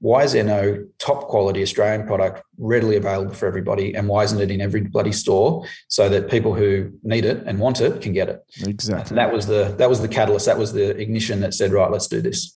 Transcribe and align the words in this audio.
why 0.00 0.22
is 0.22 0.32
there 0.32 0.44
no 0.44 0.86
top 0.98 1.26
quality 1.26 1.60
Australian 1.60 2.06
product 2.06 2.42
readily 2.56 2.96
available 2.96 3.34
for 3.34 3.46
everybody? 3.46 3.94
And 3.96 4.06
why 4.06 4.22
isn't 4.22 4.40
it 4.40 4.50
in 4.50 4.60
every 4.60 4.82
bloody 4.82 5.10
store 5.10 5.66
so 5.88 6.08
that 6.08 6.30
people 6.30 6.54
who 6.54 6.92
need 7.02 7.24
it 7.24 7.42
and 7.46 7.58
want 7.58 7.80
it 7.80 8.00
can 8.00 8.12
get 8.12 8.28
it? 8.28 8.44
Exactly. 8.64 9.10
And 9.10 9.18
that 9.18 9.32
was 9.32 9.46
the 9.46 9.74
that 9.78 9.88
was 9.88 10.00
the 10.00 10.06
catalyst. 10.06 10.46
That 10.46 10.56
was 10.56 10.72
the 10.72 10.96
ignition 10.96 11.40
that 11.40 11.52
said, 11.52 11.72
right, 11.72 11.90
let's 11.90 12.06
do 12.06 12.22
this. 12.22 12.52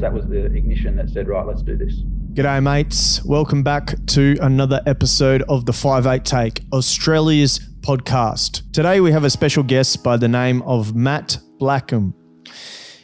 That 0.00 0.12
was 0.12 0.26
the 0.26 0.46
ignition 0.46 0.96
that 0.96 1.10
said, 1.10 1.28
right, 1.28 1.46
let's 1.46 1.62
do 1.62 1.76
this. 1.76 1.94
G'day, 2.32 2.60
mates. 2.60 3.24
Welcome 3.24 3.62
back 3.62 3.94
to 4.06 4.36
another 4.40 4.80
episode 4.86 5.42
of 5.42 5.66
the 5.66 5.72
5-8 5.72 6.24
Take, 6.24 6.62
Australia's 6.72 7.60
podcast. 7.80 8.62
Today 8.72 9.00
we 9.00 9.12
have 9.12 9.24
a 9.24 9.30
special 9.30 9.62
guest 9.62 10.02
by 10.02 10.16
the 10.16 10.28
name 10.28 10.62
of 10.62 10.96
Matt 10.96 11.38
Blackham. 11.60 12.14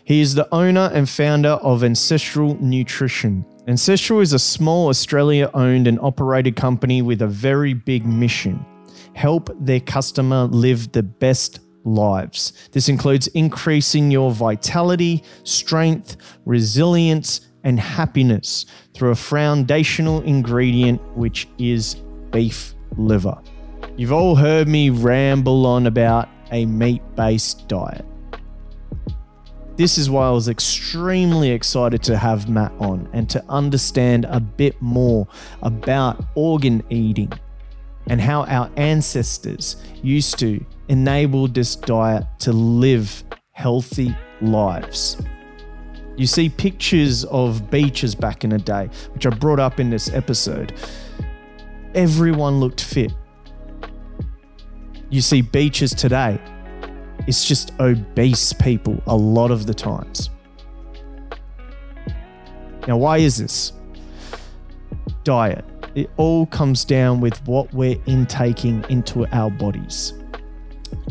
He 0.06 0.20
is 0.20 0.36
the 0.36 0.48
owner 0.54 0.88
and 0.94 1.08
founder 1.08 1.48
of 1.48 1.82
Ancestral 1.82 2.56
Nutrition. 2.60 3.44
Ancestral 3.66 4.20
is 4.20 4.32
a 4.32 4.38
small 4.38 4.86
Australia 4.88 5.50
owned 5.52 5.88
and 5.88 5.98
operated 5.98 6.54
company 6.54 7.02
with 7.02 7.22
a 7.22 7.26
very 7.26 7.74
big 7.74 8.06
mission 8.06 8.64
help 9.14 9.50
their 9.58 9.80
customer 9.80 10.44
live 10.44 10.92
the 10.92 11.02
best 11.02 11.58
lives. 11.84 12.52
This 12.70 12.88
includes 12.88 13.26
increasing 13.28 14.12
your 14.12 14.30
vitality, 14.30 15.24
strength, 15.42 16.16
resilience, 16.44 17.40
and 17.64 17.80
happiness 17.80 18.66
through 18.94 19.10
a 19.10 19.16
foundational 19.16 20.20
ingredient, 20.20 21.00
which 21.16 21.48
is 21.58 21.96
beef 22.30 22.74
liver. 22.96 23.36
You've 23.96 24.12
all 24.12 24.36
heard 24.36 24.68
me 24.68 24.90
ramble 24.90 25.66
on 25.66 25.88
about 25.88 26.28
a 26.52 26.64
meat 26.66 27.02
based 27.16 27.66
diet. 27.66 28.04
This 29.76 29.98
is 29.98 30.08
why 30.08 30.28
I 30.28 30.30
was 30.30 30.48
extremely 30.48 31.50
excited 31.50 32.02
to 32.04 32.16
have 32.16 32.48
Matt 32.48 32.72
on 32.78 33.08
and 33.12 33.28
to 33.28 33.44
understand 33.50 34.24
a 34.24 34.40
bit 34.40 34.80
more 34.80 35.28
about 35.62 36.24
organ 36.34 36.82
eating 36.88 37.30
and 38.06 38.18
how 38.18 38.44
our 38.44 38.70
ancestors 38.76 39.76
used 40.02 40.38
to 40.38 40.64
enable 40.88 41.46
this 41.46 41.76
diet 41.76 42.24
to 42.38 42.52
live 42.52 43.22
healthy 43.52 44.16
lives. 44.40 45.18
You 46.16 46.26
see 46.26 46.48
pictures 46.48 47.24
of 47.26 47.70
beaches 47.70 48.14
back 48.14 48.44
in 48.44 48.50
the 48.50 48.58
day, 48.58 48.88
which 49.12 49.26
I 49.26 49.30
brought 49.30 49.60
up 49.60 49.78
in 49.78 49.90
this 49.90 50.10
episode. 50.10 50.72
Everyone 51.94 52.60
looked 52.60 52.80
fit. 52.80 53.12
You 55.10 55.20
see 55.20 55.42
beaches 55.42 55.92
today, 55.92 56.40
it's 57.26 57.44
just 57.44 57.72
obese 57.80 58.52
people 58.52 59.02
a 59.06 59.16
lot 59.16 59.50
of 59.50 59.66
the 59.66 59.74
times. 59.74 60.30
Now, 62.86 62.96
why 62.96 63.18
is 63.18 63.36
this? 63.36 63.72
Diet. 65.24 65.64
It 65.96 66.10
all 66.18 66.46
comes 66.46 66.84
down 66.84 67.20
with 67.20 67.44
what 67.46 67.72
we're 67.72 67.98
intaking 68.06 68.84
into 68.88 69.26
our 69.34 69.50
bodies. 69.50 70.12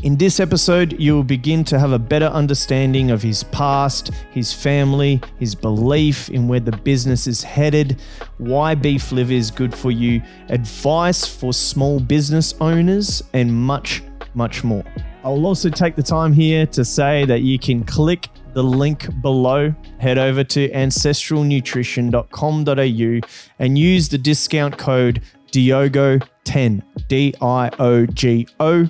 In 0.04 0.16
this 0.16 0.40
episode, 0.40 0.98
you 1.00 1.16
will 1.16 1.24
begin 1.24 1.64
to 1.66 1.80
have 1.80 1.92
a 1.92 2.00
better 2.00 2.28
understanding 2.28 3.12
of 3.12 3.22
his 3.22 3.44
past, 3.46 4.12
his 4.32 4.54
family, 4.54 5.20
his 5.40 5.56
belief 5.56 6.30
in 6.30 6.48
where 6.48 6.60
the 6.60 6.72
business 6.72 7.28
is 7.28 7.44
headed, 7.44 8.00
why 8.38 8.76
beef 8.76 9.12
liver 9.12 9.34
is 9.34 9.52
good 9.52 9.74
for 9.74 9.92
you, 9.92 10.22
advice 10.50 11.26
for 11.26 11.52
small 11.52 12.00
business 12.00 12.54
owners, 12.62 13.24
and 13.34 13.52
much, 13.52 14.04
much 14.34 14.64
more. 14.64 14.84
I 15.26 15.30
will 15.30 15.46
also 15.48 15.70
take 15.72 15.96
the 15.96 16.04
time 16.04 16.34
here 16.34 16.68
to 16.68 16.86
say 16.86 17.26
that 17.26 17.42
you 17.42 17.58
can 17.58 17.84
click 17.84 18.30
the 18.54 18.64
link 18.64 19.08
below, 19.24 19.74
head 19.98 20.20
over 20.20 20.44
to 20.44 20.70
ancestralnutrition.com.au 20.70 23.28
and 23.58 23.76
use 23.76 24.08
the 24.08 24.20
discount 24.20 24.78
code 24.78 25.24
DIOGO10, 25.52 26.84
D 27.08 27.34
I 27.42 27.72
O 27.80 28.06
G 28.06 28.48
O, 28.60 28.88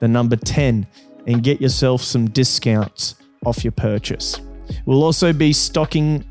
the 0.00 0.08
number 0.08 0.34
10, 0.34 0.84
and 1.28 1.44
get 1.44 1.60
yourself 1.60 2.02
some 2.02 2.28
discounts 2.30 3.14
off 3.44 3.62
your 3.62 3.70
purchase. 3.70 4.40
We'll 4.86 5.04
also 5.04 5.32
be 5.32 5.52
stocking 5.52 6.24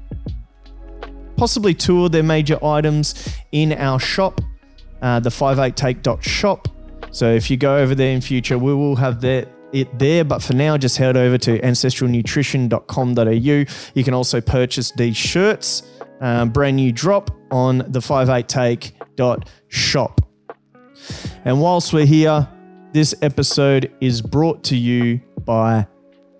possibly 1.37 1.73
two 1.73 2.03
of 2.03 2.11
their 2.11 2.23
major 2.23 2.61
items 2.61 3.33
in 3.53 3.71
our 3.71 4.01
shop, 4.01 4.41
uh, 5.01 5.21
the 5.21 5.29
58take.shop. 5.29 6.74
So 7.15 7.31
if 7.31 7.49
you 7.49 7.55
go 7.55 7.77
over 7.77 7.95
there 7.95 8.11
in 8.11 8.19
future, 8.19 8.59
we 8.59 8.73
will 8.73 8.97
have 8.97 9.21
that 9.21 9.47
it 9.71 9.97
there. 9.97 10.25
But 10.25 10.43
for 10.43 10.53
now, 10.53 10.77
just 10.77 10.97
head 10.97 11.15
over 11.15 11.37
to 11.37 11.57
ancestralnutrition.com.au. 11.59 13.91
You 13.93 14.03
can 14.03 14.13
also 14.13 14.41
purchase 14.41 14.91
these 14.91 15.15
shirts, 15.15 15.83
um, 16.19 16.49
brand 16.49 16.75
new 16.75 16.91
drop 16.91 17.31
on 17.51 17.77
the 17.87 18.01
58take.shop. 18.01 20.21
And 21.45 21.61
whilst 21.61 21.93
we're 21.93 22.05
here, 22.05 22.49
this 22.91 23.15
episode 23.21 23.89
is 24.01 24.21
brought 24.21 24.65
to 24.65 24.75
you 24.75 25.21
by 25.45 25.87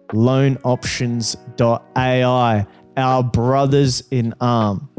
loanoptions.ai, 0.10 2.68
our 2.98 3.24
brothers 3.24 4.04
in 4.12 4.34
arm. 4.42 4.90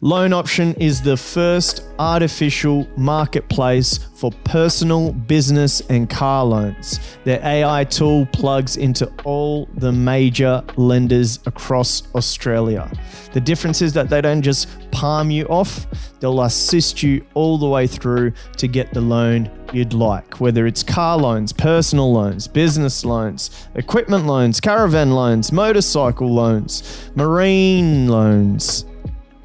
Loan 0.00 0.32
Option 0.32 0.74
is 0.74 1.00
the 1.00 1.16
first 1.16 1.84
artificial 1.98 2.86
marketplace 2.96 3.98
for 4.14 4.30
personal, 4.44 5.12
business, 5.12 5.80
and 5.88 6.08
car 6.08 6.44
loans. 6.44 7.00
Their 7.24 7.40
AI 7.44 7.84
tool 7.84 8.26
plugs 8.26 8.76
into 8.76 9.12
all 9.24 9.68
the 9.74 9.92
major 9.92 10.62
lenders 10.76 11.38
across 11.46 12.02
Australia. 12.14 12.90
The 13.32 13.40
difference 13.40 13.82
is 13.82 13.92
that 13.94 14.08
they 14.08 14.20
don't 14.20 14.42
just 14.42 14.68
palm 14.90 15.30
you 15.30 15.44
off, 15.46 15.86
they'll 16.20 16.42
assist 16.42 17.02
you 17.02 17.24
all 17.34 17.58
the 17.58 17.68
way 17.68 17.86
through 17.86 18.32
to 18.58 18.68
get 18.68 18.92
the 18.92 19.00
loan 19.00 19.50
you'd 19.72 19.94
like, 19.94 20.40
whether 20.40 20.66
it's 20.66 20.82
car 20.82 21.16
loans, 21.16 21.52
personal 21.52 22.12
loans, 22.12 22.46
business 22.46 23.04
loans, 23.04 23.68
equipment 23.74 24.26
loans, 24.26 24.60
caravan 24.60 25.12
loans, 25.12 25.50
motorcycle 25.50 26.32
loans, 26.32 27.10
marine 27.16 28.06
loans 28.08 28.84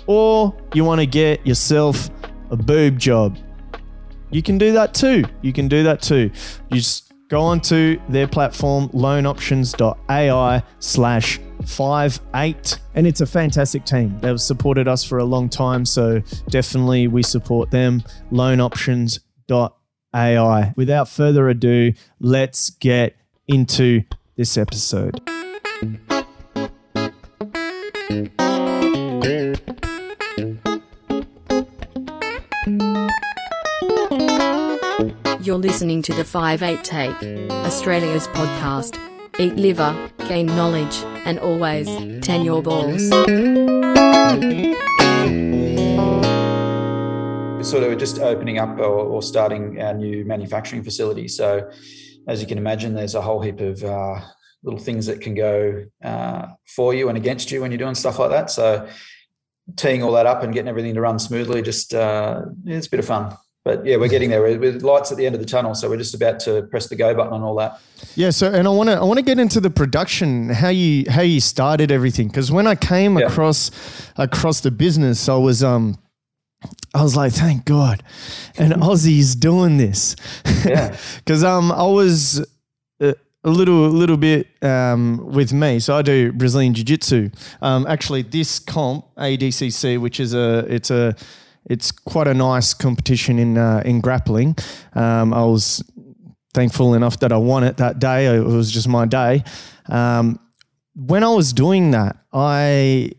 or 0.07 0.55
you 0.73 0.83
want 0.83 1.01
to 1.01 1.05
get 1.05 1.45
yourself 1.45 2.09
a 2.49 2.55
boob 2.55 2.97
job, 2.97 3.37
you 4.31 4.41
can 4.41 4.57
do 4.57 4.71
that 4.73 4.93
too. 4.93 5.23
You 5.41 5.53
can 5.53 5.67
do 5.67 5.83
that 5.83 6.01
too. 6.01 6.31
You 6.69 6.77
just 6.77 7.13
go 7.29 7.41
onto 7.41 7.99
their 8.09 8.27
platform, 8.27 8.89
loanoptions.ai 8.89 10.63
slash 10.79 11.39
five 11.65 12.19
eight, 12.35 12.79
and 12.95 13.07
it's 13.07 13.21
a 13.21 13.25
fantastic 13.25 13.85
team. 13.85 14.19
They've 14.19 14.39
supported 14.39 14.87
us 14.87 15.03
for 15.03 15.17
a 15.19 15.25
long 15.25 15.49
time, 15.49 15.85
so 15.85 16.21
definitely 16.49 17.07
we 17.07 17.23
support 17.23 17.71
them. 17.71 18.03
Loanoptions.ai. 18.31 20.73
Without 20.75 21.09
further 21.09 21.49
ado, 21.49 21.93
let's 22.19 22.69
get 22.71 23.15
into 23.47 24.03
this 24.35 24.57
episode. 24.57 25.36
You're 35.47 35.57
listening 35.57 36.01
to 36.01 36.13
the 36.13 36.23
5-8 36.23 36.83
Take, 36.83 37.49
Australia's 37.49 38.27
podcast. 38.27 38.99
Eat 39.39 39.55
liver, 39.55 39.95
gain 40.27 40.47
knowledge, 40.47 40.93
and 41.23 41.39
always, 41.39 41.87
tan 42.19 42.43
your 42.43 42.61
balls. 42.61 43.07
Sort 47.65 47.83
of 47.83 47.97
just 47.97 48.19
opening 48.19 48.59
up 48.59 48.77
or, 48.77 48.83
or 48.83 49.21
starting 49.21 49.81
our 49.81 49.93
new 49.93 50.25
manufacturing 50.25 50.83
facility. 50.83 51.29
So, 51.29 51.71
as 52.27 52.41
you 52.41 52.45
can 52.45 52.57
imagine, 52.57 52.93
there's 52.93 53.15
a 53.15 53.21
whole 53.21 53.41
heap 53.41 53.61
of 53.61 53.81
uh, 53.85 54.19
little 54.63 54.81
things 54.81 55.05
that 55.05 55.21
can 55.21 55.33
go 55.33 55.85
uh, 56.03 56.47
for 56.65 56.93
you 56.93 57.07
and 57.07 57.17
against 57.17 57.51
you 57.51 57.61
when 57.61 57.71
you're 57.71 57.77
doing 57.77 57.95
stuff 57.95 58.19
like 58.19 58.31
that. 58.31 58.51
So, 58.51 58.89
teeing 59.77 60.03
all 60.03 60.11
that 60.11 60.25
up 60.25 60.43
and 60.43 60.53
getting 60.53 60.67
everything 60.67 60.95
to 60.95 60.99
run 60.99 61.19
smoothly, 61.19 61.61
just 61.61 61.93
uh, 61.93 62.41
it's 62.65 62.87
a 62.87 62.89
bit 62.89 62.99
of 62.99 63.05
fun 63.05 63.37
but 63.67 63.85
yeah, 63.85 63.97
we're 63.97 64.07
getting 64.07 64.29
there 64.29 64.41
with 64.41 64.81
lights 64.81 65.11
at 65.11 65.17
the 65.17 65.25
end 65.25 65.35
of 65.35 65.41
the 65.41 65.45
tunnel. 65.45 65.75
So 65.75 65.89
we're 65.89 65.97
just 65.97 66.13
about 66.13 66.39
to 66.41 66.61
press 66.63 66.87
the 66.87 66.95
go 66.95 67.13
button 67.13 67.33
on 67.33 67.43
all 67.43 67.55
that. 67.55 67.81
Yeah. 68.15 68.29
So, 68.29 68.49
and 68.49 68.65
I 68.65 68.71
want 68.71 68.87
to 68.87 68.95
I 68.95 69.03
want 69.03 69.17
to 69.17 69.25
get 69.25 69.39
into 69.39 69.59
the 69.59 69.69
production, 69.69 70.49
how 70.49 70.69
you 70.69 71.03
how 71.09 71.21
you 71.21 71.41
started 71.41 71.91
everything, 71.91 72.27
because 72.27 72.49
when 72.49 72.65
I 72.65 72.75
came 72.75 73.19
yeah. 73.19 73.25
across 73.25 73.69
across 74.15 74.61
the 74.61 74.71
business, 74.71 75.27
I 75.29 75.35
was 75.35 75.63
um. 75.63 75.97
I 76.95 77.03
was 77.03 77.15
like, 77.15 77.33
thank 77.33 77.65
God, 77.65 78.01
and 78.57 78.73
Aussie's 78.81 79.35
doing 79.35 79.77
this. 79.77 80.15
Yeah, 80.65 80.97
because 81.17 81.43
um, 81.43 81.71
I 81.71 81.83
was 81.83 82.43
uh, 82.99 83.13
a 83.43 83.49
little 83.49 83.89
little 83.89 84.17
bit 84.17 84.47
um, 84.63 85.23
with 85.31 85.53
me. 85.53 85.79
So 85.79 85.95
I 85.95 86.01
do 86.01 86.31
Brazilian 86.31 86.73
Jiu 86.73 86.83
Jitsu. 86.83 87.29
Um, 87.61 87.85
actually, 87.85 88.23
this 88.23 88.57
comp 88.57 89.05
ADCC, 89.17 89.99
which 89.99 90.19
is 90.19 90.33
a 90.33 90.65
it's 90.67 90.89
a 90.89 91.15
it's 91.69 91.91
quite 91.91 92.27
a 92.27 92.33
nice 92.33 92.73
competition 92.73 93.39
in 93.39 93.57
uh, 93.57 93.81
in 93.85 94.01
grappling. 94.01 94.55
Um, 94.93 95.33
I 95.33 95.43
was 95.43 95.83
thankful 96.53 96.93
enough 96.93 97.19
that 97.19 97.31
I 97.31 97.37
won 97.37 97.63
it 97.63 97.77
that 97.77 97.99
day. 97.99 98.25
It 98.35 98.43
was 98.43 98.71
just 98.71 98.87
my 98.87 99.05
day. 99.05 99.43
Um, 99.87 100.39
when 100.95 101.23
I 101.23 101.29
was 101.29 101.53
doing 101.53 101.91
that, 101.91 102.17
I 102.33 103.11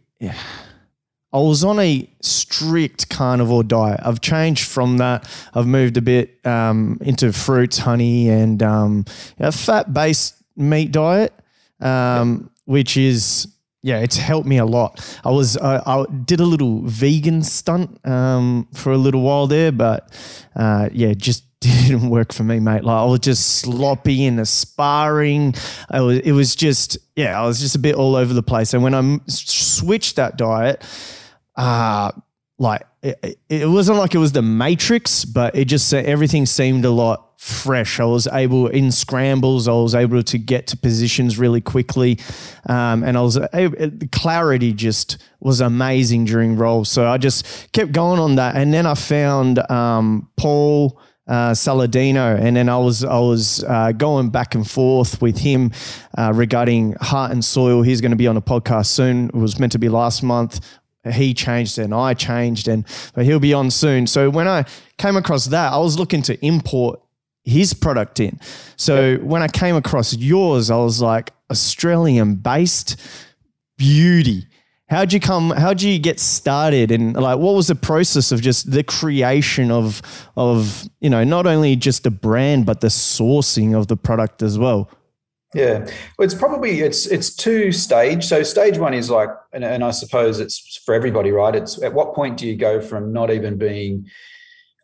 I 1.32 1.38
was 1.38 1.62
on 1.62 1.78
a 1.78 2.08
strict 2.22 3.10
carnivore 3.10 3.62
diet. 3.62 4.00
I've 4.02 4.20
changed 4.20 4.66
from 4.66 4.96
that. 4.98 5.28
I've 5.54 5.66
moved 5.66 5.96
a 5.96 6.02
bit 6.02 6.44
um, 6.46 6.98
into 7.02 7.32
fruits, 7.32 7.78
honey, 7.78 8.30
and 8.30 8.62
um, 8.62 9.04
a 9.38 9.52
fat 9.52 9.92
based 9.92 10.36
meat 10.56 10.90
diet, 10.90 11.32
um, 11.80 12.50
which 12.64 12.96
is 12.96 13.46
yeah, 13.88 14.00
it's 14.00 14.18
helped 14.18 14.46
me 14.46 14.58
a 14.58 14.66
lot. 14.66 15.00
I 15.24 15.30
was 15.30 15.56
uh, 15.56 15.82
I 15.86 16.04
did 16.26 16.40
a 16.40 16.44
little 16.44 16.82
vegan 16.82 17.42
stunt 17.42 17.98
um, 18.06 18.68
for 18.74 18.92
a 18.92 18.98
little 18.98 19.22
while 19.22 19.46
there, 19.46 19.72
but 19.72 20.12
uh, 20.54 20.90
yeah, 20.92 21.14
just 21.14 21.44
didn't 21.60 22.10
work 22.10 22.34
for 22.34 22.44
me, 22.44 22.60
mate. 22.60 22.84
Like 22.84 22.96
I 22.96 23.04
was 23.06 23.20
just 23.20 23.60
sloppy 23.60 24.26
in 24.26 24.36
the 24.36 24.44
sparring. 24.44 25.54
I 25.90 26.02
was, 26.02 26.18
it 26.18 26.32
was 26.32 26.54
just 26.54 26.98
yeah, 27.16 27.40
I 27.40 27.46
was 27.46 27.60
just 27.60 27.76
a 27.76 27.78
bit 27.78 27.94
all 27.94 28.14
over 28.14 28.34
the 28.34 28.42
place. 28.42 28.74
And 28.74 28.82
when 28.82 28.94
I 28.94 29.20
switched 29.26 30.16
that 30.16 30.36
diet 30.36 30.84
uh, 31.56 32.12
like 32.58 32.82
it, 33.02 33.38
it 33.48 33.68
wasn't 33.68 33.96
like 33.96 34.14
it 34.14 34.18
was 34.18 34.32
the 34.32 34.42
Matrix, 34.42 35.24
but 35.24 35.56
it 35.56 35.64
just 35.64 35.94
everything 35.94 36.44
seemed 36.44 36.84
a 36.84 36.90
lot 36.90 37.27
fresh. 37.38 38.00
I 38.00 38.04
was 38.04 38.26
able 38.26 38.66
in 38.66 38.90
scrambles, 38.90 39.68
I 39.68 39.72
was 39.72 39.94
able 39.94 40.24
to 40.24 40.38
get 40.38 40.66
to 40.66 40.76
positions 40.76 41.38
really 41.38 41.60
quickly, 41.60 42.18
um, 42.66 43.04
and 43.04 43.16
I 43.16 43.22
was 43.22 43.34
the 43.34 44.08
clarity 44.10 44.72
just 44.72 45.18
was 45.38 45.60
amazing 45.60 46.24
during 46.24 46.56
rolls. 46.56 46.90
So 46.90 47.06
I 47.06 47.16
just 47.16 47.70
kept 47.72 47.92
going 47.92 48.18
on 48.18 48.34
that, 48.34 48.56
and 48.56 48.74
then 48.74 48.84
I 48.86 48.94
found 48.94 49.58
um, 49.70 50.28
Paul. 50.36 51.00
Uh, 51.30 51.52
Saladino, 51.52 52.40
and 52.40 52.56
then 52.56 52.70
I 52.70 52.78
was 52.78 53.04
I 53.04 53.18
was 53.18 53.62
uh, 53.62 53.92
going 53.92 54.30
back 54.30 54.54
and 54.54 54.66
forth 54.66 55.20
with 55.20 55.36
him 55.36 55.72
uh, 56.16 56.32
regarding 56.34 56.94
Heart 57.02 57.32
and 57.32 57.44
Soil. 57.44 57.82
He's 57.82 58.00
going 58.00 58.12
to 58.12 58.16
be 58.16 58.26
on 58.26 58.38
a 58.38 58.40
podcast 58.40 58.86
soon. 58.86 59.26
It 59.26 59.34
was 59.34 59.58
meant 59.58 59.72
to 59.72 59.78
be 59.78 59.90
last 59.90 60.22
month 60.22 60.66
he 61.12 61.34
changed 61.34 61.78
and 61.78 61.94
I 61.94 62.14
changed 62.14 62.66
and 62.66 62.86
but 63.14 63.26
he'll 63.26 63.40
be 63.40 63.52
on 63.52 63.70
soon. 63.70 64.06
So 64.06 64.30
when 64.30 64.48
I 64.48 64.64
came 64.96 65.16
across 65.16 65.44
that, 65.46 65.72
I 65.72 65.76
was 65.76 65.98
looking 65.98 66.22
to 66.22 66.44
import 66.44 66.98
his 67.48 67.74
product 67.74 68.20
in. 68.20 68.38
So 68.76 69.16
when 69.18 69.42
I 69.42 69.48
came 69.48 69.76
across 69.76 70.14
yours, 70.14 70.70
I 70.70 70.76
was 70.76 71.00
like 71.00 71.32
Australian 71.50 72.36
based 72.36 73.00
beauty. 73.76 74.46
How'd 74.88 75.12
you 75.12 75.20
come? 75.20 75.50
How'd 75.50 75.82
you 75.82 75.98
get 75.98 76.18
started? 76.18 76.90
And 76.90 77.14
like, 77.14 77.38
what 77.38 77.54
was 77.54 77.66
the 77.66 77.74
process 77.74 78.32
of 78.32 78.40
just 78.40 78.70
the 78.70 78.82
creation 78.82 79.70
of 79.70 80.00
of 80.36 80.88
you 81.00 81.10
know 81.10 81.24
not 81.24 81.46
only 81.46 81.76
just 81.76 82.04
the 82.04 82.10
brand 82.10 82.64
but 82.64 82.80
the 82.80 82.88
sourcing 82.88 83.78
of 83.78 83.88
the 83.88 83.96
product 83.96 84.42
as 84.42 84.58
well? 84.58 84.90
Yeah, 85.54 85.78
well, 85.78 86.24
it's 86.24 86.34
probably 86.34 86.80
it's 86.80 87.06
it's 87.06 87.34
two 87.34 87.72
stage. 87.72 88.24
So 88.24 88.42
stage 88.42 88.78
one 88.78 88.92
is 88.92 89.08
like, 89.10 89.30
and, 89.52 89.64
and, 89.64 89.82
I 89.82 89.92
suppose 89.92 90.40
it's 90.40 90.80
for 90.84 90.94
everybody, 90.94 91.30
right? 91.30 91.54
It's 91.54 91.82
at 91.82 91.94
what 91.94 92.14
point 92.14 92.36
do 92.36 92.46
you 92.46 92.54
go 92.54 92.82
from 92.82 93.12
not 93.14 93.30
even 93.30 93.56
being 93.56 94.06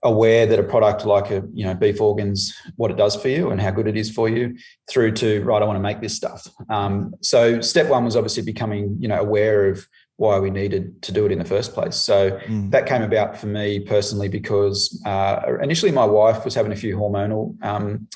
aware 0.05 0.47
that 0.47 0.59
a 0.59 0.63
product 0.63 1.05
like 1.05 1.31
a 1.31 1.43
you 1.53 1.65
know 1.65 1.75
beef 1.75 2.01
organs, 2.01 2.55
what 2.77 2.91
it 2.91 2.97
does 2.97 3.17
for 3.17 3.29
you 3.29 3.51
and 3.51 3.61
how 3.61 3.71
good 3.71 3.89
it 3.89 3.97
is 3.97 4.11
for 4.11 4.29
you, 4.29 4.57
through 4.89 5.13
to 5.13 5.43
right, 5.43 5.63
I 5.63 5.65
want 5.65 5.77
to 5.77 5.83
make 5.83 6.01
this 6.01 6.15
stuff. 6.15 6.47
Um, 6.71 7.15
so 7.23 7.61
step 7.61 7.89
one 7.89 8.05
was 8.05 8.17
obviously 8.17 8.43
becoming 8.43 8.97
you 9.01 9.09
know 9.09 9.21
aware 9.21 9.69
of 9.69 9.87
why 10.17 10.39
we 10.39 10.51
needed 10.51 11.03
to 11.03 11.11
do 11.11 11.27
it 11.27 11.33
in 11.33 11.41
the 11.41 11.45
first 11.45 11.75
place. 11.75 11.97
So 11.97 12.39
mm. 12.47 12.71
that 12.71 12.87
came 12.87 13.03
about 13.03 13.37
for 13.37 13.47
me 13.47 13.81
personally 13.81 14.29
because 14.29 15.03
uh, 15.05 15.41
initially 15.61 15.91
my 15.91 16.05
wife 16.05 16.45
was 16.45 16.55
having 16.55 16.71
a 16.71 16.77
few 16.77 16.97
hormonal. 16.97 17.63
Um, 17.65 18.07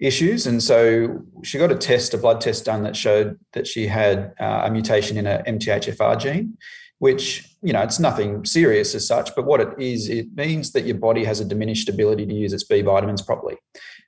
issues. 0.00 0.46
And 0.46 0.62
so 0.62 1.22
she 1.42 1.58
got 1.58 1.72
a 1.72 1.76
test, 1.76 2.14
a 2.14 2.18
blood 2.18 2.40
test 2.40 2.64
done 2.64 2.84
that 2.84 2.94
showed 2.94 3.38
that 3.52 3.66
she 3.66 3.88
had 3.88 4.32
uh, 4.38 4.62
a 4.64 4.70
mutation 4.70 5.16
in 5.16 5.26
a 5.26 5.42
MTHFR 5.46 6.20
gene, 6.20 6.56
which, 6.98 7.56
you 7.62 7.72
know, 7.72 7.82
it's 7.82 8.00
nothing 8.00 8.44
serious 8.44 8.94
as 8.94 9.06
such, 9.06 9.34
but 9.34 9.44
what 9.44 9.60
it 9.60 9.68
is, 9.78 10.08
it 10.08 10.34
means 10.34 10.72
that 10.72 10.84
your 10.84 10.96
body 10.96 11.24
has 11.24 11.40
a 11.40 11.44
diminished 11.44 11.88
ability 11.88 12.26
to 12.26 12.34
use 12.34 12.52
its 12.52 12.64
B 12.64 12.82
vitamins 12.82 13.22
properly. 13.22 13.56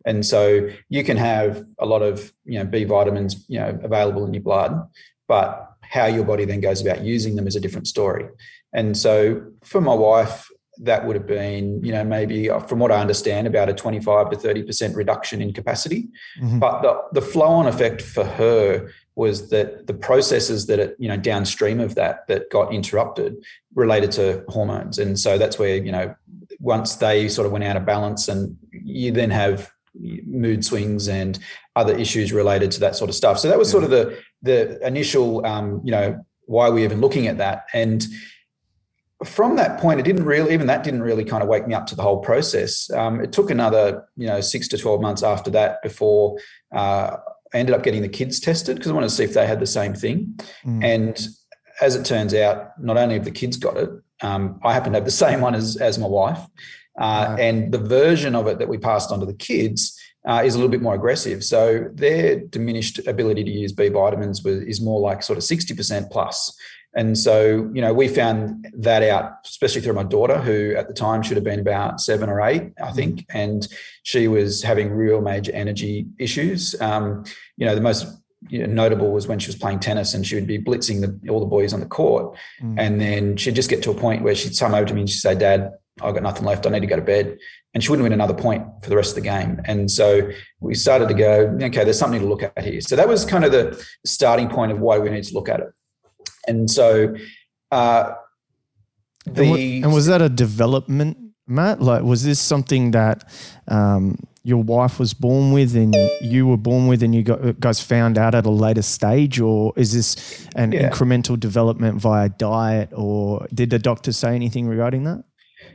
And 0.04 0.24
so 0.24 0.68
you 0.88 1.04
can 1.04 1.16
have 1.16 1.64
a 1.78 1.86
lot 1.86 2.02
of, 2.02 2.32
you 2.44 2.58
know, 2.58 2.64
B 2.64 2.84
vitamins, 2.84 3.44
you 3.48 3.58
know, 3.58 3.78
available 3.82 4.24
in 4.24 4.34
your 4.34 4.42
blood, 4.42 4.88
but 5.28 5.68
how 5.82 6.06
your 6.06 6.24
body 6.24 6.44
then 6.44 6.60
goes 6.60 6.80
about 6.80 7.02
using 7.02 7.36
them 7.36 7.46
is 7.46 7.56
a 7.56 7.60
different 7.60 7.86
story. 7.86 8.26
And 8.72 8.96
so 8.96 9.44
for 9.64 9.80
my 9.80 9.94
wife, 9.94 10.48
that 10.82 11.06
would 11.06 11.14
have 11.14 11.26
been, 11.26 11.82
you 11.84 11.92
know, 11.92 12.04
maybe 12.04 12.48
uh, 12.48 12.60
from 12.60 12.78
what 12.78 12.90
I 12.90 13.00
understand, 13.00 13.46
about 13.46 13.68
a 13.68 13.74
25 13.74 14.30
to 14.30 14.36
30% 14.36 14.96
reduction 14.96 15.42
in 15.42 15.52
capacity. 15.52 16.08
Mm-hmm. 16.40 16.58
But 16.58 16.82
the, 16.82 17.20
the 17.20 17.26
flow 17.26 17.48
on 17.48 17.66
effect 17.66 18.00
for 18.00 18.24
her 18.24 18.90
was 19.20 19.50
that 19.50 19.86
the 19.86 19.92
processes 19.92 20.64
that, 20.66 20.78
it, 20.78 20.96
you 20.98 21.06
know, 21.06 21.16
downstream 21.16 21.78
of 21.78 21.94
that, 21.94 22.26
that 22.26 22.50
got 22.50 22.72
interrupted 22.72 23.36
related 23.74 24.10
to 24.10 24.42
hormones. 24.48 24.98
And 24.98 25.18
so 25.18 25.36
that's 25.36 25.58
where, 25.58 25.76
you 25.76 25.92
know, 25.92 26.14
once 26.58 26.96
they 26.96 27.28
sort 27.28 27.44
of 27.44 27.52
went 27.52 27.64
out 27.64 27.76
of 27.76 27.84
balance 27.84 28.28
and 28.28 28.56
you 28.72 29.12
then 29.12 29.30
have 29.30 29.70
mood 29.94 30.64
swings 30.64 31.06
and 31.06 31.38
other 31.76 31.94
issues 31.94 32.32
related 32.32 32.70
to 32.70 32.80
that 32.80 32.96
sort 32.96 33.10
of 33.10 33.14
stuff. 33.14 33.38
So 33.38 33.48
that 33.48 33.58
was 33.58 33.70
sort 33.70 33.84
of 33.84 33.90
the, 33.90 34.18
the 34.40 34.84
initial, 34.86 35.44
um, 35.44 35.82
you 35.84 35.92
know, 35.92 36.24
why 36.46 36.70
we 36.70 36.82
even 36.82 37.02
looking 37.02 37.26
at 37.26 37.36
that. 37.36 37.66
And, 37.74 38.06
from 39.24 39.56
that 39.56 39.78
point, 39.78 40.00
it 40.00 40.04
didn't 40.04 40.24
really, 40.24 40.54
even 40.54 40.66
that 40.66 40.82
didn't 40.82 41.02
really 41.02 41.26
kind 41.26 41.42
of 41.42 41.48
wake 41.50 41.66
me 41.66 41.74
up 41.74 41.86
to 41.88 41.94
the 41.94 42.00
whole 42.00 42.20
process. 42.20 42.90
Um, 42.90 43.20
it 43.20 43.32
took 43.32 43.50
another, 43.50 44.08
you 44.16 44.26
know, 44.26 44.40
six 44.40 44.66
to 44.68 44.78
12 44.78 45.02
months 45.02 45.22
after 45.22 45.50
that 45.50 45.82
before 45.82 46.38
uh, 46.74 47.18
I 47.52 47.58
ended 47.58 47.74
up 47.74 47.82
getting 47.82 48.02
the 48.02 48.08
kids 48.08 48.40
tested 48.40 48.76
because 48.76 48.90
I 48.90 48.94
wanted 48.94 49.08
to 49.08 49.14
see 49.14 49.24
if 49.24 49.34
they 49.34 49.46
had 49.46 49.60
the 49.60 49.66
same 49.66 49.94
thing. 49.94 50.38
Mm. 50.64 50.84
And 50.84 51.28
as 51.80 51.96
it 51.96 52.04
turns 52.04 52.34
out, 52.34 52.80
not 52.80 52.96
only 52.96 53.14
have 53.14 53.24
the 53.24 53.30
kids 53.30 53.56
got 53.56 53.76
it, 53.76 53.90
um, 54.22 54.60
I 54.62 54.72
happen 54.72 54.92
to 54.92 54.98
have 54.98 55.04
the 55.04 55.10
same 55.26 55.40
one 55.40 55.54
as, 55.54 55.76
as 55.76 55.98
my 55.98 56.06
wife. 56.06 56.40
Uh, 56.98 57.36
And 57.38 57.72
the 57.72 57.78
version 57.78 58.34
of 58.34 58.46
it 58.46 58.58
that 58.58 58.68
we 58.68 58.78
passed 58.78 59.10
on 59.10 59.20
to 59.20 59.26
the 59.26 59.34
kids 59.34 59.98
uh, 60.26 60.42
is 60.44 60.54
a 60.54 60.58
little 60.58 60.70
bit 60.70 60.82
more 60.82 60.94
aggressive. 60.94 61.42
So 61.42 61.88
their 61.94 62.40
diminished 62.40 63.06
ability 63.06 63.44
to 63.44 63.50
use 63.50 63.72
B 63.72 63.88
vitamins 63.88 64.42
was, 64.42 64.62
is 64.64 64.80
more 64.80 65.00
like 65.00 65.22
sort 65.22 65.38
of 65.38 65.44
60% 65.44 66.10
plus. 66.10 66.54
And 66.94 67.16
so, 67.16 67.70
you 67.72 67.80
know, 67.80 67.94
we 67.94 68.08
found 68.08 68.66
that 68.78 69.02
out, 69.02 69.34
especially 69.44 69.80
through 69.80 69.92
my 69.92 70.02
daughter, 70.02 70.38
who 70.38 70.74
at 70.76 70.88
the 70.88 70.94
time 70.94 71.22
should 71.22 71.36
have 71.36 71.44
been 71.44 71.60
about 71.60 72.00
seven 72.00 72.28
or 72.28 72.40
eight, 72.40 72.72
I 72.82 72.90
think. 72.92 73.20
Mm-hmm. 73.20 73.38
And 73.38 73.68
she 74.02 74.26
was 74.26 74.62
having 74.62 74.90
real 74.90 75.20
major 75.20 75.52
energy 75.52 76.06
issues. 76.18 76.74
Um, 76.80 77.24
you 77.56 77.66
know, 77.66 77.74
the 77.74 77.80
most 77.80 78.06
you 78.48 78.58
know, 78.58 78.72
notable 78.72 79.12
was 79.12 79.28
when 79.28 79.38
she 79.38 79.48
was 79.48 79.56
playing 79.56 79.80
tennis 79.80 80.14
and 80.14 80.26
she 80.26 80.34
would 80.34 80.46
be 80.46 80.58
blitzing 80.58 81.00
the, 81.00 81.30
all 81.30 81.40
the 81.40 81.46
boys 81.46 81.72
on 81.72 81.80
the 81.80 81.86
court. 81.86 82.36
Mm. 82.60 82.74
And 82.78 83.00
then 83.00 83.36
she'd 83.36 83.54
just 83.54 83.70
get 83.70 83.82
to 83.84 83.90
a 83.90 83.94
point 83.94 84.22
where 84.22 84.34
she'd 84.34 84.58
come 84.58 84.74
over 84.74 84.86
to 84.86 84.94
me 84.94 85.00
and 85.02 85.10
she'd 85.10 85.20
say, 85.20 85.34
Dad, 85.34 85.70
I've 86.02 86.14
got 86.14 86.22
nothing 86.22 86.44
left. 86.44 86.66
I 86.66 86.70
need 86.70 86.80
to 86.80 86.86
go 86.86 86.96
to 86.96 87.02
bed. 87.02 87.38
And 87.74 87.84
she 87.84 87.90
wouldn't 87.90 88.04
win 88.04 88.12
another 88.12 88.34
point 88.34 88.64
for 88.82 88.90
the 88.90 88.96
rest 88.96 89.10
of 89.10 89.22
the 89.22 89.28
game. 89.28 89.60
And 89.66 89.90
so 89.90 90.30
we 90.58 90.74
started 90.74 91.08
to 91.08 91.14
go, 91.14 91.56
okay, 91.62 91.84
there's 91.84 91.98
something 91.98 92.20
to 92.20 92.26
look 92.26 92.42
at 92.42 92.64
here. 92.64 92.80
So 92.80 92.96
that 92.96 93.06
was 93.06 93.24
kind 93.24 93.44
of 93.44 93.52
the 93.52 93.86
starting 94.04 94.48
point 94.48 94.72
of 94.72 94.80
why 94.80 94.98
we 94.98 95.10
need 95.10 95.24
to 95.24 95.34
look 95.34 95.48
at 95.48 95.60
it. 95.60 95.68
And 96.46 96.70
so, 96.70 97.14
uh, 97.70 98.14
the 99.26 99.82
and 99.82 99.92
was 99.92 100.06
that 100.06 100.22
a 100.22 100.28
development, 100.28 101.16
Matt? 101.46 101.80
Like, 101.80 102.02
was 102.02 102.24
this 102.24 102.40
something 102.40 102.92
that 102.92 103.30
um, 103.68 104.16
your 104.42 104.62
wife 104.62 104.98
was 104.98 105.12
born 105.12 105.52
with, 105.52 105.76
and 105.76 105.94
you 106.22 106.46
were 106.46 106.56
born 106.56 106.86
with, 106.86 107.02
and 107.02 107.14
you 107.14 107.22
guys 107.22 107.80
found 107.80 108.16
out 108.16 108.34
at 108.34 108.46
a 108.46 108.50
later 108.50 108.82
stage, 108.82 109.40
or 109.40 109.72
is 109.76 109.92
this 109.92 110.46
an 110.56 110.72
yeah. 110.72 110.88
incremental 110.88 111.38
development 111.38 112.00
via 112.00 112.28
diet, 112.30 112.90
or 112.92 113.46
did 113.52 113.70
the 113.70 113.78
doctor 113.78 114.12
say 114.12 114.34
anything 114.34 114.66
regarding 114.66 115.04
that? 115.04 115.24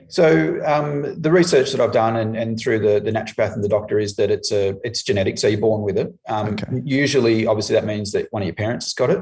So 0.08 0.62
um, 0.66 1.20
the 1.20 1.32
research 1.32 1.72
that 1.72 1.82
I've 1.82 1.92
done 1.92 2.16
and, 2.16 2.36
and 2.36 2.60
through 2.60 2.80
the, 2.80 3.00
the 3.00 3.12
naturopath 3.12 3.54
and 3.54 3.64
the 3.64 3.70
doctor 3.70 4.00
is 4.00 4.16
that 4.16 4.30
it's 4.30 4.52
a 4.52 4.76
it's 4.84 5.04
genetic, 5.04 5.38
so 5.38 5.48
you're 5.48 5.60
born 5.60 5.82
with 5.82 5.98
it. 5.98 6.14
Um, 6.28 6.50
okay. 6.50 6.82
Usually, 6.84 7.48
obviously, 7.48 7.76
that 7.76 7.86
means 7.86 8.12
that 8.12 8.32
one 8.32 8.44
of 8.44 8.46
your 8.46 8.56
parents 8.56 8.86
has 8.86 8.94
got 8.94 9.10
it. 9.10 9.20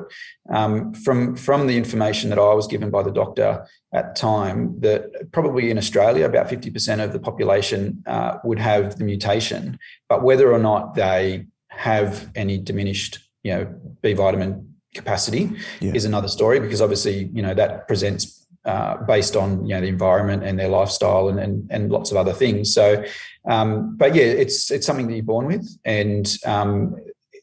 Um, 0.49 0.93
from 0.93 1.35
from 1.35 1.67
the 1.67 1.77
information 1.77 2.29
that 2.29 2.39
I 2.39 2.53
was 2.53 2.67
given 2.67 2.89
by 2.89 3.03
the 3.03 3.11
doctor 3.11 3.65
at 3.93 4.13
the 4.13 4.19
time, 4.19 4.79
that 4.81 5.31
probably 5.31 5.71
in 5.71 5.77
Australia, 5.77 6.25
about 6.25 6.49
fifty 6.49 6.69
percent 6.69 7.01
of 7.01 7.13
the 7.13 7.19
population 7.19 8.03
uh, 8.05 8.37
would 8.43 8.59
have 8.59 8.97
the 8.97 9.05
mutation, 9.05 9.79
but 10.09 10.23
whether 10.23 10.51
or 10.51 10.59
not 10.59 10.95
they 10.95 11.45
have 11.69 12.29
any 12.35 12.57
diminished, 12.57 13.19
you 13.43 13.53
know, 13.53 13.73
B 14.01 14.13
vitamin 14.13 14.75
capacity 14.93 15.51
yeah. 15.79 15.91
is 15.93 16.05
another 16.05 16.27
story 16.27 16.59
because 16.59 16.81
obviously, 16.81 17.29
you 17.33 17.41
know, 17.41 17.53
that 17.53 17.87
presents 17.87 18.42
uh, 18.65 18.97
based 19.05 19.35
on 19.35 19.65
you 19.65 19.75
know 19.75 19.81
the 19.81 19.87
environment 19.87 20.43
and 20.43 20.57
their 20.57 20.69
lifestyle 20.69 21.29
and 21.29 21.39
and, 21.39 21.67
and 21.69 21.91
lots 21.91 22.11
of 22.11 22.17
other 22.17 22.33
things. 22.33 22.73
So, 22.73 23.03
um, 23.47 23.97
but 23.97 24.15
yeah, 24.15 24.23
it's 24.23 24.71
it's 24.71 24.85
something 24.85 25.07
that 25.07 25.15
you're 25.15 25.23
born 25.23 25.47
with. 25.47 25.67
And 25.85 26.31
um, 26.45 26.95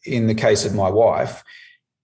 in 0.05 0.27
the 0.27 0.35
case 0.35 0.65
of 0.65 0.75
my 0.75 0.89
wife, 0.89 1.45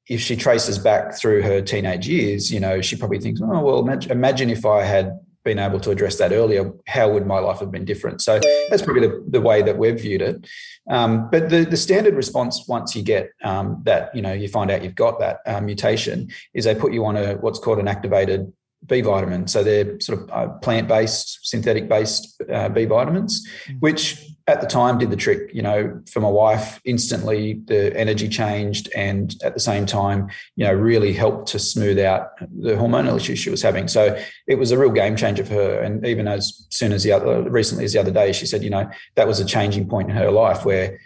if 0.08 0.20
she 0.20 0.36
traces 0.36 0.78
back 0.78 1.14
through 1.14 1.42
her 1.42 1.60
teenage 1.60 2.06
years, 2.08 2.52
you 2.52 2.60
know, 2.60 2.80
she 2.80 2.96
probably 2.96 3.18
thinks, 3.18 3.40
oh 3.42 3.60
well, 3.60 3.88
imagine, 4.10 4.50
if 4.50 4.64
I 4.64 4.82
had 4.84 5.18
been 5.44 5.58
able 5.58 5.80
to 5.80 5.90
address 5.90 6.18
that 6.18 6.32
earlier, 6.32 6.72
how 6.86 7.10
would 7.10 7.26
my 7.26 7.38
life 7.38 7.60
have 7.60 7.70
been 7.70 7.84
different? 7.84 8.20
So 8.20 8.40
that's 8.68 8.82
probably 8.82 9.06
the, 9.06 9.24
the 9.28 9.40
way 9.40 9.62
that 9.62 9.78
we've 9.78 9.98
viewed 10.00 10.22
it. 10.22 10.46
Um, 10.90 11.28
but 11.30 11.50
the, 11.50 11.64
the 11.64 11.76
standard 11.76 12.14
response 12.14 12.66
once 12.68 12.94
you 12.94 13.02
get 13.02 13.30
um, 13.42 13.80
that, 13.84 14.14
you 14.14 14.22
know, 14.22 14.32
you 14.32 14.48
find 14.48 14.70
out 14.70 14.82
you've 14.82 14.94
got 14.94 15.18
that 15.20 15.40
uh, 15.46 15.60
mutation 15.60 16.30
is 16.52 16.64
they 16.64 16.74
put 16.74 16.92
you 16.92 17.04
on 17.04 17.16
a 17.16 17.34
what's 17.34 17.58
called 17.58 17.78
an 17.78 17.88
activated 17.88 18.52
B 18.84 19.00
vitamin. 19.00 19.48
So 19.48 19.62
they're 19.62 19.98
sort 20.00 20.20
of 20.20 20.30
uh, 20.30 20.48
plant 20.58 20.88
based, 20.88 21.40
synthetic 21.42 21.88
based 21.88 22.40
uh, 22.52 22.68
B 22.68 22.84
vitamins, 22.84 23.46
mm. 23.68 23.80
which 23.80 24.22
at 24.48 24.60
the 24.60 24.66
time 24.66 24.98
did 24.98 25.10
the 25.10 25.16
trick. 25.16 25.50
You 25.52 25.62
know, 25.62 26.00
for 26.10 26.20
my 26.20 26.28
wife, 26.28 26.80
instantly 26.84 27.62
the 27.64 27.96
energy 27.96 28.28
changed, 28.28 28.88
and 28.94 29.34
at 29.42 29.54
the 29.54 29.60
same 29.60 29.86
time, 29.86 30.28
you 30.54 30.64
know, 30.64 30.72
really 30.72 31.12
helped 31.12 31.48
to 31.48 31.58
smooth 31.58 31.98
out 31.98 32.38
the 32.38 32.74
hormonal 32.74 33.16
issues 33.16 33.38
she 33.38 33.50
was 33.50 33.62
having. 33.62 33.88
So 33.88 34.20
it 34.46 34.56
was 34.56 34.70
a 34.70 34.78
real 34.78 34.90
game 34.90 35.16
changer 35.16 35.44
for 35.44 35.54
her. 35.54 35.80
And 35.80 36.06
even 36.06 36.28
as 36.28 36.66
soon 36.70 36.92
as 36.92 37.02
the 37.02 37.12
other, 37.12 37.42
recently 37.50 37.84
as 37.84 37.92
the 37.92 38.00
other 38.00 38.12
day, 38.12 38.32
she 38.32 38.46
said, 38.46 38.62
you 38.62 38.70
know, 38.70 38.88
that 39.16 39.26
was 39.26 39.40
a 39.40 39.44
changing 39.44 39.88
point 39.88 40.10
in 40.10 40.16
her 40.16 40.30
life 40.30 40.64
where 40.64 40.98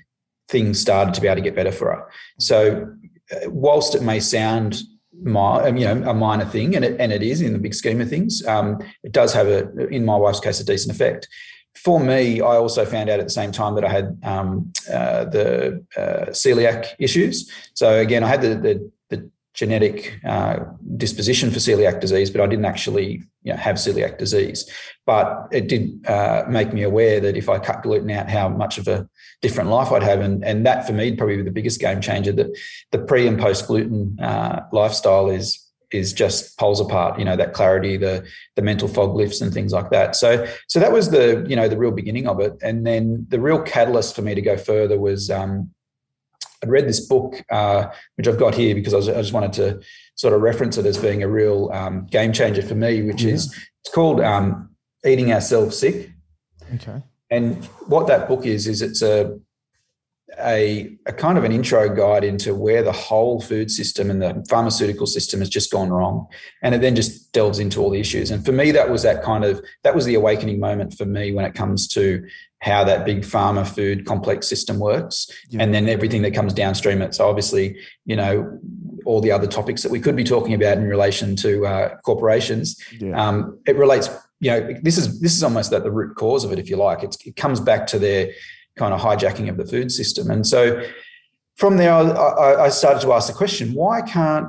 things 0.48 0.80
started 0.80 1.14
to 1.14 1.20
be 1.20 1.28
able 1.28 1.36
to 1.36 1.42
get 1.42 1.54
better 1.54 1.72
for 1.72 1.92
her. 1.92 2.10
So 2.40 2.92
uh, 3.32 3.50
whilst 3.50 3.94
it 3.94 4.02
may 4.02 4.20
sound 4.20 4.82
my, 5.22 5.68
you 5.68 5.84
know, 5.84 6.10
a 6.10 6.14
minor 6.14 6.44
thing, 6.44 6.76
and 6.76 6.84
it, 6.84 7.00
and 7.00 7.12
it 7.12 7.22
is 7.22 7.40
in 7.40 7.52
the 7.52 7.58
big 7.58 7.74
scheme 7.74 8.00
of 8.00 8.08
things. 8.08 8.44
Um, 8.46 8.78
it 9.02 9.12
does 9.12 9.32
have 9.32 9.46
a, 9.48 9.88
in 9.88 10.04
my 10.04 10.16
wife's 10.16 10.40
case, 10.40 10.60
a 10.60 10.64
decent 10.64 10.94
effect. 10.94 11.28
For 11.74 12.00
me, 12.00 12.40
I 12.40 12.56
also 12.56 12.84
found 12.84 13.08
out 13.08 13.20
at 13.20 13.26
the 13.26 13.30
same 13.32 13.52
time 13.52 13.74
that 13.76 13.84
I 13.84 13.90
had 13.90 14.18
um, 14.22 14.72
uh, 14.92 15.24
the 15.26 15.84
uh, 15.96 16.26
celiac 16.30 16.88
issues. 16.98 17.50
So 17.74 17.98
again, 17.98 18.24
I 18.24 18.28
had 18.28 18.42
the, 18.42 18.54
the, 18.56 18.90
the 19.08 19.30
genetic 19.61 20.19
uh, 20.25 20.57
disposition 20.97 21.50
for 21.50 21.59
celiac 21.59 22.00
disease, 22.00 22.31
but 22.31 22.40
I 22.40 22.47
didn't 22.47 22.64
actually 22.64 23.23
you 23.43 23.52
know, 23.52 23.59
have 23.59 23.76
celiac 23.76 24.17
disease. 24.17 24.64
But 25.05 25.49
it 25.52 25.69
did 25.69 26.07
uh, 26.07 26.45
make 26.49 26.73
me 26.73 26.83
aware 26.83 27.21
that 27.21 27.37
if 27.37 27.50
I 27.50 27.59
cut 27.59 27.83
gluten 27.83 28.11
out, 28.11 28.31
how 28.31 28.49
much 28.49 28.79
of 28.79 28.88
a 28.88 29.07
different 29.43 29.69
life 29.69 29.93
I'd 29.93 30.02
have. 30.02 30.21
And, 30.21 30.43
and 30.43 30.64
that 30.64 30.87
for 30.87 30.95
me, 30.95 31.14
probably 31.14 31.43
the 31.43 31.50
biggest 31.50 31.79
game 31.79 32.00
changer 32.00 32.33
that 32.33 32.57
the 32.90 33.00
pre 33.00 33.26
and 33.26 33.38
post 33.38 33.67
gluten 33.67 34.19
uh, 34.19 34.62
lifestyle 34.73 35.29
is 35.29 35.67
is 35.90 36.12
just 36.12 36.57
poles 36.57 36.81
apart 36.81 37.19
you 37.19 37.25
know 37.25 37.35
that 37.35 37.52
clarity 37.52 37.97
the 37.97 38.25
the 38.55 38.62
mental 38.62 38.87
fog 38.87 39.17
lifts 39.17 39.40
and 39.40 39.52
things 39.52 39.73
like 39.73 39.90
that 39.90 40.14
so 40.14 40.47
so 40.69 40.79
that 40.79 40.93
was 40.93 41.11
the 41.11 41.45
you 41.49 41.57
know 41.57 41.67
the 41.67 41.76
real 41.76 41.90
beginning 41.90 42.29
of 42.29 42.38
it 42.38 42.52
and 42.62 42.87
then 42.87 43.26
the 43.29 43.40
real 43.40 43.61
catalyst 43.61 44.14
for 44.14 44.23
me 44.23 44.33
to 44.33 44.40
go 44.40 44.57
further 44.57 45.00
was 45.00 45.31
um 45.31 45.69
I'd 46.62 46.71
read 46.71 46.88
this 46.88 47.00
book, 47.00 47.43
uh, 47.50 47.87
which 48.17 48.29
I've 48.29 48.38
got 48.38 48.55
here 48.55 48.75
because 48.75 48.93
I, 48.93 48.97
was, 48.99 49.09
I, 49.09 49.14
just 49.14 49.33
wanted 49.33 49.52
to 49.55 49.81
sort 50.14 50.35
of 50.35 50.43
reference 50.43 50.76
it 50.76 50.87
as 50.87 50.99
being 50.99 51.23
a 51.23 51.29
real 51.29 51.71
um, 51.73 52.07
game 52.07 52.33
changer 52.33 52.62
for 52.62 52.75
me, 52.75 53.02
which 53.02 53.23
yeah. 53.23 53.35
is 53.35 53.55
it's 53.83 53.95
called 53.95 54.21
um, 54.21 54.71
"Eating 55.07 55.33
Ourselves 55.33 55.79
Sick." 55.79 56.11
Okay. 56.75 57.02
And 57.31 57.64
what 57.87 58.07
that 58.09 58.29
book 58.29 58.45
is 58.45 58.67
is 58.67 58.83
it's 58.83 59.02
a 59.02 59.38
a, 60.38 60.97
a 61.07 61.12
kind 61.12 61.38
of 61.38 61.45
an 61.45 61.52
intro 61.52 61.88
guide 61.95 62.25
into 62.25 62.55
where 62.55 62.83
the 62.83 62.93
whole 62.93 63.40
food 63.40 63.71
system 63.71 64.11
and 64.11 64.23
the 64.23 64.45
pharmaceutical 64.49 65.07
system 65.07 65.40
has 65.40 65.49
just 65.49 65.71
gone 65.73 65.90
wrong 65.90 66.26
and 66.62 66.75
it 66.75 66.81
then 66.81 66.95
just 66.95 67.33
delves 67.33 67.59
into 67.59 67.81
all 67.81 67.90
the 67.90 68.00
issues 68.00 68.31
and 68.31 68.45
for 68.45 68.52
me 68.52 68.71
that 68.71 68.90
was 68.90 69.02
that 69.02 69.23
kind 69.23 69.45
of 69.45 69.62
that 69.83 69.95
was 69.95 70.05
the 70.05 70.14
awakening 70.14 70.61
moment 70.61 70.95
for 70.95 71.05
me 71.05 71.33
when 71.33 71.45
it 71.45 71.55
comes 71.55 71.88
to 71.88 72.25
how 72.61 72.85
that 72.85 73.07
big 73.07 73.23
pharma 73.23 73.67
food 73.67 74.05
complex 74.05 74.47
system 74.47 74.79
works 74.79 75.29
yeah. 75.49 75.62
and 75.62 75.73
then 75.75 75.88
everything 75.88 76.23
that 76.23 76.33
comes 76.33 76.52
downstream. 76.52 77.02
It 77.02 77.14
so 77.14 77.29
obviously 77.29 77.79
you 78.05 78.17
know 78.17 78.59
all 79.07 79.21
the 79.21 79.33
other 79.33 79.47
topics 79.47 79.83
that 79.83 79.90
we 79.90 79.99
could 79.99 80.14
be 80.14 80.25
talking 80.25 80.55
about 80.55 80.76
in 80.76 80.85
relation 80.85 81.35
to 81.37 81.67
uh, 81.67 81.97
corporations. 82.05 82.76
Yeah. 82.99 83.12
um, 83.21 83.59
it 83.67 83.76
relates 83.76 84.11
you 84.40 84.50
know 84.50 84.75
this 84.83 84.99
is 84.99 85.21
this 85.21 85.35
is 85.35 85.43
almost 85.43 85.73
at 85.73 85.83
the 85.85 85.90
root 85.90 86.17
cause 86.17 86.45
of 86.45 86.52
it 86.52 86.59
if 86.59 86.69
you 86.69 86.76
like. 86.76 87.02
It's, 87.02 87.17
it 87.26 87.37
comes 87.37 87.61
back 87.61 87.87
to 87.88 87.99
their 87.99 88.31
kind 88.76 88.95
of 88.95 89.00
hijacking 89.00 89.49
of 89.49 89.57
the 89.57 89.67
food 89.67 89.90
system. 89.90 90.31
And 90.31 90.47
so 90.47 90.83
from 91.57 91.76
there 91.76 91.93
I, 91.93 92.64
I 92.64 92.69
started 92.69 93.00
to 93.02 93.12
ask 93.12 93.26
the 93.26 93.35
question 93.35 93.75
why 93.75 94.00
can't 94.00 94.49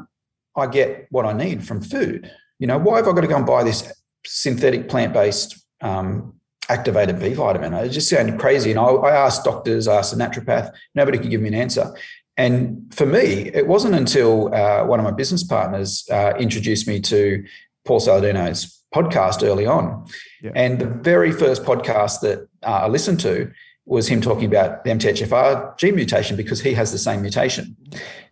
i 0.56 0.68
get 0.68 1.08
what 1.12 1.26
i 1.26 1.34
need 1.34 1.66
from 1.66 1.82
food? 1.82 2.30
You 2.60 2.68
know 2.68 2.78
why 2.78 2.98
have 2.98 3.08
i 3.08 3.14
got 3.14 3.22
to 3.22 3.28
go 3.28 3.38
and 3.38 3.46
buy 3.46 3.64
this 3.64 3.92
synthetic 4.26 4.88
plant-based 4.90 5.66
um, 5.82 6.36
activated 6.72 7.20
b 7.20 7.34
vitamin 7.34 7.74
it 7.74 7.90
just 7.90 8.10
sounded 8.10 8.40
crazy 8.40 8.72
and 8.72 8.80
I, 8.80 8.86
I 8.86 9.12
asked 9.26 9.44
doctors 9.44 9.88
i 9.88 9.98
asked 9.98 10.14
a 10.14 10.16
naturopath 10.16 10.72
nobody 10.96 11.18
could 11.18 11.30
give 11.30 11.42
me 11.42 11.50
an 11.50 11.54
answer 11.66 11.94
and 12.38 12.92
for 12.94 13.06
me, 13.06 13.52
it 13.54 13.68
wasn't 13.68 13.94
until 13.94 14.54
uh, 14.54 14.86
one 14.86 15.00
of 15.00 15.04
my 15.04 15.12
business 15.12 15.44
partners 15.44 16.08
uh, 16.10 16.34
introduced 16.40 16.88
me 16.88 17.00
to 17.02 17.44
Paul 17.86 18.00
Saladino's 18.00 18.84
podcast 18.96 19.44
early 19.44 19.66
on. 19.66 20.06
Yeah. 20.42 20.52
And 20.56 20.80
the 20.80 20.88
very 20.88 21.32
first 21.32 21.64
podcast 21.64 22.22
that 22.22 22.48
uh, 22.64 22.82
I 22.84 22.88
listened 22.88 23.20
to 23.22 23.52
was 23.86 24.08
him 24.08 24.22
talking 24.22 24.46
about 24.46 24.84
the 24.84 24.92
MTHFR 24.92 25.78
gene 25.78 25.96
mutation 25.96 26.36
because 26.36 26.62
he 26.62 26.74
has 26.74 26.92
the 26.92 26.98
same 26.98 27.22
mutation. 27.22 27.76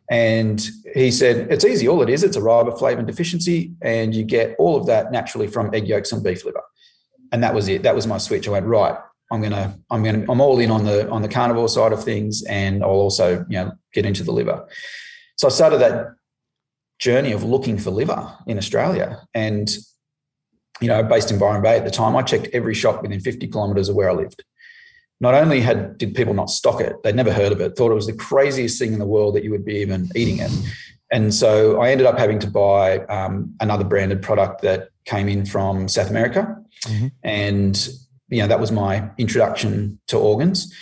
And 0.09 0.65
he 0.95 1.11
said, 1.11 1.51
it's 1.51 1.65
easy. 1.65 1.87
All 1.87 2.01
it 2.01 2.09
is, 2.09 2.23
it's 2.23 2.37
a 2.37 2.41
riboflavin 2.41 3.05
deficiency, 3.05 3.73
and 3.81 4.15
you 4.15 4.23
get 4.23 4.55
all 4.57 4.75
of 4.75 4.87
that 4.87 5.11
naturally 5.11 5.45
from 5.45 5.73
egg 5.73 5.87
yolks 5.87 6.11
and 6.11 6.23
beef 6.23 6.43
liver. 6.45 6.63
And 7.31 7.43
that 7.43 7.53
was 7.53 7.67
it. 7.67 7.83
That 7.83 7.95
was 7.95 8.07
my 8.07 8.17
switch. 8.17 8.47
I 8.47 8.51
went, 8.51 8.65
right, 8.65 8.97
I'm 9.31 9.41
gonna, 9.41 9.77
I'm 9.91 10.03
gonna, 10.03 10.25
I'm 10.29 10.41
all 10.41 10.59
in 10.59 10.71
on 10.71 10.85
the 10.85 11.09
on 11.09 11.21
the 11.21 11.27
carnivore 11.27 11.69
side 11.69 11.93
of 11.93 12.03
things, 12.03 12.43
and 12.43 12.83
I'll 12.83 12.89
also, 12.89 13.45
you 13.49 13.57
know, 13.57 13.71
get 13.93 14.05
into 14.05 14.23
the 14.23 14.31
liver. 14.31 14.67
So 15.37 15.47
I 15.47 15.51
started 15.51 15.77
that 15.79 16.15
journey 16.99 17.31
of 17.31 17.43
looking 17.43 17.77
for 17.77 17.91
liver 17.91 18.35
in 18.45 18.57
Australia. 18.57 19.21
And 19.33 19.69
you 20.81 20.87
know, 20.87 21.03
based 21.03 21.31
in 21.31 21.39
Byron 21.39 21.61
Bay 21.61 21.77
at 21.77 21.85
the 21.85 21.91
time, 21.91 22.15
I 22.15 22.21
checked 22.21 22.49
every 22.53 22.73
shop 22.73 23.01
within 23.01 23.19
50 23.19 23.47
kilometres 23.47 23.89
of 23.89 23.95
where 23.95 24.09
I 24.09 24.13
lived. 24.13 24.43
Not 25.21 25.33
only 25.33 25.59
had 25.59 25.97
did 25.97 26.15
people 26.15 26.33
not 26.33 26.49
stock 26.49 26.79
it, 26.79 27.03
they'd 27.03 27.15
never 27.15 27.33
heard 27.33 27.51
of 27.51 27.59
it, 27.59 27.75
thought 27.75 27.91
it 27.91 27.95
was 27.95 28.07
the 28.07 28.13
craziest 28.13 28.79
thing 28.79 28.93
in 28.93 28.99
the 28.99 29.05
world 29.05 29.35
that 29.35 29.43
you 29.43 29.51
would 29.51 29.65
be 29.65 29.75
even 29.75 30.09
eating 30.15 30.39
it. 30.39 30.51
And 31.11 31.33
so 31.33 31.81
I 31.81 31.89
ended 31.89 32.07
up 32.07 32.17
having 32.17 32.39
to 32.39 32.47
buy 32.47 32.99
um, 33.07 33.53
another 33.59 33.83
branded 33.83 34.21
product 34.21 34.61
that 34.61 34.89
came 35.09 35.27
in 35.27 35.45
from 35.45 35.87
South 35.87 36.09
America. 36.09 36.55
Mm-hmm. 36.85 37.07
And, 37.23 37.87
you 38.29 38.41
know, 38.41 38.47
that 38.47 38.59
was 38.59 38.71
my 38.71 39.09
introduction 39.17 39.99
to 40.07 40.17
organs. 40.17 40.73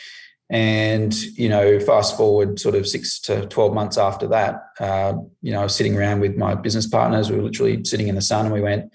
And, 0.49 1.13
you 1.37 1.49
know, 1.49 1.79
fast 1.79 2.15
forward 2.15 2.59
sort 2.59 2.75
of 2.75 2.87
six 2.87 3.19
to 3.21 3.45
12 3.47 3.73
months 3.73 3.97
after 3.97 4.27
that, 4.27 4.61
uh, 4.79 5.13
you 5.41 5.51
know, 5.51 5.61
I 5.61 5.63
was 5.63 5.75
sitting 5.75 5.97
around 5.97 6.21
with 6.21 6.37
my 6.37 6.55
business 6.55 6.87
partners. 6.87 7.29
We 7.29 7.37
were 7.37 7.43
literally 7.43 7.83
sitting 7.83 8.07
in 8.07 8.15
the 8.15 8.21
sun 8.21 8.45
and 8.45 8.53
we 8.53 8.61
went, 8.61 8.91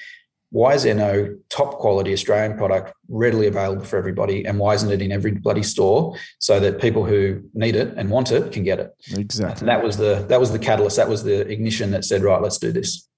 why 0.51 0.75
is 0.75 0.83
there 0.83 0.95
no 0.95 1.35
top 1.49 1.79
quality 1.79 2.12
Australian 2.12 2.59
product 2.59 2.93
readily 3.09 3.47
available 3.47 3.85
for 3.85 3.97
everybody? 3.97 4.45
And 4.45 4.59
why 4.59 4.75
isn't 4.75 4.91
it 4.91 5.01
in 5.01 5.11
every 5.11 5.33
bloody 5.33 5.62
store 5.62 6.15
so 6.39 6.61
that 6.61 6.79
people 6.79 7.07
who 7.07 7.43
need 7.55 7.75
it 7.75 7.95
and 7.97 8.11
want 8.11 8.31
it 8.33 8.53
can 8.53 8.62
get 8.62 8.79
it? 8.79 8.91
Exactly. 9.17 9.61
And 9.61 9.69
that 9.69 9.83
was 9.83 9.97
the 9.97 10.27
that 10.29 10.41
was 10.41 10.53
the 10.53 10.59
catalyst. 10.59 10.99
That 10.99 11.09
was 11.09 11.25
the 11.25 11.41
ignition 11.51 11.91
that 11.93 12.05
said, 12.05 12.23
right, 12.23 12.41
let's 12.41 12.59
do 12.59 12.71
this. 12.71 13.09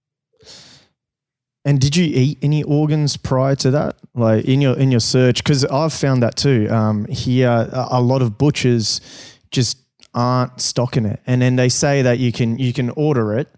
And 1.65 1.81
did 1.81 1.97
you 1.97 2.05
eat 2.05 2.39
any 2.43 2.63
organs 2.63 3.17
prior 3.17 3.55
to 3.57 3.71
that, 3.71 3.97
like 4.15 4.45
in 4.45 4.61
your 4.61 4.77
in 4.79 4.91
your 4.91 5.01
search? 5.01 5.43
Because 5.43 5.65
I've 5.65 5.95
found 5.95 6.23
that 6.23 6.37
too. 6.37 6.69
Um, 6.71 7.07
here, 7.07 7.69
a 7.73 8.03
lot 8.03 8.21
of 8.21 8.37
butchers 8.37 9.01
just 9.51 9.79
aren't 10.13 10.61
stocking 10.61 11.07
it, 11.07 11.21
and 11.27 11.41
then 11.41 11.57
they 11.57 11.71
say 11.71 12.03
that 12.03 12.19
you 12.19 12.33
can 12.33 12.59
you 12.59 12.75
can 12.75 12.91
order 12.91 13.39
it, 13.39 13.49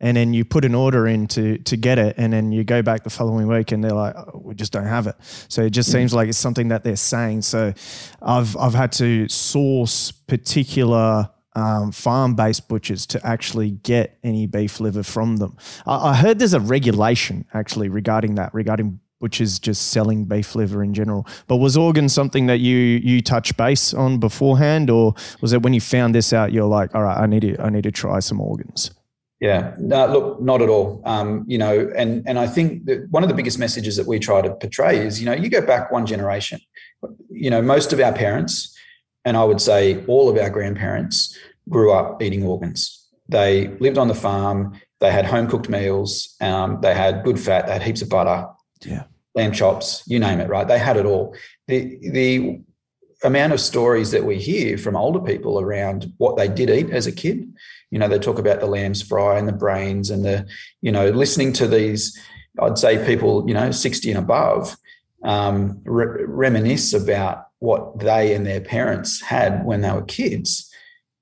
and 0.00 0.16
then 0.16 0.34
you 0.34 0.44
put 0.44 0.64
an 0.64 0.74
order 0.74 1.06
in 1.06 1.26
to 1.26 1.58
to 1.58 1.76
get 1.76 1.98
it 1.98 2.14
and 2.18 2.32
then 2.32 2.52
you 2.52 2.64
go 2.64 2.82
back 2.82 3.02
the 3.02 3.10
following 3.10 3.46
week 3.46 3.72
and 3.72 3.82
they're 3.82 3.92
like 3.92 4.14
oh, 4.16 4.42
we 4.44 4.54
just 4.54 4.72
don't 4.72 4.86
have 4.86 5.06
it 5.06 5.16
so 5.48 5.62
it 5.62 5.70
just 5.70 5.88
mm. 5.88 5.92
seems 5.92 6.12
like 6.12 6.28
it's 6.28 6.38
something 6.38 6.68
that 6.68 6.84
they're 6.84 6.96
saying 6.96 7.40
so 7.40 7.72
i've 8.22 8.56
i've 8.58 8.74
had 8.74 8.92
to 8.92 9.28
source 9.28 10.10
particular 10.12 11.28
um, 11.56 11.90
farm-based 11.90 12.68
butchers 12.68 13.06
to 13.06 13.26
actually 13.26 13.70
get 13.70 14.18
any 14.22 14.46
beef 14.46 14.78
liver 14.78 15.02
from 15.02 15.38
them. 15.38 15.56
I, 15.86 16.10
I 16.10 16.14
heard 16.14 16.38
there's 16.38 16.52
a 16.52 16.60
regulation 16.60 17.44
actually 17.54 17.88
regarding 17.88 18.36
that, 18.36 18.54
regarding 18.54 19.00
butchers 19.18 19.58
just 19.58 19.88
selling 19.88 20.26
beef 20.26 20.54
liver 20.54 20.84
in 20.84 20.92
general. 20.92 21.26
But 21.46 21.56
was 21.56 21.76
organ 21.76 22.08
something 22.08 22.46
that 22.46 22.58
you 22.58 22.76
you 22.76 23.22
touch 23.22 23.56
base 23.56 23.94
on 23.94 24.18
beforehand, 24.18 24.90
or 24.90 25.14
was 25.40 25.52
it 25.52 25.62
when 25.62 25.72
you 25.72 25.80
found 25.80 26.14
this 26.14 26.32
out 26.32 26.52
you're 26.52 26.66
like, 26.66 26.94
all 26.94 27.02
right, 27.02 27.18
I 27.18 27.26
need 27.26 27.40
to 27.40 27.60
I 27.60 27.70
need 27.70 27.84
to 27.84 27.90
try 27.90 28.20
some 28.20 28.40
organs? 28.40 28.90
Yeah, 29.40 29.74
no, 29.78 30.06
look, 30.06 30.40
not 30.40 30.62
at 30.62 30.68
all. 30.68 31.02
Um, 31.04 31.44
you 31.46 31.58
know, 31.58 31.90
and 31.96 32.22
and 32.26 32.38
I 32.38 32.46
think 32.46 32.84
that 32.86 33.10
one 33.10 33.22
of 33.22 33.28
the 33.28 33.34
biggest 33.34 33.58
messages 33.58 33.96
that 33.96 34.06
we 34.06 34.18
try 34.18 34.42
to 34.42 34.54
portray 34.54 34.98
is, 34.98 35.20
you 35.20 35.26
know, 35.26 35.34
you 35.34 35.48
go 35.48 35.60
back 35.60 35.90
one 35.90 36.06
generation. 36.06 36.60
You 37.30 37.50
know, 37.50 37.62
most 37.62 37.92
of 37.92 38.00
our 38.00 38.12
parents, 38.12 38.75
and 39.26 39.36
I 39.36 39.44
would 39.44 39.60
say 39.60 40.02
all 40.06 40.30
of 40.30 40.38
our 40.38 40.48
grandparents, 40.48 41.36
grew 41.68 41.92
up 41.92 42.22
eating 42.22 42.44
organs. 42.44 43.08
They 43.28 43.68
lived 43.80 43.98
on 43.98 44.08
the 44.08 44.14
farm. 44.14 44.80
They 45.00 45.10
had 45.10 45.26
home 45.26 45.48
cooked 45.48 45.68
meals. 45.68 46.36
Um, 46.40 46.80
they 46.80 46.94
had 46.94 47.24
good 47.24 47.38
fat. 47.38 47.66
They 47.66 47.72
had 47.72 47.82
heaps 47.82 48.00
of 48.00 48.08
butter. 48.08 48.46
Yeah, 48.82 49.04
lamb 49.34 49.52
chops. 49.52 50.02
You 50.06 50.18
name 50.18 50.40
it. 50.40 50.48
Right? 50.48 50.66
They 50.66 50.78
had 50.78 50.96
it 50.96 51.04
all. 51.04 51.36
The 51.66 51.98
the 52.00 52.60
amount 53.22 53.52
of 53.52 53.60
stories 53.60 54.12
that 54.12 54.24
we 54.24 54.38
hear 54.38 54.78
from 54.78 54.94
older 54.94 55.20
people 55.20 55.58
around 55.60 56.12
what 56.18 56.36
they 56.36 56.48
did 56.48 56.70
eat 56.70 56.90
as 56.90 57.06
a 57.06 57.12
kid 57.12 57.50
you 57.90 57.98
know 57.98 58.08
they 58.08 58.18
talk 58.18 58.38
about 58.38 58.60
the 58.60 58.66
lamb's 58.66 59.00
fry 59.00 59.38
and 59.38 59.48
the 59.48 59.54
brains 59.54 60.10
and 60.10 60.22
the 60.22 60.46
you 60.82 60.92
know 60.92 61.08
listening 61.08 61.50
to 61.50 61.66
these 61.66 62.14
I'd 62.58 62.78
say 62.78 63.04
people, 63.04 63.44
you 63.46 63.54
know, 63.54 63.70
60 63.70 64.10
and 64.10 64.18
above, 64.18 64.76
um, 65.22 65.80
re- 65.84 66.24
reminisce 66.24 66.92
about 66.92 67.45
what 67.58 67.98
they 67.98 68.34
and 68.34 68.46
their 68.46 68.60
parents 68.60 69.20
had 69.22 69.64
when 69.64 69.80
they 69.80 69.90
were 69.90 70.02
kids 70.02 70.70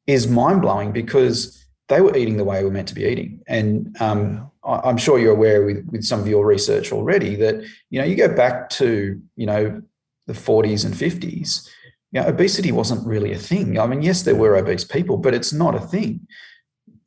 is 0.07 0.27
mind 0.29 0.63
blowing 0.63 0.93
because 0.93 1.65
they 1.89 2.01
were 2.01 2.17
eating 2.17 2.37
the 2.37 2.45
way 2.45 2.63
we 2.63 2.69
are 2.69 2.73
meant 2.73 2.89
to 2.89 2.95
be 2.95 3.05
eating. 3.05 3.41
And 3.47 3.97
um, 4.01 4.51
I'm 4.65 4.97
sure 4.97 5.19
you're 5.19 5.35
aware 5.35 5.65
with, 5.65 5.87
with 5.91 6.05
some 6.05 6.21
of 6.21 6.29
your 6.29 6.47
research 6.47 6.93
already 6.93 7.37
that, 7.37 7.63
you 7.91 8.01
know, 8.01 8.07
you 8.07 8.17
go 8.17 8.35
back 8.35 8.71
to, 8.71 9.21
you 9.37 9.47
know, 9.47 9.83
the 10.27 10.33
40s 10.33 10.85
and 10.85 10.95
50s, 10.95 11.69
you 12.13 12.21
know, 12.21 12.27
obesity 12.27 12.73
wasn't 12.73 13.07
really 13.07 13.33
a 13.33 13.39
thing. 13.39 13.79
I 13.79 13.87
mean, 13.87 14.01
yes, 14.01 14.23
there 14.23 14.35
were 14.35 14.57
obese 14.57 14.85
people, 14.85 15.19
but 15.19 15.35
it's 15.35 15.53
not 15.53 15.75
a 15.75 15.81
thing. 15.81 16.27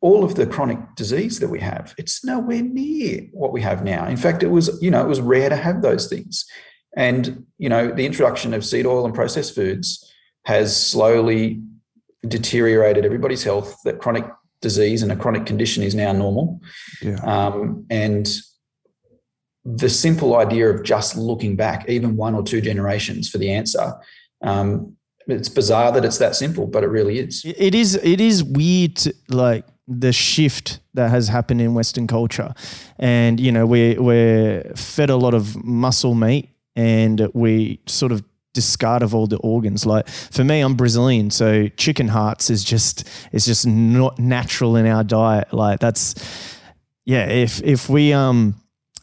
All 0.02 0.24
of 0.24 0.36
the 0.36 0.46
chronic 0.46 0.78
disease 0.96 1.40
that 1.40 1.50
we 1.50 1.60
have, 1.60 1.96
it's 1.98 2.24
nowhere 2.24 2.62
near 2.62 3.22
what 3.32 3.52
we 3.52 3.62
have 3.62 3.84
now. 3.84 4.06
In 4.06 4.18
fact, 4.18 4.44
it 4.44 4.52
was, 4.52 4.80
you 4.82 4.92
know, 4.92 5.04
it 5.04 5.08
was 5.08 5.22
rare 5.22 5.50
to 5.50 5.56
have 5.56 5.82
those 5.82 6.08
things. 6.08 6.46
And, 6.96 7.46
you 7.58 7.70
know, 7.70 7.92
the 7.92 8.06
introduction 8.06 8.54
of 8.54 8.66
seed 8.66 8.86
oil 8.86 9.06
and 9.06 9.14
processed 9.14 9.54
foods 9.54 10.12
has 10.46 10.76
slowly 10.76 11.62
deteriorated 12.28 13.06
everybody's 13.06 13.44
health, 13.44 13.78
that 13.86 14.00
chronic 14.00 14.26
disease 14.62 15.04
and 15.04 15.12
a 15.12 15.16
chronic 15.16 15.46
condition 15.46 15.84
is 15.84 15.94
now 15.94 16.12
normal. 16.12 16.60
Yeah. 17.02 17.18
Um, 17.24 17.86
and 17.90 18.28
the 19.64 19.90
simple 19.90 20.38
idea 20.38 20.70
of 20.70 20.84
just 20.84 21.18
looking 21.18 21.56
back, 21.56 21.88
even 21.90 22.16
one 22.16 22.34
or 22.34 22.42
two 22.42 22.62
generations 22.62 23.30
for 23.30 23.38
the 23.38 23.52
answer, 23.52 23.94
um, 24.42 24.96
it's 25.28 25.50
bizarre 25.50 25.92
that 25.92 26.06
it's 26.06 26.18
that 26.20 26.36
simple, 26.36 26.68
but 26.68 26.84
it 26.84 26.88
really 26.88 27.20
is. 27.20 27.44
It 27.46 27.76
is. 27.76 27.96
It 27.96 28.22
is 28.22 28.44
weird, 28.44 29.02
like 29.28 29.66
the 29.86 30.14
shift 30.14 30.80
that 30.94 31.10
has 31.10 31.28
happened 31.28 31.60
in 31.60 31.74
Western 31.74 32.08
culture, 32.08 32.54
and 32.98 33.38
you 33.38 33.52
know 33.52 33.66
we're 33.66 34.02
we're 34.02 34.64
fed 34.76 35.10
a 35.10 35.18
lot 35.18 35.34
of 35.34 35.62
muscle 35.66 36.16
meat, 36.16 36.50
and 36.78 37.28
we 37.34 37.82
sort 37.88 38.14
of 38.14 38.24
discard 38.54 39.04
of 39.04 39.14
all 39.14 39.28
the 39.28 39.38
organs. 39.38 39.86
Like 39.86 40.08
for 40.08 40.44
me, 40.44 40.62
I'm 40.62 40.76
Brazilian, 40.76 41.30
so 41.32 41.68
chicken 41.70 42.08
hearts 42.08 42.50
is 42.50 42.64
just 42.64 43.08
it's 43.34 43.46
just 43.46 43.68
not 43.68 44.18
natural 44.18 44.78
in 44.78 44.86
our 44.86 45.04
diet. 45.04 45.54
Like 45.54 45.80
that's 45.80 46.16
yeah. 47.06 47.26
If 47.26 47.62
if 47.64 47.90
we 47.90 48.14
um 48.14 48.56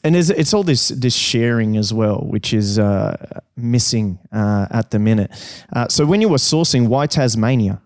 and 0.04 0.14
it's 0.16 0.52
all 0.52 0.62
this 0.62 0.88
this 0.88 1.14
sharing 1.14 1.76
as 1.76 1.92
well, 1.92 2.20
which 2.20 2.52
is 2.52 2.78
uh, 2.78 3.40
missing 3.56 4.18
uh, 4.32 4.66
at 4.70 4.90
the 4.90 4.98
minute. 4.98 5.30
Uh, 5.74 5.88
so 5.88 6.04
when 6.04 6.20
you 6.20 6.28
were 6.28 6.36
sourcing, 6.36 6.88
why 6.88 7.06
Tasmania? 7.06 7.80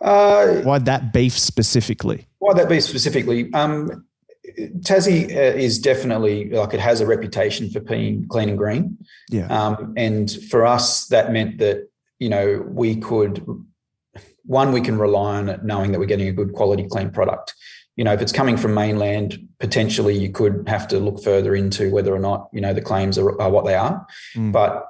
Uh, 0.00 0.62
why 0.62 0.78
that 0.78 1.12
beef 1.12 1.38
specifically? 1.38 2.26
Why 2.38 2.54
that 2.54 2.70
beef 2.70 2.82
specifically? 2.84 3.52
Um, 3.52 4.06
Tassie 4.80 5.30
uh, 5.30 5.56
is 5.56 5.78
definitely 5.78 6.50
like 6.50 6.74
it 6.74 6.80
has 6.80 7.00
a 7.00 7.06
reputation 7.06 7.70
for 7.70 7.80
being 7.80 8.26
clean 8.28 8.48
and 8.48 8.58
green. 8.58 8.98
Yeah. 9.30 9.46
Um, 9.46 9.94
and 9.96 10.30
for 10.50 10.66
us, 10.66 11.06
that 11.06 11.32
meant 11.32 11.58
that 11.58 11.88
you 12.18 12.28
know 12.28 12.64
we 12.68 12.96
could 12.96 13.44
one 14.44 14.72
we 14.72 14.80
can 14.80 14.98
rely 14.98 15.36
on 15.36 15.48
it 15.48 15.64
knowing 15.64 15.92
that 15.92 15.98
we're 15.98 16.06
getting 16.06 16.28
a 16.28 16.32
good 16.32 16.52
quality 16.52 16.86
clean 16.88 17.10
product. 17.10 17.54
You 17.96 18.04
know, 18.04 18.12
if 18.12 18.22
it's 18.22 18.32
coming 18.32 18.56
from 18.56 18.74
mainland, 18.74 19.48
potentially 19.60 20.16
you 20.16 20.30
could 20.30 20.64
have 20.66 20.88
to 20.88 20.98
look 20.98 21.22
further 21.22 21.54
into 21.54 21.90
whether 21.90 22.14
or 22.14 22.18
not 22.18 22.48
you 22.52 22.60
know 22.60 22.72
the 22.72 22.82
claims 22.82 23.18
are, 23.18 23.40
are 23.40 23.50
what 23.50 23.64
they 23.64 23.74
are. 23.74 24.06
Mm. 24.34 24.52
But 24.52 24.86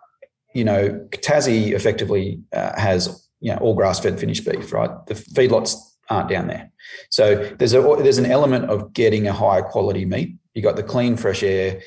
you 0.55 0.65
know, 0.65 1.07
Tassie 1.11 1.73
effectively 1.73 2.41
uh, 2.53 2.79
has 2.79 3.29
you 3.41 3.53
know 3.53 3.59
all 3.59 3.75
grass 3.75 4.01
fed 4.01 4.19
finished 4.21 4.45
beef, 4.45 4.73
right? 4.73 4.91
The 5.07 5.15
feedlots 5.15 5.77
aren't 6.13 6.29
down 6.29 6.47
there. 6.47 6.71
So 7.11 7.55
there's 7.59 7.75
a 7.75 7.81
there's 7.99 8.19
an 8.19 8.27
element 8.27 8.67
of 8.67 8.93
getting 8.93 9.27
a 9.27 9.33
higher 9.33 9.63
quality 9.63 10.05
meat. 10.05 10.37
You 10.55 10.63
got 10.63 10.77
the 10.77 10.83
clean, 10.83 11.17
fresh 11.17 11.43
air, 11.43 11.81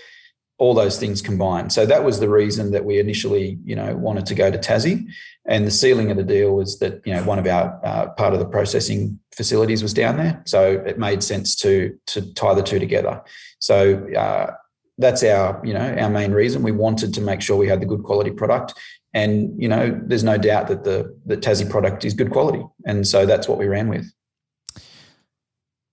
all 0.57 0.73
those 0.73 0.97
things 0.99 1.21
combined. 1.21 1.71
So 1.73 1.85
that 1.85 2.03
was 2.03 2.19
the 2.19 2.29
reason 2.29 2.71
that 2.71 2.85
we 2.85 2.99
initially, 2.99 3.59
you 3.63 3.75
know, 3.75 3.95
wanted 3.95 4.25
to 4.27 4.35
go 4.35 4.49
to 4.49 4.57
Tassie. 4.57 5.05
And 5.47 5.67
the 5.67 5.71
sealing 5.71 6.11
of 6.11 6.17
the 6.17 6.23
deal 6.23 6.55
was 6.55 6.79
that 6.79 7.01
you 7.05 7.13
know 7.13 7.23
one 7.23 7.39
of 7.39 7.45
our 7.45 7.79
uh, 7.83 8.09
part 8.11 8.33
of 8.33 8.39
the 8.39 8.47
processing 8.47 9.19
facilities 9.35 9.83
was 9.83 9.93
down 9.93 10.17
there, 10.17 10.41
so 10.45 10.83
it 10.85 10.97
made 10.97 11.23
sense 11.23 11.55
to 11.57 11.97
to 12.07 12.33
tie 12.33 12.55
the 12.55 12.63
two 12.63 12.79
together. 12.79 13.21
So 13.59 14.11
uh, 14.13 14.53
that's 14.97 15.23
our 15.23 15.61
you 15.63 15.73
know 15.73 15.95
our 15.99 16.09
main 16.09 16.31
reason. 16.31 16.63
We 16.63 16.71
wanted 16.71 17.13
to 17.13 17.21
make 17.21 17.41
sure 17.41 17.57
we 17.57 17.67
had 17.67 17.81
the 17.81 17.85
good 17.85 18.03
quality 18.03 18.31
product, 18.31 18.73
and 19.15 19.59
you 19.59 19.67
know 19.67 19.99
there's 20.03 20.23
no 20.23 20.37
doubt 20.37 20.67
that 20.67 20.83
the 20.83 21.17
the 21.25 21.37
Tassie 21.37 21.67
product 21.67 22.05
is 22.05 22.13
good 22.13 22.29
quality, 22.29 22.63
and 22.85 23.07
so 23.07 23.25
that's 23.25 23.47
what 23.47 23.57
we 23.57 23.65
ran 23.65 23.87
with. 23.87 24.05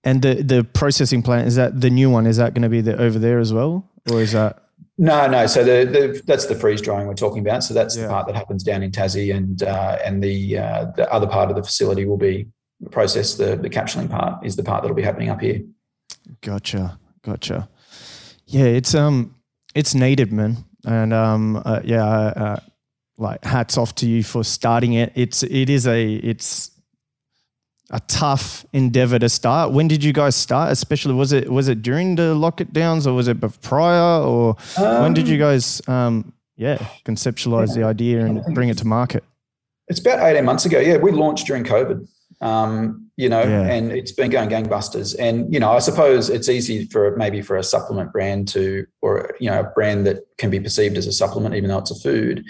And 0.03 0.21
the 0.21 0.43
the 0.43 0.63
processing 0.65 1.23
plant 1.23 1.47
is 1.47 1.55
that 1.55 1.79
the 1.79 1.89
new 1.89 2.09
one? 2.09 2.27
Is 2.27 2.37
that 2.37 2.53
going 2.53 2.63
to 2.63 2.69
be 2.69 2.81
the, 2.81 3.01
over 3.01 3.17
there 3.17 3.39
as 3.39 3.53
well, 3.53 3.89
or 4.11 4.21
is 4.21 4.33
that? 4.33 4.59
No, 4.97 5.25
no. 5.27 5.47
So 5.47 5.63
the, 5.63 5.89
the 5.89 6.21
that's 6.27 6.47
the 6.47 6.55
freeze 6.55 6.81
drying 6.81 7.07
we're 7.07 7.15
talking 7.15 7.39
about. 7.39 7.63
So 7.63 7.73
that's 7.73 7.95
yeah. 7.95 8.03
the 8.03 8.09
part 8.09 8.27
that 8.27 8.35
happens 8.35 8.61
down 8.61 8.83
in 8.83 8.91
Tassie, 8.91 9.33
and 9.33 9.63
uh, 9.63 9.97
and 10.03 10.21
the 10.21 10.57
uh, 10.57 10.85
the 10.97 11.11
other 11.11 11.25
part 11.25 11.49
of 11.49 11.55
the 11.55 11.63
facility 11.63 12.05
will 12.05 12.17
be 12.17 12.47
process. 12.91 13.35
The 13.35 13.55
the 13.55 13.69
capsuling 13.69 14.09
part 14.09 14.45
is 14.45 14.57
the 14.57 14.63
part 14.63 14.83
that'll 14.83 14.95
be 14.95 15.01
happening 15.01 15.29
up 15.29 15.39
here. 15.39 15.61
Gotcha, 16.41 16.99
gotcha. 17.23 17.69
Yeah, 18.47 18.65
it's 18.65 18.93
um, 18.93 19.35
it's 19.73 19.95
needed, 19.95 20.33
man, 20.33 20.65
and 20.85 21.13
um, 21.13 21.61
uh, 21.63 21.79
yeah, 21.85 22.05
uh, 22.05 22.59
like 23.17 23.43
hats 23.43 23.77
off 23.77 23.95
to 23.95 24.07
you 24.07 24.23
for 24.23 24.43
starting 24.43 24.93
it. 24.93 25.11
It's 25.15 25.43
it 25.43 25.69
is 25.69 25.87
a 25.87 26.13
it's 26.15 26.71
a 27.89 27.99
tough 28.01 28.65
endeavor 28.73 29.19
to 29.19 29.29
start. 29.29 29.71
When 29.71 29.87
did 29.87 30.03
you 30.03 30.13
guys 30.13 30.35
start? 30.35 30.71
Especially 30.71 31.13
was 31.13 31.31
it 31.31 31.51
was 31.51 31.67
it 31.67 31.81
during 31.81 32.15
the 32.15 32.33
lockdowns 32.35 33.05
or 33.05 33.13
was 33.13 33.27
it 33.27 33.37
prior 33.61 34.23
or 34.23 34.55
um, 34.77 35.03
when 35.03 35.13
did 35.13 35.27
you 35.27 35.35
um, 35.35 35.39
guys 35.39 35.87
um, 35.87 36.33
yeah 36.55 36.77
conceptualize 37.05 37.69
yeah. 37.69 37.81
the 37.81 37.83
idea 37.83 38.25
and 38.25 38.43
bring 38.55 38.69
it 38.69 38.77
to 38.79 38.87
market? 38.87 39.23
It's 39.87 39.99
about 39.99 40.19
eighteen 40.25 40.45
months 40.45 40.65
ago. 40.65 40.79
Yeah, 40.79 40.97
we 40.97 41.11
launched 41.11 41.47
during 41.47 41.63
COVID. 41.63 42.07
Um, 42.41 43.03
you 43.15 43.29
know, 43.29 43.41
yeah. 43.43 43.71
and 43.71 43.91
it's 43.91 44.11
been 44.11 44.31
going 44.31 44.49
gangbusters. 44.49 45.15
And 45.17 45.53
you 45.53 45.59
know, 45.59 45.71
I 45.71 45.79
suppose 45.79 46.29
it's 46.29 46.49
easy 46.49 46.85
for 46.85 47.15
maybe 47.15 47.41
for 47.41 47.55
a 47.55 47.63
supplement 47.63 48.11
brand 48.11 48.47
to, 48.49 48.85
or 49.01 49.35
you 49.39 49.49
know, 49.49 49.59
a 49.59 49.63
brand 49.63 50.07
that 50.07 50.25
can 50.37 50.49
be 50.49 50.59
perceived 50.59 50.97
as 50.97 51.05
a 51.05 51.11
supplement, 51.11 51.55
even 51.55 51.69
though 51.69 51.77
it's 51.77 51.91
a 51.91 51.99
food, 51.99 52.43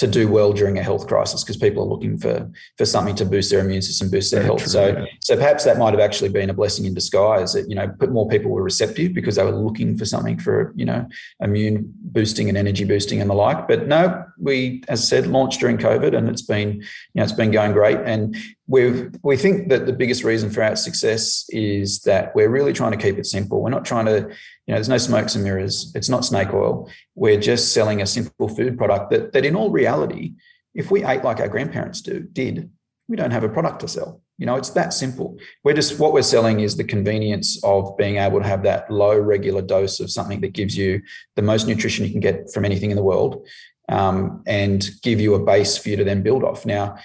to 0.00 0.06
do 0.06 0.28
well 0.28 0.54
during 0.54 0.78
a 0.78 0.82
health 0.82 1.06
crisis 1.06 1.44
because 1.44 1.58
people 1.58 1.82
are 1.82 1.86
looking 1.86 2.16
for 2.16 2.50
for 2.78 2.86
something 2.86 3.14
to 3.14 3.26
boost 3.26 3.50
their 3.50 3.60
immune 3.60 3.82
system, 3.82 4.10
boost 4.10 4.30
their 4.30 4.40
Very 4.40 4.48
health. 4.48 4.60
True, 4.60 4.68
so 4.68 4.86
yeah. 4.88 5.04
so 5.22 5.36
perhaps 5.36 5.64
that 5.64 5.76
might 5.76 5.90
have 5.90 6.00
actually 6.00 6.30
been 6.30 6.48
a 6.48 6.54
blessing 6.54 6.86
in 6.86 6.94
disguise 6.94 7.52
that 7.52 7.68
you 7.68 7.74
know 7.74 7.86
put 7.98 8.10
more 8.10 8.26
people 8.26 8.50
were 8.50 8.62
receptive 8.62 9.12
because 9.12 9.36
they 9.36 9.44
were 9.44 9.50
looking 9.50 9.98
for 9.98 10.06
something 10.06 10.38
for 10.38 10.72
you 10.74 10.86
know 10.86 11.06
immune 11.40 11.92
boosting 12.00 12.48
and 12.48 12.56
energy 12.56 12.84
boosting 12.84 13.20
and 13.20 13.28
the 13.28 13.34
like. 13.34 13.68
But 13.68 13.88
no, 13.88 14.24
we 14.38 14.82
as 14.88 15.02
I 15.02 15.04
said 15.04 15.26
launched 15.26 15.60
during 15.60 15.76
COVID 15.76 16.16
and 16.16 16.30
it's 16.30 16.42
been 16.42 16.76
you 16.76 16.86
know 17.16 17.22
it's 17.22 17.32
been 17.32 17.50
going 17.50 17.72
great 17.72 17.98
and 17.98 18.34
we've 18.70 19.10
we 19.22 19.36
think 19.36 19.68
that 19.68 19.84
the 19.84 19.92
biggest 19.92 20.24
reason 20.24 20.48
for 20.48 20.62
our 20.62 20.76
success 20.76 21.44
is 21.50 22.00
that 22.02 22.34
we're 22.34 22.48
really 22.48 22.72
trying 22.72 22.92
to 22.92 22.96
keep 22.96 23.18
it 23.18 23.26
simple. 23.26 23.60
We're 23.60 23.68
not 23.68 23.84
trying 23.84 24.06
to 24.06 24.30
you 24.70 24.74
know, 24.74 24.78
there's 24.78 24.88
no 24.88 24.98
smokes 24.98 25.34
and 25.34 25.42
mirrors. 25.42 25.90
It's 25.96 26.08
not 26.08 26.24
snake 26.24 26.54
oil. 26.54 26.88
We're 27.16 27.40
just 27.40 27.74
selling 27.74 28.02
a 28.02 28.06
simple 28.06 28.46
food 28.46 28.78
product 28.78 29.10
that, 29.10 29.32
that 29.32 29.44
in 29.44 29.56
all 29.56 29.72
reality, 29.72 30.34
if 30.74 30.92
we 30.92 31.04
ate 31.04 31.24
like 31.24 31.40
our 31.40 31.48
grandparents 31.48 32.00
do, 32.00 32.20
did, 32.20 32.70
we 33.08 33.16
don't 33.16 33.32
have 33.32 33.42
a 33.42 33.48
product 33.48 33.80
to 33.80 33.88
sell. 33.88 34.22
You 34.38 34.46
know, 34.46 34.54
it's 34.54 34.70
that 34.70 34.92
simple. 34.92 35.36
We're 35.64 35.74
just 35.74 35.98
what 35.98 36.12
we're 36.12 36.22
selling 36.22 36.60
is 36.60 36.76
the 36.76 36.84
convenience 36.84 37.60
of 37.64 37.96
being 37.96 38.18
able 38.18 38.38
to 38.38 38.46
have 38.46 38.62
that 38.62 38.88
low 38.88 39.18
regular 39.18 39.60
dose 39.60 39.98
of 39.98 40.08
something 40.08 40.40
that 40.42 40.52
gives 40.52 40.76
you 40.76 41.02
the 41.34 41.42
most 41.42 41.66
nutrition 41.66 42.06
you 42.06 42.12
can 42.12 42.20
get 42.20 42.52
from 42.52 42.64
anything 42.64 42.92
in 42.92 42.96
the 42.96 43.02
world, 43.02 43.44
um, 43.88 44.40
and 44.46 44.88
give 45.02 45.20
you 45.20 45.34
a 45.34 45.44
base 45.44 45.76
for 45.76 45.88
you 45.88 45.96
to 45.96 46.04
then 46.04 46.22
build 46.22 46.44
off. 46.44 46.64
Now, 46.64 46.96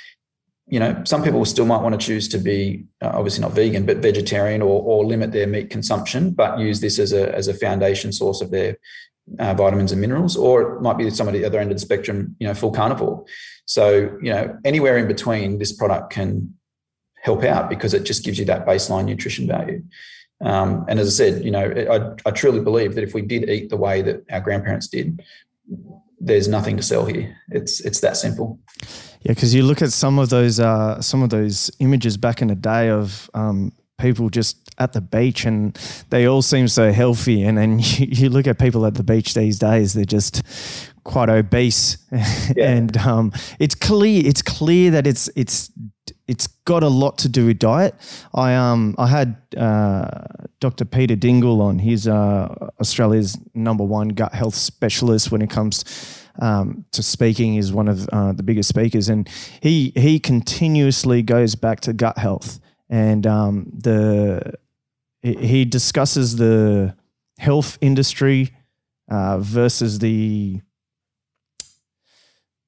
you 0.68 0.80
know, 0.80 1.04
some 1.06 1.24
people 1.24 1.46
still 1.46 1.66
might 1.66 1.82
want 1.82 2.00
to 2.00 2.06
choose 2.06 2.28
to 2.30 2.40
be 2.40 2.86
uh, 3.02 3.12
obviously 3.14 3.42
not 3.42 3.54
vegan, 3.54 3.86
but 3.86 3.98
vegetarian 3.98 4.62
or, 4.62 4.82
or 4.82 5.06
limit 5.06 5.32
their 5.32 5.46
meat 5.46 5.70
consumption, 5.70 6.32
but 6.32 6.60
use 6.60 6.82
this 6.82 6.98
as 6.98 7.14
a, 7.14 7.34
as 7.36 7.48
a 7.48 7.54
foundation 7.54 8.12
source 8.12 8.42
of 8.42 8.50
their 8.50 8.78
uh, 9.40 9.54
vitamins 9.54 9.92
and 9.92 10.02
minerals, 10.02 10.36
or 10.36 10.78
it 10.78 10.82
might 10.82 10.98
be 10.98 11.10
some 11.10 11.28
at 11.28 11.34
the 11.34 11.46
other 11.46 11.60
end 11.60 11.72
of 11.72 11.78
the 11.78 11.82
spectrum, 11.82 12.36
you 12.40 12.48
know, 12.48 12.54
full 12.54 12.72
carnivore. 12.72 13.26
So, 13.66 14.18
you 14.22 14.32
know, 14.32 14.58
anywhere 14.66 14.98
in 14.98 15.08
between, 15.08 15.60
this 15.60 15.72
product 15.72 16.12
can 16.12 16.56
help 17.22 17.44
out 17.44 17.70
because 17.70 17.94
it 17.94 18.04
just 18.04 18.24
gives 18.24 18.40
you 18.40 18.46
that 18.46 18.66
baseline 18.66 19.06
nutrition 19.06 19.48
value. 19.48 19.84
Um, 20.42 20.86
and 20.88 21.00
as 21.00 21.08
I 21.08 21.12
said, 21.12 21.46
you 21.46 21.52
know, 21.52 21.66
I, 22.26 22.30
I 22.30 22.32
truly 22.32 22.60
believe 22.60 22.96
that 22.96 23.04
if 23.04 23.14
we 23.14 23.22
did 23.22 23.50
eat 23.50 23.70
the 23.70 23.78
way 23.78 24.02
that 24.02 24.24
our 24.32 24.42
grandparents 24.42 24.88
did, 24.88 25.24
there's 26.20 26.48
nothing 26.48 26.78
to 26.78 26.84
sell 26.84 27.06
here. 27.06 27.36
It's 27.50 27.80
it's 27.82 28.00
that 28.02 28.18
simple. 28.18 28.60
Yeah, 29.26 29.34
because 29.34 29.56
you 29.56 29.64
look 29.64 29.82
at 29.82 29.92
some 29.92 30.20
of 30.20 30.30
those 30.30 30.60
uh, 30.60 31.02
some 31.02 31.24
of 31.24 31.32
those 31.32 31.72
images 31.80 32.16
back 32.16 32.44
in 32.44 32.50
the 32.50 32.56
day 32.56 32.90
of 32.90 33.28
um, 33.34 33.72
people 33.98 34.30
just 34.30 34.70
at 34.78 34.94
the 34.94 35.02
beach 35.02 35.46
and 35.46 35.76
they 36.12 36.28
all 36.28 36.44
seem 36.44 36.68
so 36.68 36.92
healthy, 36.92 37.42
and 37.42 37.58
then 37.58 37.80
you, 37.84 38.08
you 38.08 38.30
look 38.30 38.46
at 38.46 38.60
people 38.60 38.86
at 38.86 38.94
the 38.94 39.04
beach 39.04 39.34
these 39.34 39.58
days, 39.58 39.96
they're 39.96 40.06
just 40.06 40.44
quite 41.04 41.30
obese, 41.30 41.98
yeah. 42.56 42.70
and 42.70 42.96
um, 42.98 43.34
it's 43.58 43.74
clear 43.74 44.22
it's 44.24 44.44
clear 44.44 44.92
that 44.92 45.08
it's 45.08 45.28
it's 45.36 45.72
it's 46.28 46.46
got 46.66 46.84
a 46.84 46.88
lot 46.88 47.18
to 47.18 47.28
do 47.28 47.48
with 47.48 47.58
diet. 47.58 47.96
I 48.36 48.54
um 48.54 48.94
I 49.00 49.08
had 49.08 49.38
uh, 49.58 50.22
Dr. 50.60 50.86
Peter 50.86 51.16
Dingle 51.16 51.64
on. 51.64 51.80
He's 51.80 52.08
uh, 52.08 52.70
Australia's 52.80 53.40
number 53.56 53.84
one 53.84 54.10
gut 54.10 54.36
health 54.36 54.54
specialist 54.54 55.32
when 55.32 55.42
it 55.42 55.50
comes 55.50 55.84
um, 56.40 56.86
to 56.92 57.02
speaking. 57.02 57.54
He's 57.54 57.72
one 57.72 57.88
of 57.88 58.08
uh, 58.10 58.34
the 58.34 58.44
biggest 58.44 58.70
speakers, 58.70 59.10
and 59.10 59.30
he 59.62 59.92
he 59.96 60.20
continuously 60.20 61.22
goes 61.22 61.56
back 61.56 61.82
to 61.82 61.94
gut 61.94 62.18
health 62.18 62.60
and 62.90 63.26
um, 63.26 63.72
the 63.74 64.54
he 65.22 65.66
discusses 65.66 66.36
the 66.36 66.96
health 67.40 67.78
industry 67.82 68.56
uh, 69.10 69.40
versus 69.40 70.00
the 70.00 70.62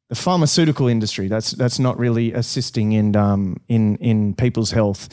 the 0.10 0.16
pharmaceutical 0.16 0.88
industry. 0.88 1.28
That's 1.28 1.52
that's 1.52 1.80
not 1.80 2.00
really 2.00 2.34
assisting 2.34 2.94
in 2.94 3.16
um, 3.16 3.58
in 3.68 3.98
in 3.98 4.34
people's 4.34 4.72
health. 4.72 5.10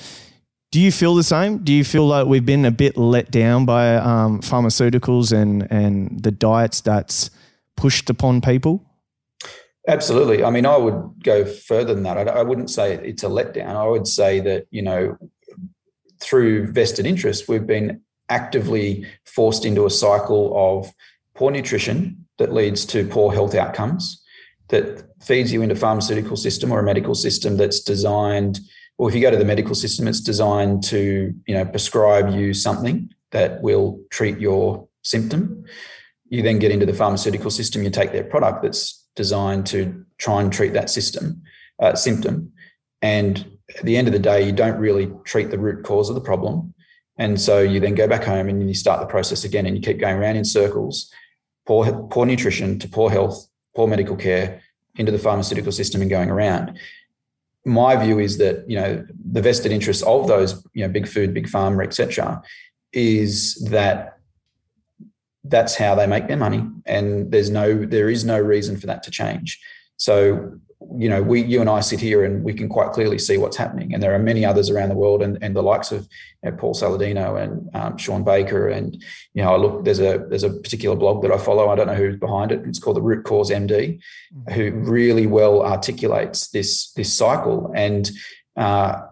Do 0.73 0.81
you 0.81 0.90
feel 0.90 1.14
the 1.14 1.23
same? 1.23 1.59
Do 1.59 1.73
you 1.73 1.85
feel 1.85 2.07
like 2.07 2.27
we've 2.27 2.47
been 2.47 2.64
a 2.64 2.71
bit 2.71 2.97
let 2.97 3.31
down 3.31 3.64
by 3.64 3.97
um, 3.97 4.40
pharmaceuticals 4.40 5.33
and 5.33 5.71
and 5.71 6.23
the 6.23 6.31
diets 6.31 6.81
that's 6.81 7.31
pushed 7.77 8.11
upon 8.11 8.41
people? 8.41 8.85
Absolutely. 9.87 10.43
I 10.43 10.51
mean, 10.51 10.65
I 10.65 10.77
would 10.77 11.23
go 11.23 11.45
further 11.45 11.93
than 11.95 12.05
that. 12.05 12.17
I, 12.17 12.41
I 12.41 12.43
wouldn't 12.43 12.71
say 12.71 12.95
it's 12.95 13.23
a 13.23 13.29
letdown. 13.29 13.77
I 13.77 13.87
would 13.87 14.07
say 14.07 14.41
that 14.41 14.67
you 14.71 14.83
know, 14.83 15.19
through 16.21 16.73
vested 16.73 17.07
interest, 17.07 17.49
we've 17.49 17.67
been 17.67 18.01
actively 18.29 19.07
forced 19.27 19.65
into 19.65 19.85
a 19.85 19.91
cycle 19.91 20.53
of 20.57 20.93
poor 21.35 21.51
nutrition 21.51 22.25
that 22.39 22.53
leads 22.53 22.85
to 22.87 23.07
poor 23.07 23.33
health 23.33 23.55
outcomes 23.55 24.23
that 24.69 25.05
feeds 25.23 25.53
you 25.53 25.63
into 25.63 25.75
a 25.75 25.79
pharmaceutical 25.79 26.37
system 26.37 26.73
or 26.73 26.81
a 26.81 26.83
medical 26.83 27.15
system 27.15 27.57
that's 27.57 27.81
designed 27.81 28.61
or 28.97 29.09
if 29.09 29.15
you 29.15 29.21
go 29.21 29.31
to 29.31 29.37
the 29.37 29.45
medical 29.45 29.75
system 29.75 30.09
it's 30.09 30.21
designed 30.21 30.83
to 30.83 31.35
you 31.47 31.55
know 31.55 31.65
prescribe 31.65 32.31
you 32.31 32.55
something 32.55 33.11
that 33.31 33.61
will 33.63 34.01
treat 34.11 34.39
your 34.39 34.89
symptom 35.03 35.65
you 36.29 36.43
then 36.43 36.59
get 36.59 36.73
into 36.73 36.87
the 36.87 36.95
pharmaceutical 36.95 37.51
system 37.51 37.83
you 37.83 37.91
take 37.91 38.13
their 38.13 38.25
product 38.25 38.63
that's 38.63 39.07
designed 39.17 39.67
to 39.67 40.05
try 40.19 40.41
and 40.41 40.53
treat 40.53 40.73
that 40.73 40.91
system 40.91 41.43
uh, 41.81 41.95
symptom 41.95 42.53
and 43.03 43.51
at 43.77 43.85
the 43.85 43.97
end 43.97 44.07
of 44.07 44.13
the 44.13 44.19
day 44.19 44.45
you 44.45 44.53
don't 44.53 44.79
really 44.79 45.11
treat 45.25 45.51
the 45.51 45.59
root 45.59 45.85
cause 45.85 46.09
of 46.09 46.15
the 46.15 46.21
problem 46.21 46.75
and 47.17 47.41
so 47.41 47.61
you 47.61 47.79
then 47.79 47.95
go 47.95 48.09
back 48.09 48.25
home 48.25 48.49
and 48.49 48.67
you 48.67 48.75
start 48.75 49.01
the 49.01 49.07
process 49.07 49.45
again 49.45 49.67
and 49.67 49.77
you 49.77 49.83
keep 49.83 49.99
going 49.99 50.17
around 50.17 50.37
in 50.37 50.45
circles 50.45 51.13
poor 51.67 52.05
poor 52.11 52.27
nutrition 52.27 52.79
to 52.79 52.89
poor 52.89 53.11
health 53.11 53.49
poor 53.75 53.87
medical 53.87 54.17
care 54.17 54.61
into 54.97 55.13
the 55.13 55.19
pharmaceutical 55.19 55.73
system 55.73 56.01
and 56.01 56.11
going 56.11 56.31
around. 56.31 56.79
My 57.65 57.97
view 57.97 58.19
is 58.19 58.39
that 58.39 58.69
you 58.69 58.77
know 58.77 59.05
the 59.33 59.43
vested 59.43 59.73
interests 59.73 60.03
of 60.03 60.29
those 60.29 60.63
you 60.75 60.87
know 60.87 60.93
big 60.93 61.09
food, 61.09 61.35
big 61.35 61.47
pharma, 61.47 61.85
etc., 61.85 62.43
is 62.93 63.57
that 63.71 64.13
that's 65.45 65.77
how 65.77 65.95
they 65.95 66.07
make 66.07 66.27
their 66.29 66.37
money, 66.37 66.67
and 66.87 67.31
there's 67.31 67.51
no 67.51 67.85
there 67.85 68.09
is 68.09 68.25
no 68.25 68.39
reason 68.39 68.77
for 68.77 68.87
that 68.87 69.03
to 69.05 69.11
change. 69.11 69.61
So 69.97 70.59
you 70.97 71.09
know, 71.09 71.23
we, 71.23 71.43
you 71.43 71.61
and 71.61 71.71
I 71.71 71.81
sit 71.81 72.01
here 72.01 72.25
and 72.25 72.45
we 72.45 72.53
can 72.53 72.69
quite 72.69 72.93
clearly 72.93 73.19
see 73.19 73.39
what's 73.39 73.57
happening. 73.57 73.95
And 73.95 74.03
there 74.03 74.15
are 74.15 74.19
many 74.19 74.45
others 74.45 74.71
around 74.71 74.89
the 74.89 74.95
world, 74.95 75.23
and, 75.23 75.39
and 75.43 75.55
the 75.55 75.63
likes 75.63 75.93
of 75.93 76.07
you 76.43 76.51
know, 76.51 76.57
Paul 76.57 76.75
Saladino 76.75 77.41
and 77.41 77.71
um, 77.75 77.97
Shawn 77.97 78.25
Baker. 78.25 78.69
And 78.69 79.03
you 79.35 79.43
know, 79.43 79.55
I 79.55 79.57
look 79.57 79.85
there's 79.85 80.01
a 80.01 80.25
there's 80.29 80.43
a 80.43 80.51
particular 80.51 80.97
blog 80.97 81.23
that 81.23 81.33
I 81.33 81.39
follow. 81.39 81.69
I 81.69 81.75
don't 81.75 81.87
know 81.87 81.95
who's 81.95 82.19
behind 82.19 82.53
it. 82.53 82.63
It's 82.67 82.79
called 82.79 82.97
the 82.97 83.03
Root 83.03 83.25
Cause 83.25 83.51
MD, 83.51 83.69
mm-hmm. 83.71 84.53
who 84.53 84.73
really 84.91 85.27
well 85.27 85.63
articulates 85.65 86.49
this 86.49 86.93
this 86.93 87.13
cycle. 87.13 87.73
And 87.75 88.11
uh, 88.57 89.03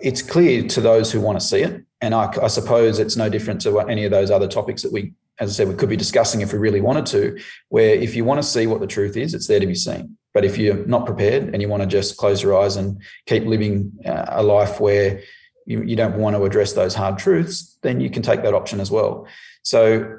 it's 0.00 0.22
clear 0.22 0.66
to 0.68 0.80
those 0.80 1.12
who 1.12 1.20
want 1.20 1.40
to 1.40 1.46
see 1.46 1.62
it. 1.62 1.84
And 2.00 2.14
I, 2.14 2.32
I 2.42 2.48
suppose 2.48 2.98
it's 2.98 3.16
no 3.16 3.28
different 3.28 3.60
to 3.62 3.78
any 3.80 4.04
of 4.04 4.10
those 4.10 4.30
other 4.30 4.48
topics 4.48 4.82
that 4.82 4.92
we 4.92 5.12
as 5.40 5.50
I 5.50 5.52
said, 5.54 5.68
we 5.68 5.74
could 5.74 5.88
be 5.88 5.96
discussing 5.96 6.42
if 6.42 6.52
we 6.52 6.58
really 6.58 6.82
wanted 6.82 7.06
to, 7.06 7.38
where 7.70 7.94
if 7.94 8.14
you 8.14 8.24
want 8.24 8.42
to 8.42 8.46
see 8.46 8.66
what 8.66 8.80
the 8.80 8.86
truth 8.86 9.16
is, 9.16 9.32
it's 9.32 9.46
there 9.46 9.58
to 9.58 9.66
be 9.66 9.74
seen. 9.74 10.18
But 10.34 10.44
if 10.44 10.58
you're 10.58 10.86
not 10.86 11.06
prepared 11.06 11.44
and 11.54 11.62
you 11.62 11.68
want 11.68 11.82
to 11.82 11.88
just 11.88 12.18
close 12.18 12.42
your 12.42 12.60
eyes 12.60 12.76
and 12.76 13.00
keep 13.26 13.44
living 13.46 13.90
uh, 14.04 14.26
a 14.28 14.42
life 14.42 14.80
where 14.80 15.22
you, 15.66 15.82
you 15.82 15.96
don't 15.96 16.16
want 16.16 16.36
to 16.36 16.44
address 16.44 16.74
those 16.74 16.94
hard 16.94 17.18
truths, 17.18 17.78
then 17.82 18.00
you 18.00 18.10
can 18.10 18.22
take 18.22 18.42
that 18.42 18.54
option 18.54 18.80
as 18.80 18.90
well. 18.90 19.26
So 19.62 20.18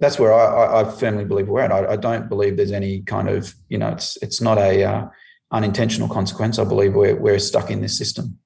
that's 0.00 0.18
where 0.18 0.32
I, 0.32 0.82
I 0.82 0.90
firmly 0.90 1.24
believe 1.24 1.48
we're 1.48 1.60
at. 1.60 1.72
I, 1.72 1.92
I, 1.92 1.96
don't 1.96 2.28
believe 2.28 2.56
there's 2.56 2.72
any 2.72 3.02
kind 3.02 3.28
of, 3.28 3.52
you 3.68 3.78
know, 3.78 3.88
it's 3.88 4.16
it's 4.22 4.40
not 4.40 4.56
a 4.56 4.84
uh, 4.84 5.06
unintentional 5.50 6.08
consequence. 6.08 6.58
I 6.58 6.64
believe 6.64 6.94
we're 6.94 7.16
we're 7.16 7.40
stuck 7.40 7.70
in 7.70 7.80
this 7.80 7.98
system. 7.98 8.38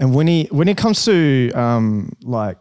And 0.00 0.14
when 0.14 0.26
he 0.26 0.48
when 0.50 0.66
it 0.66 0.76
comes 0.76 1.04
to 1.04 1.52
um, 1.52 2.12
like 2.22 2.56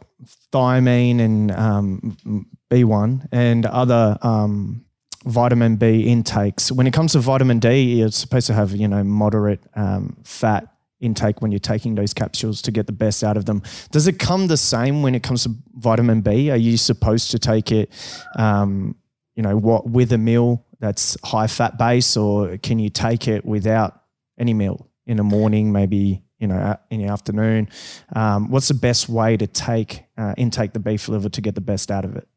thiamine 0.53 1.19
and 1.19 1.51
um, 1.51 2.45
B 2.69 2.83
one 2.83 3.27
and 3.31 3.65
other 3.65 4.17
um, 4.21 4.85
vitamin 5.25 5.75
B 5.77 6.01
intakes. 6.01 6.71
When 6.71 6.87
it 6.87 6.93
comes 6.93 7.13
to 7.13 7.19
vitamin 7.19 7.59
D, 7.59 7.99
you're 7.99 8.11
supposed 8.11 8.47
to 8.47 8.53
have 8.53 8.75
you 8.75 8.87
know 8.87 9.03
moderate 9.03 9.61
um, 9.75 10.17
fat 10.23 10.67
intake 10.99 11.41
when 11.41 11.51
you're 11.51 11.59
taking 11.59 11.95
those 11.95 12.13
capsules 12.13 12.61
to 12.61 12.71
get 12.71 12.85
the 12.85 12.91
best 12.91 13.23
out 13.23 13.37
of 13.37 13.45
them. 13.45 13.63
Does 13.91 14.07
it 14.07 14.19
come 14.19 14.47
the 14.47 14.57
same 14.57 15.01
when 15.01 15.15
it 15.15 15.23
comes 15.23 15.43
to 15.43 15.55
vitamin 15.75 16.21
B? 16.21 16.51
Are 16.51 16.57
you 16.57 16.75
supposed 16.77 17.31
to 17.31 17.39
take 17.39 17.71
it, 17.71 17.89
um, 18.35 18.95
you 19.35 19.43
know, 19.43 19.55
what 19.55 19.89
with 19.89 20.11
a 20.11 20.17
meal 20.17 20.65
that's 20.79 21.17
high 21.23 21.47
fat 21.47 21.77
base, 21.77 22.17
or 22.17 22.57
can 22.57 22.79
you 22.79 22.89
take 22.89 23.27
it 23.27 23.45
without 23.45 24.01
any 24.37 24.53
meal 24.53 24.89
in 25.05 25.17
the 25.17 25.23
morning, 25.23 25.71
maybe? 25.71 26.23
You 26.39 26.47
know, 26.47 26.77
in 26.89 27.01
the 27.01 27.07
afternoon. 27.09 27.67
Um, 28.15 28.49
what's 28.49 28.69
the 28.69 28.73
best 28.73 29.09
way 29.09 29.35
to 29.35 29.45
take 29.45 30.05
uh, 30.17 30.33
intake 30.37 30.71
the 30.71 30.79
beef 30.79 31.09
liver 31.09 31.27
to 31.27 31.41
get 31.41 31.53
the 31.53 31.61
best 31.61 31.91
out 31.91 32.05
of 32.05 32.15
it? 32.15 32.27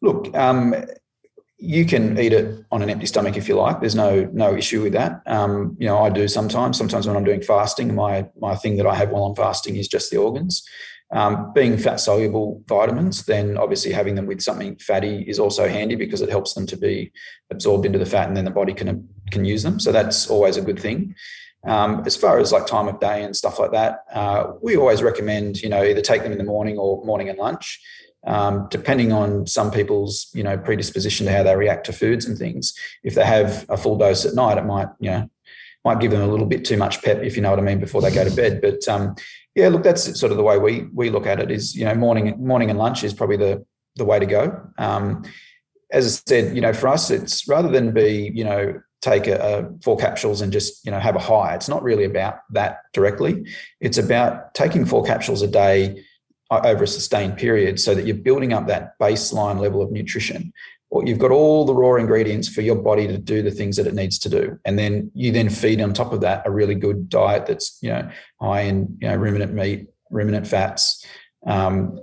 Look, 0.00 0.36
um, 0.36 0.74
you 1.62 1.84
can 1.86 2.18
eat 2.18 2.32
it 2.32 2.64
on 2.72 2.82
an 2.82 2.90
empty 2.90 3.06
stomach 3.06 3.36
if 3.36 3.48
you 3.48 3.54
like. 3.54 3.78
There's 3.78 3.94
no 3.94 4.28
no 4.32 4.56
issue 4.56 4.82
with 4.82 4.92
that. 4.94 5.22
Um, 5.26 5.76
you 5.78 5.86
know, 5.86 5.98
I 5.98 6.10
do 6.10 6.26
sometimes. 6.26 6.76
Sometimes 6.76 7.06
when 7.06 7.16
I'm 7.16 7.22
doing 7.22 7.40
fasting, 7.40 7.94
my 7.94 8.26
my 8.40 8.56
thing 8.56 8.76
that 8.78 8.86
I 8.86 8.96
have 8.96 9.10
while 9.10 9.26
I'm 9.26 9.36
fasting 9.36 9.76
is 9.76 9.86
just 9.86 10.10
the 10.10 10.16
organs. 10.16 10.68
Um, 11.12 11.52
being 11.54 11.76
fat 11.76 12.00
soluble 12.00 12.64
vitamins, 12.66 13.26
then 13.26 13.58
obviously 13.58 13.92
having 13.92 14.14
them 14.16 14.26
with 14.26 14.40
something 14.40 14.76
fatty 14.76 15.22
is 15.28 15.38
also 15.38 15.68
handy 15.68 15.94
because 15.94 16.22
it 16.22 16.30
helps 16.30 16.54
them 16.54 16.66
to 16.66 16.76
be 16.76 17.12
absorbed 17.50 17.86
into 17.86 17.98
the 17.98 18.06
fat, 18.06 18.26
and 18.26 18.36
then 18.36 18.44
the 18.44 18.50
body 18.50 18.74
can 18.74 19.08
can 19.30 19.44
use 19.44 19.62
them. 19.62 19.78
So 19.78 19.92
that's 19.92 20.28
always 20.28 20.56
a 20.56 20.62
good 20.62 20.80
thing. 20.80 21.14
Um, 21.64 22.02
as 22.06 22.16
far 22.16 22.38
as 22.38 22.50
like 22.50 22.66
time 22.66 22.88
of 22.88 22.98
day 22.98 23.22
and 23.22 23.36
stuff 23.36 23.60
like 23.60 23.70
that, 23.70 24.04
uh, 24.12 24.52
we 24.62 24.76
always 24.76 25.02
recommend 25.02 25.62
you 25.62 25.68
know 25.68 25.82
either 25.82 26.00
take 26.00 26.22
them 26.22 26.32
in 26.32 26.38
the 26.38 26.44
morning 26.44 26.78
or 26.78 27.04
morning 27.04 27.28
and 27.28 27.38
lunch 27.38 27.80
um, 28.26 28.68
depending 28.70 29.12
on 29.12 29.46
some 29.46 29.70
people's 29.70 30.30
you 30.32 30.42
know 30.42 30.56
predisposition 30.56 31.26
to 31.26 31.32
how 31.32 31.42
they 31.42 31.56
react 31.56 31.86
to 31.86 31.92
foods 31.92 32.26
and 32.26 32.38
things. 32.38 32.74
If 33.02 33.14
they 33.14 33.24
have 33.24 33.66
a 33.68 33.76
full 33.76 33.96
dose 33.96 34.24
at 34.24 34.34
night, 34.34 34.58
it 34.58 34.64
might 34.64 34.88
you 35.00 35.10
know 35.10 35.30
might 35.84 36.00
give 36.00 36.12
them 36.12 36.22
a 36.22 36.28
little 36.28 36.46
bit 36.46 36.64
too 36.64 36.76
much 36.76 37.02
pep, 37.02 37.22
if 37.22 37.34
you 37.34 37.42
know 37.42 37.50
what 37.50 37.58
I 37.58 37.62
mean, 37.62 37.80
before 37.80 38.00
they 38.00 38.14
go 38.14 38.24
to 38.24 38.34
bed. 38.34 38.60
But 38.60 38.86
um, 38.88 39.16
yeah, 39.56 39.68
look, 39.68 39.82
that's 39.82 40.18
sort 40.18 40.30
of 40.30 40.38
the 40.38 40.44
way 40.44 40.58
we 40.58 40.86
we 40.94 41.10
look 41.10 41.26
at 41.26 41.40
it. 41.40 41.50
Is 41.50 41.74
you 41.74 41.84
know 41.84 41.94
morning 41.94 42.34
morning 42.38 42.70
and 42.70 42.78
lunch 42.78 43.02
is 43.02 43.12
probably 43.12 43.36
the 43.36 43.64
the 43.96 44.04
way 44.04 44.18
to 44.18 44.26
go. 44.26 44.70
Um, 44.78 45.24
as 45.90 46.06
I 46.06 46.30
said, 46.30 46.54
you 46.54 46.62
know, 46.62 46.72
for 46.72 46.88
us, 46.88 47.10
it's 47.10 47.46
rather 47.48 47.68
than 47.68 47.92
be 47.92 48.30
you 48.34 48.44
know 48.44 48.80
take 49.02 49.26
a, 49.26 49.36
a, 49.36 49.82
four 49.82 49.96
capsules 49.96 50.40
and 50.40 50.52
just 50.52 50.84
you 50.86 50.90
know 50.90 50.98
have 50.98 51.16
a 51.16 51.20
high. 51.20 51.54
It's 51.54 51.68
not 51.68 51.82
really 51.82 52.04
about 52.04 52.40
that 52.50 52.78
directly. 52.92 53.46
It's 53.80 53.98
about 53.98 54.54
taking 54.54 54.86
four 54.86 55.04
capsules 55.04 55.42
a 55.42 55.48
day 55.48 56.02
uh, 56.50 56.62
over 56.64 56.84
a 56.84 56.88
sustained 56.88 57.36
period 57.36 57.78
so 57.78 57.94
that 57.94 58.06
you're 58.06 58.16
building 58.16 58.52
up 58.52 58.66
that 58.68 58.98
baseline 58.98 59.60
level 59.60 59.82
of 59.82 59.92
nutrition 59.92 60.52
you've 61.04 61.18
got 61.18 61.30
all 61.30 61.64
the 61.64 61.74
raw 61.74 61.94
ingredients 61.94 62.48
for 62.48 62.60
your 62.60 62.76
body 62.76 63.06
to 63.06 63.16
do 63.16 63.42
the 63.42 63.50
things 63.50 63.76
that 63.76 63.86
it 63.86 63.94
needs 63.94 64.18
to 64.18 64.28
do 64.28 64.58
and 64.64 64.78
then 64.78 65.10
you 65.14 65.32
then 65.32 65.48
feed 65.48 65.80
on 65.80 65.92
top 65.92 66.12
of 66.12 66.20
that 66.20 66.46
a 66.46 66.50
really 66.50 66.74
good 66.74 67.08
diet 67.08 67.46
that's 67.46 67.78
you 67.80 67.88
know 67.88 68.08
high 68.40 68.62
in 68.62 68.96
you 69.00 69.08
know 69.08 69.16
ruminant 69.16 69.54
meat 69.54 69.88
ruminant 70.10 70.46
fats 70.46 71.04
um, 71.46 71.98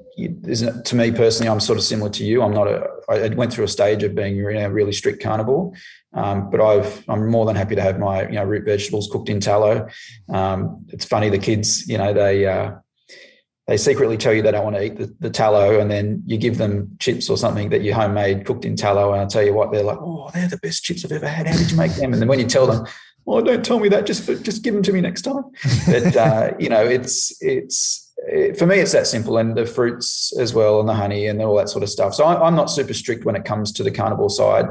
to 0.84 0.96
me 0.96 1.12
personally 1.12 1.50
i'm 1.50 1.62
sort 1.62 1.78
of 1.78 1.84
similar 1.84 2.10
to 2.10 2.26
you. 2.26 2.42
I'm 2.42 2.54
not 2.54 2.68
a 2.68 2.88
i 3.10 3.28
went 3.30 3.52
through 3.52 3.66
a 3.66 3.70
stage 3.70 4.04
of 4.04 4.14
being 4.16 4.40
a 4.40 4.70
really 4.70 4.92
strict 4.92 5.24
carnivore. 5.24 5.74
Um, 6.14 6.50
but 6.50 6.62
I've, 6.62 7.04
I'm 7.08 7.30
more 7.30 7.46
than 7.46 7.56
happy 7.56 7.76
to 7.76 7.82
have 7.82 8.00
my, 8.00 8.24
you 8.24 8.36
know, 8.36 8.44
root 8.44 8.66
vegetables 8.66 9.10
cooked 9.12 9.30
in 9.30 9.40
tallow. 9.40 9.88
Um, 10.34 10.86
it's 10.90 11.06
funny, 11.06 11.30
the 11.30 11.38
kids, 11.38 11.88
you 11.88 11.98
know, 11.98 12.14
they, 12.14 12.46
uh, 12.48 12.72
they 13.68 13.78
secretly 13.78 14.18
tell 14.18 14.34
you 14.34 14.42
they 14.42 14.52
don't 14.52 14.64
want 14.64 14.76
to 14.76 14.84
eat 14.84 14.98
the, 14.98 15.16
the, 15.20 15.30
tallow 15.30 15.80
and 15.80 15.92
then 15.92 16.24
you 16.26 16.38
give 16.38 16.58
them 16.58 16.98
chips 17.00 17.30
or 17.30 17.38
something 17.38 17.70
that 17.70 17.82
you 17.82 17.94
homemade 17.94 18.46
cooked 18.46 18.66
in 18.66 18.76
tallow 18.76 19.14
and 19.14 19.22
i 19.22 19.26
tell 19.28 19.44
you 19.44 19.54
what 19.54 19.72
they're 19.72 19.84
like 19.84 20.00
oh 20.02 20.28
they're 20.34 20.48
the 20.48 20.58
best 20.58 20.84
chips 20.84 21.06
i've 21.06 21.12
ever 21.12 21.28
had. 21.28 21.46
How 21.46 21.56
did 21.56 21.70
you 21.70 21.78
make 21.78 21.92
them? 21.94 22.12
And 22.12 22.20
then 22.20 22.28
when 22.28 22.40
you 22.40 22.48
tell 22.48 22.66
them 22.66 22.88
well 23.26 23.44
don't 23.44 23.64
tell 23.64 23.80
me 23.80 23.90
that. 23.90 24.08
Just 24.08 24.26
just 24.44 24.64
give 24.64 24.74
them 24.74 24.82
to 24.82 24.92
me 24.92 25.02
next 25.02 25.22
time. 25.22 25.44
But 25.86 26.16
uh, 26.16 26.52
you 26.58 26.70
know 26.70 26.84
it's 26.84 27.32
it's 27.42 28.09
for 28.58 28.66
me, 28.66 28.80
it's 28.80 28.92
that 28.92 29.08
simple, 29.08 29.38
and 29.38 29.56
the 29.56 29.66
fruits 29.66 30.34
as 30.38 30.54
well, 30.54 30.80
and 30.80 30.90
the 30.90 30.94
honey, 30.94 31.28
and 31.28 31.42
all 31.42 31.56
that 31.56 31.70
sort 31.70 31.84
of 31.84 31.90
stuff. 31.90 32.14
So 32.14 32.26
I, 32.26 32.48
am 32.48 32.56
not 32.56 32.70
super 32.70 32.94
strict 32.94 33.26
when 33.26 33.36
it 33.36 33.46
comes 33.46 33.72
to 33.74 33.84
the 33.84 33.92
carnivore 33.92 34.30
side 34.30 34.66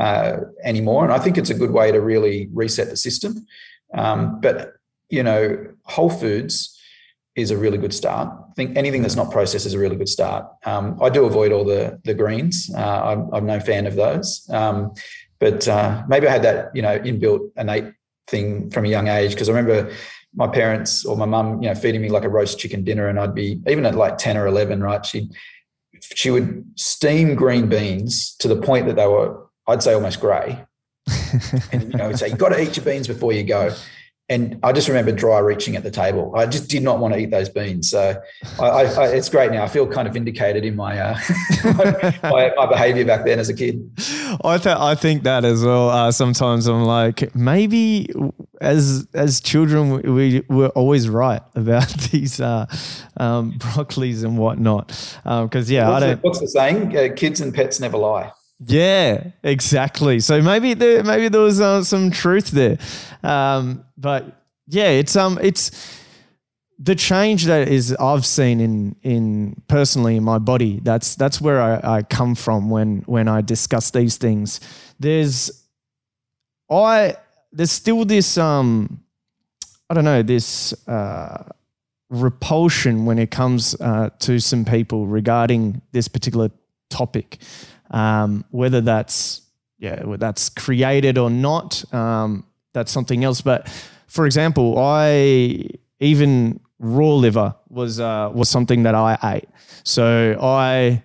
uh, 0.00 0.38
anymore, 0.62 1.04
and 1.04 1.12
I 1.12 1.18
think 1.18 1.38
it's 1.38 1.50
a 1.50 1.54
good 1.54 1.70
way 1.70 1.92
to 1.92 2.00
really 2.00 2.48
reset 2.52 2.88
the 2.88 2.96
system. 2.96 3.46
Um, 3.94 4.40
but 4.40 4.74
you 5.10 5.22
know, 5.22 5.66
whole 5.84 6.10
foods 6.10 6.80
is 7.36 7.50
a 7.50 7.56
really 7.56 7.78
good 7.78 7.92
start. 7.92 8.28
I 8.50 8.52
think 8.54 8.76
anything 8.76 9.02
that's 9.02 9.16
not 9.16 9.30
processed 9.30 9.66
is 9.66 9.74
a 9.74 9.78
really 9.78 9.96
good 9.96 10.08
start. 10.08 10.46
Um, 10.64 10.98
I 11.02 11.08
do 11.08 11.24
avoid 11.24 11.52
all 11.52 11.64
the 11.64 12.00
the 12.04 12.14
greens. 12.14 12.70
Uh, 12.74 12.80
I'm, 12.80 13.34
I'm, 13.34 13.46
no 13.46 13.60
fan 13.60 13.86
of 13.86 13.96
those. 13.96 14.48
Um, 14.50 14.92
but 15.38 15.66
uh, 15.68 16.04
maybe 16.08 16.26
I 16.26 16.30
had 16.30 16.42
that, 16.42 16.74
you 16.74 16.82
know, 16.82 16.98
inbuilt 16.98 17.50
innate 17.56 17.92
thing 18.28 18.70
from 18.70 18.84
a 18.84 18.88
young 18.88 19.08
age 19.08 19.32
because 19.32 19.48
I 19.48 19.52
remember 19.52 19.92
my 20.34 20.48
parents 20.48 21.04
or 21.04 21.16
my 21.16 21.26
mum, 21.26 21.62
you 21.62 21.68
know, 21.68 21.74
feeding 21.74 22.02
me 22.02 22.08
like 22.08 22.24
a 22.24 22.28
roast 22.28 22.58
chicken 22.58 22.84
dinner, 22.84 23.08
and 23.08 23.18
I'd 23.18 23.34
be 23.34 23.60
even 23.66 23.86
at 23.86 23.94
like 23.94 24.18
ten 24.18 24.36
or 24.36 24.46
eleven, 24.46 24.82
right? 24.82 25.04
She 25.04 25.30
she 26.00 26.30
would 26.30 26.64
steam 26.76 27.34
green 27.34 27.68
beans 27.68 28.34
to 28.40 28.48
the 28.48 28.56
point 28.56 28.86
that 28.86 28.96
they 28.96 29.06
were, 29.06 29.46
I'd 29.66 29.82
say, 29.82 29.94
almost 29.94 30.20
grey. 30.20 30.64
and 31.72 31.92
you 31.92 31.98
know, 31.98 32.08
would 32.08 32.18
say, 32.18 32.28
"You 32.28 32.36
got 32.36 32.50
to 32.50 32.60
eat 32.60 32.76
your 32.76 32.84
beans 32.84 33.06
before 33.06 33.32
you 33.32 33.44
go." 33.44 33.74
And 34.30 34.58
I 34.62 34.72
just 34.72 34.88
remember 34.88 35.12
dry 35.12 35.38
reaching 35.40 35.76
at 35.76 35.82
the 35.82 35.90
table. 35.90 36.34
I 36.34 36.46
just 36.46 36.70
did 36.70 36.82
not 36.82 36.98
want 36.98 37.12
to 37.12 37.20
eat 37.20 37.30
those 37.30 37.50
beans. 37.50 37.90
So 37.90 38.20
I, 38.58 38.64
I, 38.64 39.08
it's 39.08 39.28
great 39.28 39.52
now. 39.52 39.64
I 39.64 39.68
feel 39.68 39.86
kind 39.86 40.08
of 40.08 40.14
vindicated 40.14 40.64
in 40.64 40.74
my 40.76 40.98
uh, 40.98 41.18
my, 41.62 42.18
my, 42.22 42.52
my, 42.56 42.66
behavior 42.66 43.04
back 43.04 43.26
then 43.26 43.38
as 43.38 43.50
a 43.50 43.54
kid. 43.54 43.90
I 44.42 44.56
th- 44.56 44.76
I 44.78 44.94
think 44.94 45.24
that 45.24 45.44
as 45.44 45.62
well. 45.62 45.90
Uh, 45.90 46.10
sometimes 46.10 46.66
I'm 46.66 46.84
like, 46.84 47.34
maybe 47.34 48.08
as 48.62 49.06
as 49.12 49.40
children 49.40 50.00
we, 50.14 50.42
were 50.48 50.68
always 50.68 51.06
right 51.06 51.42
about 51.54 51.88
these 52.10 52.40
uh, 52.40 52.64
um, 53.18 53.52
broccolis 53.58 54.24
and 54.24 54.38
whatnot. 54.38 54.88
Because 55.22 55.68
um, 55.68 55.74
yeah, 55.74 55.90
what's 55.90 56.02
I 56.02 56.06
don't. 56.06 56.22
The, 56.22 56.28
what's 56.28 56.40
the 56.40 56.48
saying? 56.48 56.96
Uh, 56.96 57.08
kids 57.14 57.42
and 57.42 57.52
pets 57.52 57.78
never 57.78 57.98
lie. 57.98 58.32
Yeah, 58.60 59.30
exactly. 59.42 60.20
So 60.20 60.40
maybe 60.40 60.74
there 60.74 61.02
maybe 61.02 61.28
there 61.28 61.40
was 61.40 61.60
uh, 61.60 61.82
some 61.82 62.10
truth 62.10 62.50
there, 62.50 62.78
um, 63.22 63.84
but 63.96 64.42
yeah, 64.68 64.88
it's 64.90 65.16
um 65.16 65.38
it's 65.42 66.00
the 66.78 66.94
change 66.94 67.44
that 67.44 67.68
is 67.68 67.94
I've 67.98 68.24
seen 68.24 68.60
in 68.60 68.96
in 69.02 69.62
personally 69.68 70.16
in 70.16 70.24
my 70.24 70.38
body. 70.38 70.80
That's 70.82 71.14
that's 71.16 71.40
where 71.40 71.60
I, 71.60 71.98
I 71.98 72.02
come 72.02 72.34
from 72.34 72.70
when 72.70 73.02
when 73.06 73.28
I 73.28 73.40
discuss 73.40 73.90
these 73.90 74.16
things. 74.16 74.60
There's 75.00 75.64
I 76.70 77.16
there's 77.52 77.72
still 77.72 78.04
this 78.04 78.38
um 78.38 79.02
I 79.90 79.94
don't 79.94 80.04
know 80.04 80.22
this 80.22 80.72
uh, 80.88 81.44
repulsion 82.08 83.04
when 83.04 83.18
it 83.18 83.30
comes 83.30 83.78
uh, 83.80 84.10
to 84.20 84.38
some 84.38 84.64
people 84.64 85.06
regarding 85.06 85.82
this 85.92 86.08
particular 86.08 86.50
topic 86.88 87.38
um, 87.94 88.44
whether 88.50 88.80
that's 88.80 89.42
yeah 89.78 90.02
that's 90.18 90.48
created 90.48 91.16
or 91.16 91.30
not, 91.30 91.84
um, 91.94 92.44
that's 92.72 92.92
something 92.92 93.24
else. 93.24 93.40
But 93.40 93.68
for 94.08 94.26
example, 94.26 94.78
I 94.78 95.68
even 96.00 96.60
raw 96.80 97.14
liver 97.14 97.54
was 97.68 98.00
uh, 98.00 98.30
was 98.34 98.48
something 98.48 98.82
that 98.82 98.94
I 98.94 99.16
ate. 99.22 99.48
So 99.84 100.36
I 100.40 101.04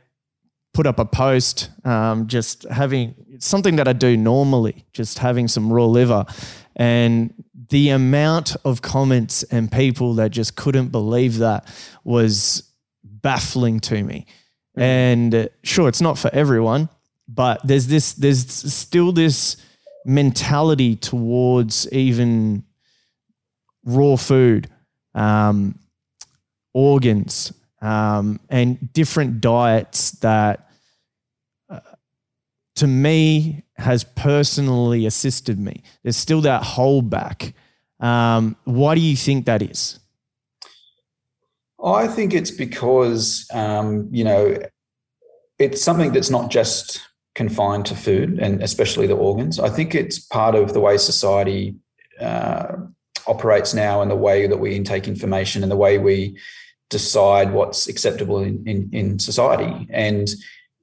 put 0.74 0.88
up 0.88 1.00
a 1.00 1.06
post, 1.06 1.70
um, 1.86 2.28
just 2.28 2.64
having 2.70 3.16
something 3.38 3.76
that 3.76 3.88
I 3.88 3.94
do 3.94 4.18
normally, 4.18 4.86
just 4.92 5.20
having 5.20 5.48
some 5.48 5.72
raw 5.72 5.86
liver, 5.86 6.26
and 6.76 7.34
the 7.70 7.90
amount 7.90 8.56
of 8.66 8.82
comments 8.82 9.44
and 9.44 9.72
people 9.72 10.16
that 10.16 10.32
just 10.32 10.56
couldn't 10.56 10.88
believe 10.88 11.38
that 11.38 11.68
was 12.04 12.64
baffling 13.04 13.80
to 13.82 14.02
me. 14.04 14.26
Mm. 14.80 14.84
And 14.84 15.50
sure, 15.64 15.90
it's 15.90 16.02
not 16.02 16.18
for 16.18 16.34
everyone, 16.34 16.90
but 17.28 17.60
there's 17.64 17.88
this, 17.88 18.14
there's 18.14 18.48
still 18.48 19.12
this 19.12 19.58
mentality 20.06 20.96
towards 20.96 21.92
even 21.92 22.64
raw 23.84 24.16
food, 24.16 24.70
um, 25.14 25.78
organs, 26.74 27.54
um, 27.82 28.40
and 28.50 28.92
different 28.94 29.42
diets 29.42 30.12
that, 30.20 30.70
uh, 31.70 31.80
to 32.76 32.88
me, 32.88 33.64
has 33.76 34.04
personally 34.04 35.06
assisted 35.06 35.60
me. 35.60 35.84
There's 36.04 36.18
still 36.18 36.42
that 36.42 36.64
holdback. 36.64 37.54
Um, 38.00 38.56
why 38.64 38.96
do 38.96 39.02
you 39.02 39.16
think 39.16 39.46
that 39.46 39.62
is? 39.62 39.99
I 41.84 42.08
think 42.08 42.34
it's 42.34 42.52
because, 42.52 43.48
um, 43.54 44.10
you 44.12 44.24
know, 44.24 44.58
it's 45.58 45.84
something 45.84 46.12
that's 46.12 46.30
not 46.30 46.52
just 46.52 47.02
confined 47.36 47.86
to 47.86 47.96
food 47.96 48.40
and 48.40 48.62
especially 48.64 49.08
the 49.08 49.16
organs. 49.16 49.60
I 49.60 49.70
think 49.70 49.96
it's 49.96 50.20
part 50.20 50.56
of 50.56 50.74
the 50.74 50.80
way 50.80 50.98
society 50.98 51.76
uh, 52.20 52.76
operates 53.28 53.74
now 53.74 54.02
and 54.02 54.12
the 54.12 54.16
way 54.16 54.48
that 54.48 54.58
we 54.58 54.76
intake 54.76 55.08
information 55.08 55.64
and 55.64 55.72
the 55.72 55.78
way 55.78 55.98
we 55.98 56.38
decide 56.90 57.54
what's 57.54 57.88
acceptable 57.88 58.40
in, 58.40 58.68
in, 58.68 58.90
in 58.92 59.20
society. 59.20 59.88
And 59.92 60.28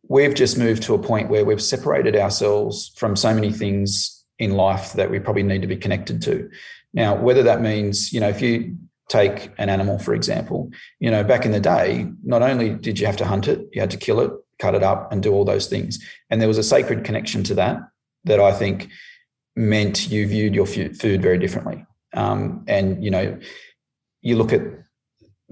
we've 0.09 0.35
just 0.35 0.57
moved 0.57 0.83
to 0.85 0.95
a 0.95 0.99
point 0.99 1.29
where 1.29 1.45
we've 1.45 1.63
separated 1.63 2.17
ourselves 2.17 2.93
from 2.97 3.17
so 3.17 3.35
many 3.35 3.53
things 3.53 4.25
in 4.39 4.53
life 4.53 4.93
that 4.93 5.11
we 5.11 5.19
probably 5.19 5.43
need 5.43 5.63
to 5.63 5.69
be 5.69 5.77
connected 5.77 6.23
to. 6.23 6.49
Now, 6.93 7.17
whether 7.17 7.43
that 7.43 7.61
means, 7.61 8.13
you 8.13 8.21
know, 8.21 8.29
if 8.29 8.41
you 8.41 8.77
take 9.09 9.51
an 9.59 9.69
animal, 9.69 9.99
for 9.99 10.15
example, 10.15 10.71
you 10.99 11.11
know, 11.11 11.23
back 11.23 11.47
in 11.47 11.53
the 11.53 11.61
day, 11.61 12.07
not 12.25 12.43
only 12.43 12.71
did 12.71 12.99
you 12.99 13.07
have 13.07 13.17
to 13.17 13.25
hunt 13.25 13.47
it, 13.47 13.69
you 13.73 13.81
had 13.81 13.91
to 13.91 13.97
kill 13.97 14.21
it, 14.21 14.33
cut 14.59 14.75
it 14.75 14.83
up, 14.83 15.13
and 15.13 15.23
do 15.23 15.33
all 15.33 15.45
those 15.45 15.67
things. 15.67 16.05
And 16.31 16.41
there 16.41 16.49
was 16.49 16.59
a 16.59 16.63
sacred 16.63 17.05
connection 17.05 17.45
to 17.45 17.55
that 17.55 17.79
that 18.25 18.41
I 18.41 18.53
think 18.53 18.89
meant 19.55 20.11
you 20.11 20.27
viewed 20.27 20.55
your 20.55 20.67
food 20.67 21.23
very 21.23 21.39
differently. 21.39 21.87
Um, 22.15 22.65
and, 22.67 23.03
you 23.05 23.11
know, 23.11 23.39
you 24.23 24.37
look 24.37 24.53
at 24.53 24.63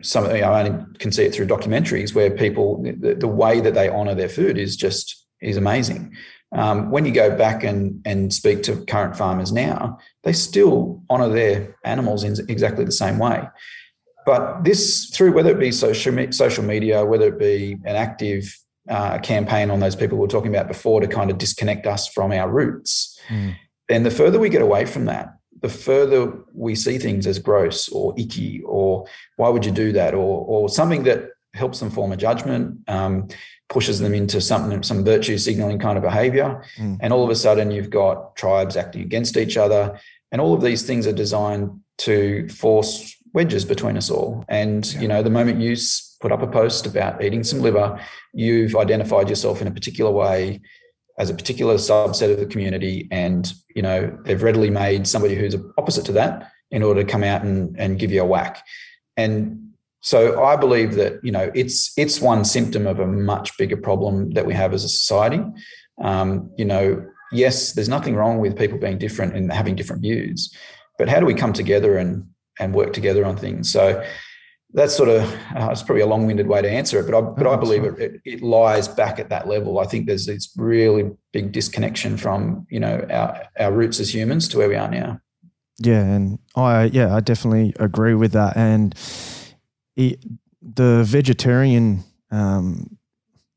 some, 0.02 0.24
you 0.34 0.40
know, 0.40 0.52
I 0.52 0.64
only 0.64 0.84
can 0.98 1.12
see 1.12 1.24
it 1.24 1.34
through 1.34 1.46
documentaries 1.46 2.14
where 2.14 2.30
people, 2.30 2.82
the, 2.82 3.14
the 3.14 3.28
way 3.28 3.60
that 3.60 3.74
they 3.74 3.88
honor 3.88 4.14
their 4.14 4.28
food 4.28 4.58
is 4.58 4.76
just, 4.76 5.26
is 5.40 5.56
amazing. 5.56 6.16
Um, 6.54 6.90
when 6.90 7.04
you 7.04 7.12
go 7.12 7.36
back 7.36 7.64
and, 7.64 8.00
and 8.04 8.32
speak 8.32 8.62
to 8.64 8.84
current 8.86 9.16
farmers 9.16 9.52
now, 9.52 9.98
they 10.22 10.32
still 10.32 11.02
honour 11.10 11.28
their 11.28 11.76
animals 11.84 12.22
in 12.22 12.36
exactly 12.48 12.84
the 12.84 12.92
same 12.92 13.18
way. 13.18 13.42
But 14.24 14.64
this, 14.64 15.10
through 15.10 15.32
whether 15.32 15.50
it 15.50 15.58
be 15.58 15.72
social 15.72 16.32
social 16.32 16.64
media, 16.64 17.04
whether 17.04 17.28
it 17.28 17.38
be 17.38 17.72
an 17.84 17.96
active 17.96 18.56
uh, 18.88 19.18
campaign 19.18 19.70
on 19.70 19.80
those 19.80 19.96
people 19.96 20.16
we 20.16 20.22
were 20.22 20.28
talking 20.28 20.54
about 20.54 20.68
before 20.68 21.00
to 21.00 21.06
kind 21.06 21.30
of 21.30 21.38
disconnect 21.38 21.86
us 21.86 22.08
from 22.08 22.32
our 22.32 22.48
roots, 22.48 23.18
mm. 23.28 23.54
then 23.88 24.02
the 24.02 24.10
further 24.10 24.38
we 24.38 24.48
get 24.48 24.62
away 24.62 24.86
from 24.86 25.06
that, 25.06 25.34
the 25.60 25.68
further 25.68 26.32
we 26.54 26.74
see 26.74 26.98
things 26.98 27.26
as 27.26 27.38
gross 27.38 27.88
or 27.88 28.14
icky 28.16 28.62
or 28.62 29.06
why 29.36 29.48
would 29.48 29.64
you 29.64 29.72
do 29.72 29.92
that 29.92 30.14
or 30.14 30.44
or 30.46 30.68
something 30.68 31.02
that 31.02 31.30
helps 31.54 31.80
them 31.80 31.90
form 31.90 32.12
a 32.12 32.16
judgment. 32.16 32.78
Um, 32.88 33.28
pushes 33.68 33.98
them 33.98 34.14
into 34.14 34.40
something, 34.40 34.82
some 34.82 35.04
virtue 35.04 35.38
signaling 35.38 35.78
kind 35.78 35.96
of 35.96 36.04
behavior. 36.04 36.62
Mm. 36.76 36.98
And 37.00 37.12
all 37.12 37.24
of 37.24 37.30
a 37.30 37.34
sudden, 37.34 37.70
you've 37.70 37.90
got 37.90 38.36
tribes 38.36 38.76
acting 38.76 39.02
against 39.02 39.36
each 39.36 39.56
other. 39.56 39.98
And 40.32 40.40
all 40.40 40.54
of 40.54 40.62
these 40.62 40.82
things 40.82 41.06
are 41.06 41.12
designed 41.12 41.80
to 41.98 42.48
force 42.48 43.16
wedges 43.32 43.64
between 43.64 43.96
us 43.96 44.10
all. 44.10 44.44
And, 44.48 44.92
yeah. 44.94 45.00
you 45.00 45.08
know, 45.08 45.22
the 45.22 45.30
moment 45.30 45.60
you 45.60 45.76
put 46.20 46.32
up 46.32 46.42
a 46.42 46.46
post 46.46 46.86
about 46.86 47.22
eating 47.22 47.42
some 47.42 47.60
liver, 47.60 48.00
you've 48.32 48.76
identified 48.76 49.28
yourself 49.28 49.60
in 49.60 49.66
a 49.66 49.72
particular 49.72 50.10
way 50.10 50.60
as 51.18 51.30
a 51.30 51.34
particular 51.34 51.74
subset 51.74 52.32
of 52.32 52.38
the 52.38 52.46
community. 52.46 53.08
And, 53.10 53.52
you 53.74 53.82
know, 53.82 54.16
they've 54.24 54.42
readily 54.42 54.70
made 54.70 55.06
somebody 55.06 55.34
who's 55.34 55.56
opposite 55.78 56.04
to 56.06 56.12
that 56.12 56.50
in 56.70 56.82
order 56.82 57.02
to 57.04 57.10
come 57.10 57.22
out 57.22 57.42
and, 57.42 57.78
and 57.78 57.98
give 57.98 58.10
you 58.10 58.22
a 58.22 58.26
whack. 58.26 58.64
And 59.16 59.73
so 60.04 60.44
I 60.44 60.54
believe 60.56 60.96
that 60.96 61.24
you 61.24 61.32
know 61.32 61.50
it's 61.54 61.90
it's 61.96 62.20
one 62.20 62.44
symptom 62.44 62.86
of 62.86 63.00
a 63.00 63.06
much 63.06 63.56
bigger 63.56 63.78
problem 63.78 64.32
that 64.32 64.44
we 64.44 64.52
have 64.52 64.74
as 64.74 64.84
a 64.84 64.88
society. 64.88 65.42
Um, 66.02 66.50
you 66.58 66.66
know, 66.66 67.06
yes, 67.32 67.72
there's 67.72 67.88
nothing 67.88 68.14
wrong 68.14 68.38
with 68.38 68.58
people 68.58 68.78
being 68.78 68.98
different 68.98 69.34
and 69.34 69.50
having 69.50 69.74
different 69.74 70.02
views, 70.02 70.54
but 70.98 71.08
how 71.08 71.20
do 71.20 71.26
we 71.26 71.32
come 71.32 71.54
together 71.54 71.96
and 71.96 72.28
and 72.60 72.74
work 72.74 72.92
together 72.92 73.24
on 73.24 73.38
things? 73.38 73.72
So 73.72 74.04
that's 74.74 74.94
sort 74.94 75.08
of 75.08 75.22
uh, 75.56 75.70
it's 75.72 75.82
probably 75.82 76.02
a 76.02 76.06
long-winded 76.06 76.48
way 76.48 76.60
to 76.60 76.70
answer 76.70 77.00
it, 77.00 77.10
but 77.10 77.16
I 77.16 77.22
but 77.22 77.46
I 77.46 77.56
believe 77.56 77.84
it, 77.84 77.98
it, 77.98 78.20
it 78.26 78.42
lies 78.42 78.88
back 78.88 79.18
at 79.18 79.30
that 79.30 79.48
level. 79.48 79.78
I 79.78 79.86
think 79.86 80.06
there's 80.06 80.26
this 80.26 80.52
really 80.54 81.12
big 81.32 81.52
disconnection 81.52 82.18
from 82.18 82.66
you 82.68 82.78
know 82.78 83.06
our 83.10 83.48
our 83.58 83.72
roots 83.72 84.00
as 84.00 84.14
humans 84.14 84.48
to 84.48 84.58
where 84.58 84.68
we 84.68 84.76
are 84.76 84.90
now. 84.90 85.18
Yeah, 85.78 86.02
and 86.02 86.40
I 86.54 86.84
yeah 86.92 87.16
I 87.16 87.20
definitely 87.20 87.72
agree 87.80 88.14
with 88.14 88.32
that 88.32 88.54
and 88.54 88.94
it, 89.96 90.18
the 90.60 91.02
vegetarian 91.04 92.04
um, 92.30 92.98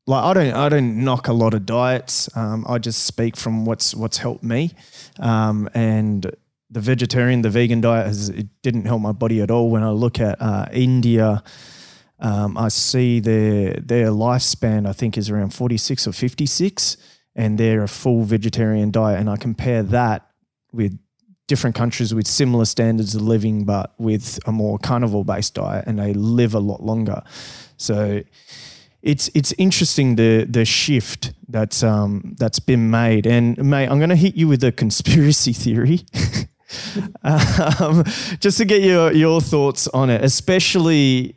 like 0.06 0.24
I 0.24 0.34
don't 0.34 0.54
I 0.54 0.70
don't 0.70 1.04
knock 1.04 1.28
a 1.28 1.34
lot 1.34 1.54
of 1.54 1.66
diets. 1.66 2.30
Um, 2.36 2.66
I 2.68 2.78
just 2.78 3.06
speak 3.06 3.36
from 3.36 3.66
what's 3.66 3.94
what's 3.96 4.18
helped 4.18 4.44
me, 4.44 4.72
um, 5.20 5.70
and 5.74 6.32
the 6.70 6.80
vegetarian, 6.82 7.42
the 7.42 7.50
vegan 7.50 7.82
diet 7.82 8.08
has 8.08 8.30
it 8.30 8.48
didn't 8.62 8.86
help 8.86 9.02
my 9.02 9.12
body 9.14 9.42
at 9.42 9.52
all. 9.52 9.70
When 9.70 9.84
I 9.84 9.90
look 9.90 10.20
at 10.20 10.42
uh, 10.42 10.68
India, 10.72 11.44
Um, 12.20 12.58
I 12.58 12.70
see 12.70 13.20
their 13.22 13.74
their 13.74 14.10
lifespan, 14.10 14.88
I 14.88 14.94
think, 14.94 15.18
is 15.18 15.30
around 15.30 15.54
46 15.54 16.08
or 16.08 16.14
56, 16.14 16.98
and 17.36 17.58
they're 17.60 17.84
a 17.84 17.88
full 17.88 18.24
vegetarian 18.24 18.92
diet. 18.92 19.20
And 19.20 19.30
I 19.30 19.38
compare 19.38 19.84
that 19.84 20.26
with 20.72 20.98
different 21.48 21.76
countries 21.76 22.14
with 22.14 22.28
similar 22.28 22.66
standards 22.66 23.16
of 23.16 23.22
living, 23.22 23.64
but 23.64 23.94
with 23.98 24.40
a 24.46 24.52
more 24.52 24.78
carnivore 24.78 25.26
based 25.26 25.56
diet, 25.56 25.86
and 25.88 26.00
they 26.00 26.14
live 26.14 26.54
a 26.54 26.60
lot 26.60 26.84
longer. 26.84 27.24
So 27.78 28.22
it's 29.02 29.30
it's 29.34 29.54
interesting 29.58 30.16
the 30.16 30.46
the 30.50 30.66
shift 30.66 31.34
that's 31.48 31.84
um 31.84 32.36
that's 32.38 32.60
been 32.60 32.90
made. 32.90 33.26
And 33.26 33.58
mate, 33.58 33.88
I'm 33.88 34.00
going 34.00 34.10
to 34.10 34.16
hit 34.16 34.36
you 34.36 34.48
with 34.48 34.64
a 34.64 34.72
conspiracy 34.72 35.54
theory. 35.54 36.02
um, 37.24 38.04
just 38.40 38.58
to 38.58 38.66
get 38.66 38.82
your 38.82 39.14
your 39.14 39.42
thoughts 39.42 39.88
on 39.90 40.10
it, 40.10 40.24
especially 40.24 41.36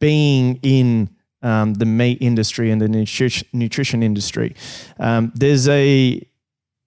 being 0.00 0.58
in 0.62 1.10
um, 1.42 1.74
the 1.74 1.84
meat 1.84 2.18
industry 2.20 2.70
and 2.70 2.80
the 2.80 2.88
nutrition 2.88 3.46
nutrition 3.52 4.02
industry. 4.02 4.54
Um, 4.98 5.32
there's 5.34 5.68
a 5.68 6.26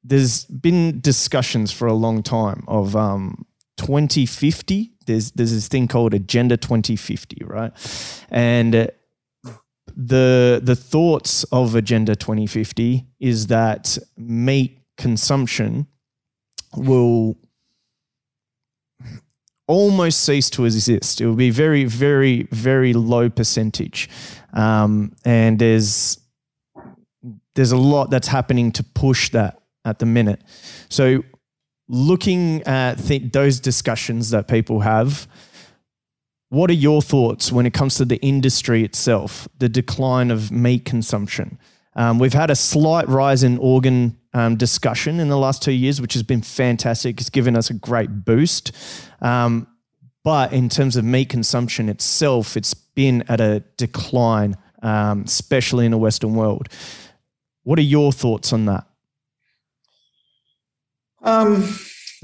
there's 0.07 0.45
been 0.45 1.01
discussions 1.01 1.71
for 1.71 1.87
a 1.87 1.93
long 1.93 2.23
time 2.23 2.63
of 2.67 2.95
um, 2.95 3.45
2050. 3.77 4.91
There's 5.05 5.31
there's 5.31 5.51
this 5.51 5.67
thing 5.67 5.87
called 5.87 6.13
Agenda 6.13 6.57
2050, 6.57 7.43
right? 7.45 7.71
And 8.29 8.75
uh, 8.75 8.87
the 9.95 10.61
the 10.63 10.75
thoughts 10.75 11.43
of 11.45 11.75
Agenda 11.75 12.15
2050 12.15 13.05
is 13.19 13.47
that 13.47 13.97
meat 14.17 14.79
consumption 14.97 15.87
will 16.75 17.37
almost 19.67 20.23
cease 20.23 20.49
to 20.51 20.65
exist. 20.65 21.19
It 21.19 21.27
will 21.27 21.35
be 21.35 21.49
very, 21.49 21.83
very, 21.83 22.47
very 22.51 22.93
low 22.93 23.29
percentage, 23.29 24.09
um, 24.53 25.13
and 25.25 25.59
there's 25.59 26.19
there's 27.55 27.71
a 27.71 27.77
lot 27.77 28.09
that's 28.09 28.27
happening 28.27 28.71
to 28.71 28.83
push 28.83 29.31
that 29.31 29.61
at 29.87 29.99
the 29.99 30.05
minute. 30.05 30.41
So, 30.89 31.23
looking 31.87 32.61
at 32.63 32.95
th- 32.95 33.31
those 33.31 33.59
discussions 33.59 34.29
that 34.31 34.47
people 34.47 34.81
have, 34.81 35.27
what 36.49 36.69
are 36.69 36.73
your 36.73 37.01
thoughts 37.01 37.51
when 37.51 37.65
it 37.65 37.73
comes 37.73 37.95
to 37.95 38.05
the 38.05 38.17
industry 38.17 38.83
itself, 38.83 39.47
the 39.57 39.69
decline 39.69 40.29
of 40.31 40.51
meat 40.51 40.85
consumption? 40.85 41.57
Um, 41.95 42.19
we've 42.19 42.33
had 42.33 42.51
a 42.51 42.55
slight 42.55 43.07
rise 43.07 43.43
in 43.43 43.57
organ 43.57 44.17
um, 44.33 44.55
discussion 44.55 45.19
in 45.19 45.29
the 45.29 45.37
last 45.37 45.63
two 45.63 45.71
years, 45.71 45.99
which 45.99 46.13
has 46.13 46.23
been 46.23 46.41
fantastic. 46.41 47.19
It's 47.19 47.29
given 47.29 47.55
us 47.55 47.69
a 47.69 47.73
great 47.73 48.23
boost. 48.23 48.71
Um, 49.21 49.67
but 50.23 50.53
in 50.53 50.69
terms 50.69 50.95
of 50.95 51.05
meat 51.05 51.29
consumption 51.29 51.89
itself, 51.89 52.55
it's 52.55 52.73
been 52.73 53.23
at 53.29 53.41
a 53.41 53.63
decline, 53.77 54.55
um, 54.83 55.23
especially 55.23 55.85
in 55.85 55.91
the 55.91 55.97
Western 55.97 56.35
world. 56.35 56.67
What 57.63 57.79
are 57.79 57.83
your 57.83 58.11
thoughts 58.11 58.53
on 58.53 58.65
that? 58.65 58.86
Um, 61.23 61.67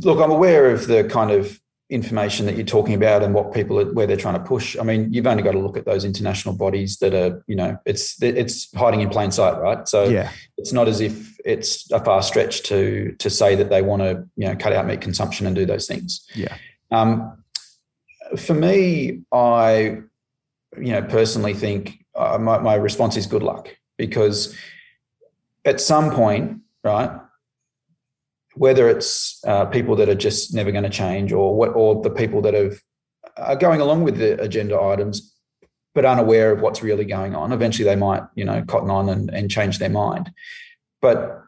look, 0.02 0.20
I'm 0.20 0.32
aware 0.32 0.72
of 0.72 0.88
the 0.88 1.04
kind 1.04 1.32
of 1.32 1.60
information 1.90 2.48
that 2.48 2.56
you're 2.56 2.66
talking 2.66 2.96
about 2.96 3.22
and 3.22 3.34
what 3.34 3.54
people 3.54 3.80
are, 3.80 3.92
where 3.94 4.08
they're 4.08 4.18
trying 4.18 4.34
to 4.34 4.44
push. 4.44 4.78
I 4.78 4.84
mean, 4.84 5.14
you've 5.14 5.28
only 5.28 5.44
got 5.44 5.52
to 5.52 5.60
look 5.60 5.78
at 5.78 5.86
those 5.86 6.06
international 6.06 6.56
bodies 6.56 6.98
that 6.98 7.14
are, 7.14 7.44
you 7.48 7.56
know, 7.56 7.78
it's 7.86 8.22
it's 8.22 8.74
hiding 8.76 9.02
in 9.02 9.10
plain 9.10 9.32
sight, 9.32 9.60
right? 9.60 9.88
So 9.88 10.06
yeah. 10.06 10.32
it's 10.58 10.74
not 10.74 10.88
as 10.88 11.02
if 11.02 11.40
it's 11.46 11.92
a 11.92 12.04
far 12.04 12.24
stretch 12.24 12.64
to 12.64 13.16
to 13.20 13.30
say 13.30 13.56
that 13.56 13.70
they 13.70 13.82
want 13.82 14.02
to, 14.02 14.28
you 14.36 14.48
know, 14.48 14.56
cut 14.56 14.74
out 14.74 14.88
meat 14.88 15.02
consumption 15.02 15.46
and 15.46 15.56
do 15.56 15.66
those 15.66 15.86
things. 15.86 16.26
Yeah. 16.34 16.56
Um, 16.92 17.44
for 18.38 18.54
me, 18.54 19.22
I, 19.32 19.98
you 20.78 20.92
know, 20.94 21.02
personally 21.04 21.54
think 21.54 22.04
uh, 22.16 22.38
my, 22.40 22.58
my 22.60 22.76
response 22.76 23.18
is 23.18 23.28
good 23.28 23.44
luck 23.44 23.70
because 23.98 24.56
at 25.66 25.80
some 25.80 26.12
point, 26.12 26.62
right, 26.84 27.12
whether 28.56 28.88
it's 28.88 29.42
uh, 29.46 29.66
people 29.66 29.96
that 29.96 30.10
are 30.10 30.16
just 30.16 30.54
never 30.54 30.72
going 30.72 30.84
to 30.84 30.90
change 30.90 31.32
or 31.32 31.56
what 31.56 31.70
or 31.70 32.02
the 32.02 32.10
people 32.10 32.42
that 32.42 32.54
have 32.54 32.80
are 33.38 33.56
going 33.56 33.82
along 33.82 34.04
with 34.04 34.18
the 34.18 34.40
agenda 34.42 34.80
items 34.80 35.34
but 35.96 36.06
unaware 36.06 36.52
of 36.52 36.62
what's 36.62 36.82
really 36.82 37.06
going 37.06 37.36
on. 37.36 37.52
Eventually 37.52 37.88
they 37.88 37.96
might 37.96 38.24
you 38.36 38.46
know 38.46 38.64
cotton 38.64 38.90
on 38.90 39.10
and, 39.10 39.30
and 39.30 39.50
change 39.50 39.80
their 39.80 39.90
mind. 39.90 40.32
But 41.02 41.44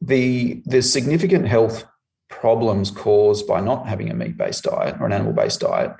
the 0.00 0.62
the 0.66 0.82
significant 0.82 1.46
health 1.46 1.84
problems 2.28 2.90
caused 2.90 3.46
by 3.46 3.60
not 3.60 3.88
having 3.88 4.10
a 4.10 4.14
meat-based 4.14 4.64
diet 4.64 4.96
or 5.00 5.06
an 5.06 5.12
animal-based 5.12 5.60
diet 5.60 5.92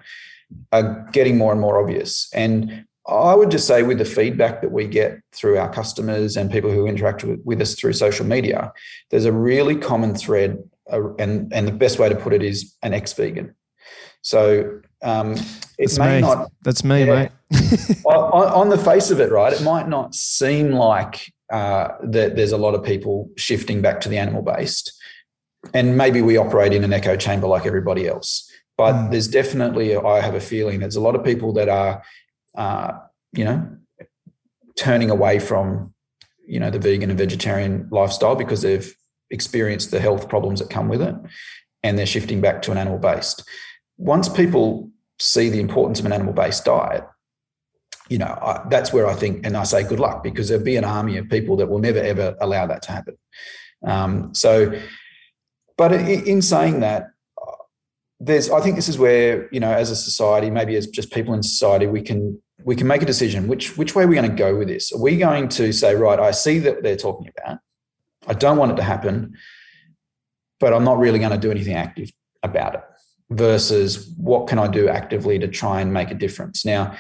are 0.73 1.09
getting 1.13 1.39
more 1.39 1.53
and 1.53 1.61
more 1.61 1.81
obvious. 1.81 2.29
And 2.35 2.85
I 3.09 3.35
would 3.35 3.51
just 3.51 3.67
say, 3.67 3.83
with 3.83 3.99
the 3.99 4.05
feedback 4.05 4.61
that 4.61 4.71
we 4.71 4.87
get 4.87 5.21
through 5.33 5.59
our 5.59 5.73
customers 5.73 6.37
and 6.37 6.51
people 6.51 6.71
who 6.71 6.87
interact 6.87 7.25
with, 7.25 7.41
with 7.45 7.61
us 7.63 7.75
through 7.75 7.95
social 7.95 8.27
media, 8.27 8.73
there's 9.11 9.25
a 9.25 9.33
really 9.33 9.77
common 9.77 10.15
thread, 10.15 10.63
uh, 10.93 11.15
and 11.15 11.53
and 11.53 11.67
the 11.67 11.73
best 11.73 11.99
way 11.99 12.09
to 12.09 12.15
put 12.15 12.33
it 12.33 12.43
is 12.43 12.75
an 12.83 12.93
ex-vegan. 12.93 13.55
So 14.23 14.81
um, 15.03 15.33
it 15.33 15.47
That's 15.79 15.99
may 15.99 16.17
me. 16.17 16.21
not. 16.21 16.51
That's 16.63 16.85
me, 16.85 17.05
yeah, 17.05 17.31
mate. 17.51 18.01
on, 18.05 18.49
on, 18.49 18.69
the 18.69 18.79
face 18.79 19.11
of 19.11 19.21
it, 19.21 19.31
right? 19.31 19.53
It 19.53 19.63
might 19.63 19.89
not 19.89 20.15
seem 20.15 20.73
like 20.73 21.33
uh, 21.51 21.89
that 22.03 22.37
there's 22.37 22.53
a 22.53 22.59
lot 22.59 22.75
of 22.75 22.85
people 22.85 23.31
shifting 23.37 23.81
back 23.81 24.03
to 24.03 24.11
the 24.11 24.19
animal-based, 24.19 24.93
and 25.73 25.97
maybe 25.97 26.21
we 26.21 26.37
operate 26.37 26.75
in 26.75 26.85
an 26.85 26.93
echo 26.93 27.17
chamber 27.17 27.47
like 27.47 27.65
everybody 27.65 28.07
else. 28.07 28.51
But 28.77 28.93
mm. 28.93 29.11
there's 29.11 29.29
definitely, 29.29 29.97
I 29.97 30.21
have 30.21 30.35
a 30.35 30.41
feeling, 30.41 30.81
there's 30.81 30.97
a 30.97 31.01
lot 31.01 31.17
of 31.17 31.25
people 31.25 31.53
that 31.55 31.69
are 31.69 32.03
uh, 32.57 32.99
you 33.33 33.45
know, 33.45 33.69
turning 34.77 35.11
away 35.11 35.39
from, 35.39 35.93
you 36.47 36.61
know, 36.61 36.71
the 36.71 36.79
vegan 36.79 37.11
and 37.11 37.19
vegetarian 37.19 37.89
lifestyle 37.91 38.35
because 38.35 38.63
they've 38.63 38.95
experienced 39.31 39.91
the 39.91 40.01
health 40.01 40.29
problems 40.29 40.61
that 40.61 40.71
come 40.71 40.89
with 40.89 41.03
it 41.03 41.15
and 41.83 41.99
they're 41.99 42.07
shifting 42.07 42.41
back 42.41 42.63
to 42.63 42.73
an 42.73 42.79
animal 42.79 42.99
based. 42.99 43.43
Once 43.97 44.29
people 44.29 44.91
see 45.19 45.49
the 45.51 45.61
importance 45.61 45.99
of 45.99 46.07
an 46.07 46.13
animal 46.13 46.33
based 46.33 46.65
diet, 46.65 47.05
you 48.09 48.19
know, 48.19 48.39
I, 48.41 48.67
that's 48.71 48.93
where 48.93 49.07
I 49.07 49.15
think, 49.15 49.45
and 49.45 49.57
I 49.57 49.65
say 49.65 49.83
good 49.83 50.01
luck 50.01 50.23
because 50.23 50.49
there'll 50.49 50.65
be 50.65 50.77
an 50.77 50.85
army 50.85 51.19
of 51.19 51.29
people 51.29 51.57
that 51.57 51.69
will 51.69 51.79
never 51.79 51.99
ever 51.99 52.37
allow 52.41 52.67
that 52.67 52.83
to 52.83 52.93
happen. 52.93 53.19
Um, 53.85 54.35
so, 54.35 54.81
but 55.77 55.93
in 55.93 56.43
saying 56.43 56.81
that, 56.81 57.09
there's 58.21 58.51
i 58.51 58.61
think 58.61 58.77
this 58.77 58.89
is 58.89 58.99
where 58.99 59.49
you 59.53 59.61
know 59.61 59.71
as 59.71 59.91
a 59.91 59.97
society 59.97 60.51
maybe 60.51 60.75
as 60.77 60.87
just 60.89 61.13
people 61.13 61.35
in 61.35 61.43
society 61.43 61.87
we 61.87 62.03
can 62.03 62.41
we 62.65 62.77
can 62.77 62.87
make 62.87 63.03
a 63.03 63.07
decision. 63.07 63.49
Which 63.49 63.77
which 63.77 63.95
way 63.95 64.05
are 64.05 64.07
we 64.07 64.15
going 64.15 64.29
to 64.29 64.37
go 64.37 64.57
with 64.57 64.69
this? 64.69 64.93
Are 64.93 65.01
we 65.01 65.17
going 65.17 65.49
to 65.49 65.73
say 65.73 65.95
right 65.95 66.19
i 66.19 66.31
see 66.31 66.59
that 66.61 66.83
they're 66.83 66.97
talking 66.97 67.31
about 67.37 67.59
i 68.27 68.35
don't 68.35 68.59
want 68.59 68.73
it 68.73 68.77
to 68.77 68.83
happen 68.83 69.37
but 70.61 70.73
i'm 70.75 70.85
not 70.85 70.99
really 70.99 71.19
going 71.19 71.33
to 71.33 71.39
do 71.39 71.51
anything 71.51 71.75
active 71.75 72.11
about 72.43 72.75
it 72.75 72.83
versus 73.31 74.13
what 74.17 74.49
can 74.49 74.59
i 74.59 74.67
do 74.67 74.89
actively 74.89 75.39
to 75.39 75.49
try 75.49 75.81
and 75.81 75.93
make 75.93 76.11
a 76.11 76.15
difference? 76.15 76.65
Now 76.65 76.97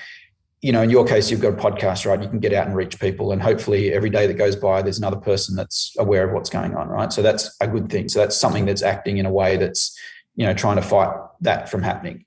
you 0.60 0.72
know 0.72 0.82
in 0.82 0.90
your 0.90 1.04
case 1.04 1.30
you've 1.30 1.40
got 1.40 1.52
a 1.52 1.56
podcast 1.56 2.06
right? 2.06 2.22
You 2.22 2.28
can 2.28 2.40
get 2.40 2.52
out 2.52 2.66
and 2.66 2.76
reach 2.76 2.98
people 2.98 3.32
and 3.32 3.42
hopefully 3.42 3.92
every 3.92 4.10
day 4.10 4.26
that 4.26 4.34
goes 4.34 4.56
by 4.56 4.82
there's 4.82 4.98
another 4.98 5.16
person 5.16 5.54
that's 5.56 5.94
aware 5.98 6.26
of 6.26 6.32
what's 6.32 6.50
going 6.50 6.74
on 6.74 6.88
right? 6.88 7.12
So 7.12 7.22
that's 7.22 7.54
a 7.60 7.68
good 7.68 7.90
thing. 7.90 8.08
So 8.08 8.20
that's 8.20 8.36
something 8.36 8.64
that's 8.64 8.82
acting 8.82 9.18
in 9.18 9.26
a 9.26 9.32
way 9.32 9.56
that's 9.56 9.96
you 10.38 10.46
know, 10.46 10.54
trying 10.54 10.76
to 10.76 10.82
fight 10.82 11.12
that 11.40 11.68
from 11.68 11.82
happening. 11.82 12.24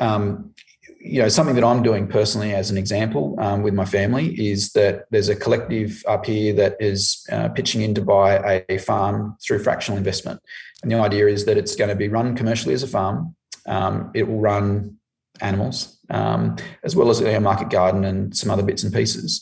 Um, 0.00 0.52
you 1.00 1.22
know, 1.22 1.28
something 1.28 1.54
that 1.54 1.62
I'm 1.62 1.82
doing 1.82 2.08
personally, 2.08 2.52
as 2.52 2.70
an 2.72 2.76
example, 2.76 3.36
um, 3.38 3.62
with 3.62 3.72
my 3.72 3.84
family, 3.84 4.34
is 4.50 4.72
that 4.72 5.04
there's 5.12 5.28
a 5.28 5.36
collective 5.36 6.02
up 6.08 6.26
here 6.26 6.52
that 6.54 6.76
is 6.80 7.24
uh, 7.30 7.48
pitching 7.50 7.82
in 7.82 7.94
to 7.94 8.02
buy 8.02 8.64
a 8.68 8.78
farm 8.78 9.36
through 9.40 9.60
fractional 9.60 9.96
investment. 9.96 10.40
And 10.82 10.90
the 10.90 10.98
idea 10.98 11.28
is 11.28 11.44
that 11.44 11.56
it's 11.56 11.76
going 11.76 11.88
to 11.88 11.94
be 11.94 12.08
run 12.08 12.34
commercially 12.34 12.74
as 12.74 12.82
a 12.82 12.88
farm. 12.88 13.36
Um, 13.66 14.10
it 14.12 14.26
will 14.26 14.40
run 14.40 14.98
animals, 15.40 16.00
um, 16.10 16.56
as 16.82 16.96
well 16.96 17.10
as 17.10 17.20
a 17.20 17.40
market 17.40 17.70
garden 17.70 18.04
and 18.04 18.36
some 18.36 18.50
other 18.50 18.64
bits 18.64 18.82
and 18.82 18.92
pieces, 18.92 19.40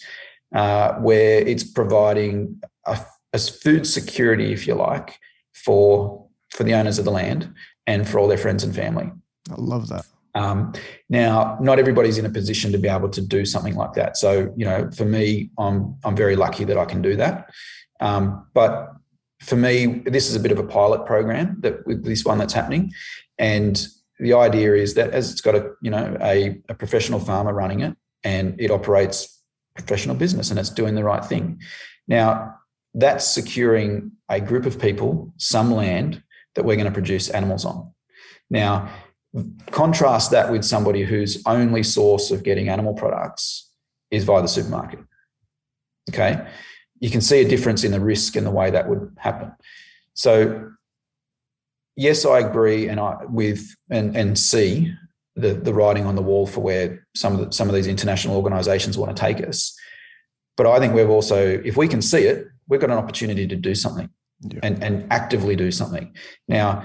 uh, 0.55 0.93
where 0.97 1.39
it's 1.39 1.65
providing 1.65 2.61
a, 2.85 2.99
a 3.33 3.39
food 3.39 3.87
security, 3.87 4.53
if 4.53 4.67
you 4.67 4.75
like, 4.75 5.19
for 5.55 6.29
for 6.51 6.63
the 6.63 6.75
owners 6.75 6.99
of 7.01 7.05
the 7.05 7.11
land 7.11 7.53
and 7.87 8.09
for 8.09 8.19
all 8.19 8.29
their 8.29 8.39
friends 8.39 8.65
and 8.65 8.75
family. 8.75 9.11
I 9.51 9.55
love 9.57 9.89
that. 9.89 10.07
Um, 10.35 10.73
now, 11.09 11.57
not 11.61 11.79
everybody's 11.79 12.19
in 12.19 12.27
a 12.27 12.31
position 12.31 12.73
to 12.73 12.79
be 12.79 12.89
able 12.89 13.09
to 13.11 13.21
do 13.21 13.45
something 13.45 13.77
like 13.77 13.93
that. 13.95 14.17
So, 14.17 14.53
you 14.57 14.65
know, 14.65 14.91
for 14.97 15.05
me, 15.05 15.51
I'm 15.59 15.97
I'm 16.05 16.17
very 16.17 16.37
lucky 16.37 16.65
that 16.65 16.77
I 16.77 16.85
can 16.85 17.03
do 17.03 17.17
that. 17.17 17.51
Um, 18.01 18.47
but 18.53 18.93
for 19.41 19.57
me, 19.57 20.03
this 20.07 20.29
is 20.29 20.35
a 20.35 20.41
bit 20.41 20.51
of 20.51 20.59
a 20.59 20.65
pilot 20.65 21.07
program 21.07 21.59
that 21.61 21.87
with 21.87 22.05
this 22.05 22.25
one 22.25 22.39
that's 22.39 22.53
happening, 22.53 22.93
and 23.39 23.87
the 24.19 24.35
idea 24.35 24.75
is 24.75 24.95
that 24.95 25.11
as 25.11 25.31
it's 25.31 25.41
got 25.41 25.55
a 25.55 25.71
you 25.83 25.91
know 25.91 26.17
a, 26.21 26.61
a 26.69 26.75
professional 26.75 27.21
farmer 27.21 27.55
running 27.55 27.81
it, 27.81 27.97
and 28.25 28.61
it 28.61 28.73
operates 28.73 29.41
professional 29.77 30.17
business, 30.17 30.51
and 30.51 30.59
it's 30.59 30.71
doing 30.71 30.97
the 30.97 31.05
right 31.05 31.25
thing. 31.25 31.61
Now, 32.09 32.57
that's 32.95 33.27
securing 33.27 34.13
a 34.29 34.41
group 34.41 34.67
of 34.67 34.81
people 34.81 35.33
some 35.37 35.73
land 35.73 36.24
that 36.55 36.65
we're 36.65 36.77
going 36.77 36.87
to 36.87 36.93
produce 36.93 37.31
animals 37.31 37.65
on. 37.65 37.93
Now, 38.51 38.91
contrast 39.71 40.31
that 40.31 40.51
with 40.51 40.65
somebody 40.65 41.03
whose 41.03 41.43
only 41.47 41.83
source 41.83 42.31
of 42.31 42.43
getting 42.43 42.69
animal 42.69 42.95
products 42.95 43.71
is 44.11 44.25
via 44.25 44.43
the 44.43 44.49
supermarket. 44.49 45.01
Okay. 46.11 46.47
You 47.01 47.11
can 47.11 47.21
see 47.21 47.41
a 47.41 47.49
difference 47.49 47.85
in 47.85 47.93
the 47.93 48.01
risk 48.01 48.37
and 48.37 48.47
the 48.47 48.51
way 48.51 48.71
that 48.71 48.89
would 48.89 49.17
happen. 49.19 49.53
So 50.15 50.71
yes, 51.97 52.25
I 52.25 52.41
agree 52.41 52.89
and 52.89 53.01
I 53.01 53.25
with 53.25 53.75
and 53.91 54.17
and 54.17 54.39
see 54.39 54.95
the 55.35 55.55
the 55.55 55.75
writing 55.75 56.07
on 56.07 56.15
the 56.15 56.23
wall 56.23 56.47
for 56.47 56.61
where 56.61 57.07
some 57.15 57.35
of 57.35 57.47
the, 57.47 57.53
some 57.53 57.69
of 57.69 57.75
these 57.75 57.89
international 57.89 58.37
organizations 58.37 58.97
want 58.97 59.15
to 59.15 59.21
take 59.21 59.47
us. 59.47 59.77
But 60.57 60.67
I 60.67 60.79
think 60.79 60.95
we've 60.95 61.11
also, 61.11 61.61
if 61.65 61.77
we 61.77 61.89
can 61.89 62.01
see 62.01 62.27
it, 62.27 62.47
we've 62.69 62.81
got 62.81 62.91
an 62.91 62.99
opportunity 62.99 63.49
to 63.49 63.57
do 63.57 63.75
something 63.75 64.09
yeah. 64.49 64.61
and, 64.63 64.83
and 64.83 65.07
actively 65.11 65.57
do 65.57 65.71
something. 65.71 66.15
Now, 66.49 66.85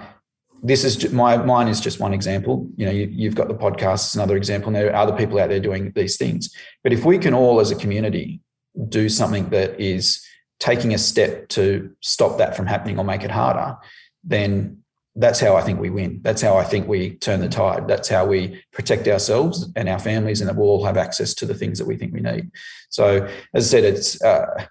this 0.62 0.84
is 0.84 1.12
my 1.14 1.38
mine 1.38 1.68
is 1.68 1.80
just 1.80 2.00
one 2.00 2.14
example. 2.14 2.70
You 2.76 2.86
know, 2.86 2.92
you, 2.92 3.30
have 3.30 3.36
got 3.36 3.48
the 3.48 3.54
podcast 3.54 4.08
as 4.08 4.16
another 4.16 4.36
example. 4.36 4.68
And 4.68 4.76
there 4.76 4.92
are 4.92 4.96
other 4.96 5.16
people 5.16 5.40
out 5.40 5.50
there 5.50 5.60
doing 5.60 5.92
these 5.96 6.18
things. 6.18 6.54
But 6.84 6.94
if 6.94 7.06
we 7.06 7.18
can 7.18 7.34
all, 7.34 7.60
as 7.60 7.72
a 7.72 7.76
community, 7.76 8.42
do 8.90 9.10
something 9.10 9.50
that 9.50 9.80
is 9.80 10.26
taking 10.60 10.94
a 10.94 10.98
step 10.98 11.48
to 11.50 11.90
stop 12.02 12.38
that 12.38 12.56
from 12.56 12.66
happening 12.66 13.00
or 13.00 13.06
make 13.06 13.24
it 13.24 13.32
harder, 13.32 13.78
then 14.24 14.80
that's 15.16 15.40
how 15.40 15.56
I 15.56 15.62
think 15.62 15.80
we 15.80 15.90
win. 15.90 16.20
That's 16.22 16.42
how 16.42 16.58
I 16.58 16.64
think 16.64 16.88
we 16.88 17.16
turn 17.16 17.40
the 17.40 17.50
tide. 17.50 17.88
That's 17.88 18.08
how 18.08 18.26
we 18.26 18.62
protect 18.74 19.08
ourselves 19.08 19.70
and 19.76 19.90
our 19.90 20.00
families, 20.00 20.42
and 20.42 20.50
that 20.50 20.56
we'll 20.56 20.70
all 20.70 20.86
have 20.86 20.98
access 20.98 21.34
to 21.36 21.46
the 21.46 21.56
things 21.56 21.78
that 21.80 21.86
we 21.86 21.98
think 21.98 22.14
we 22.14 22.22
need. 22.22 22.52
So, 22.90 23.28
as 23.54 23.68
I 23.68 23.70
said, 23.70 23.84
it's 23.84 24.22
uh, 24.22 24.66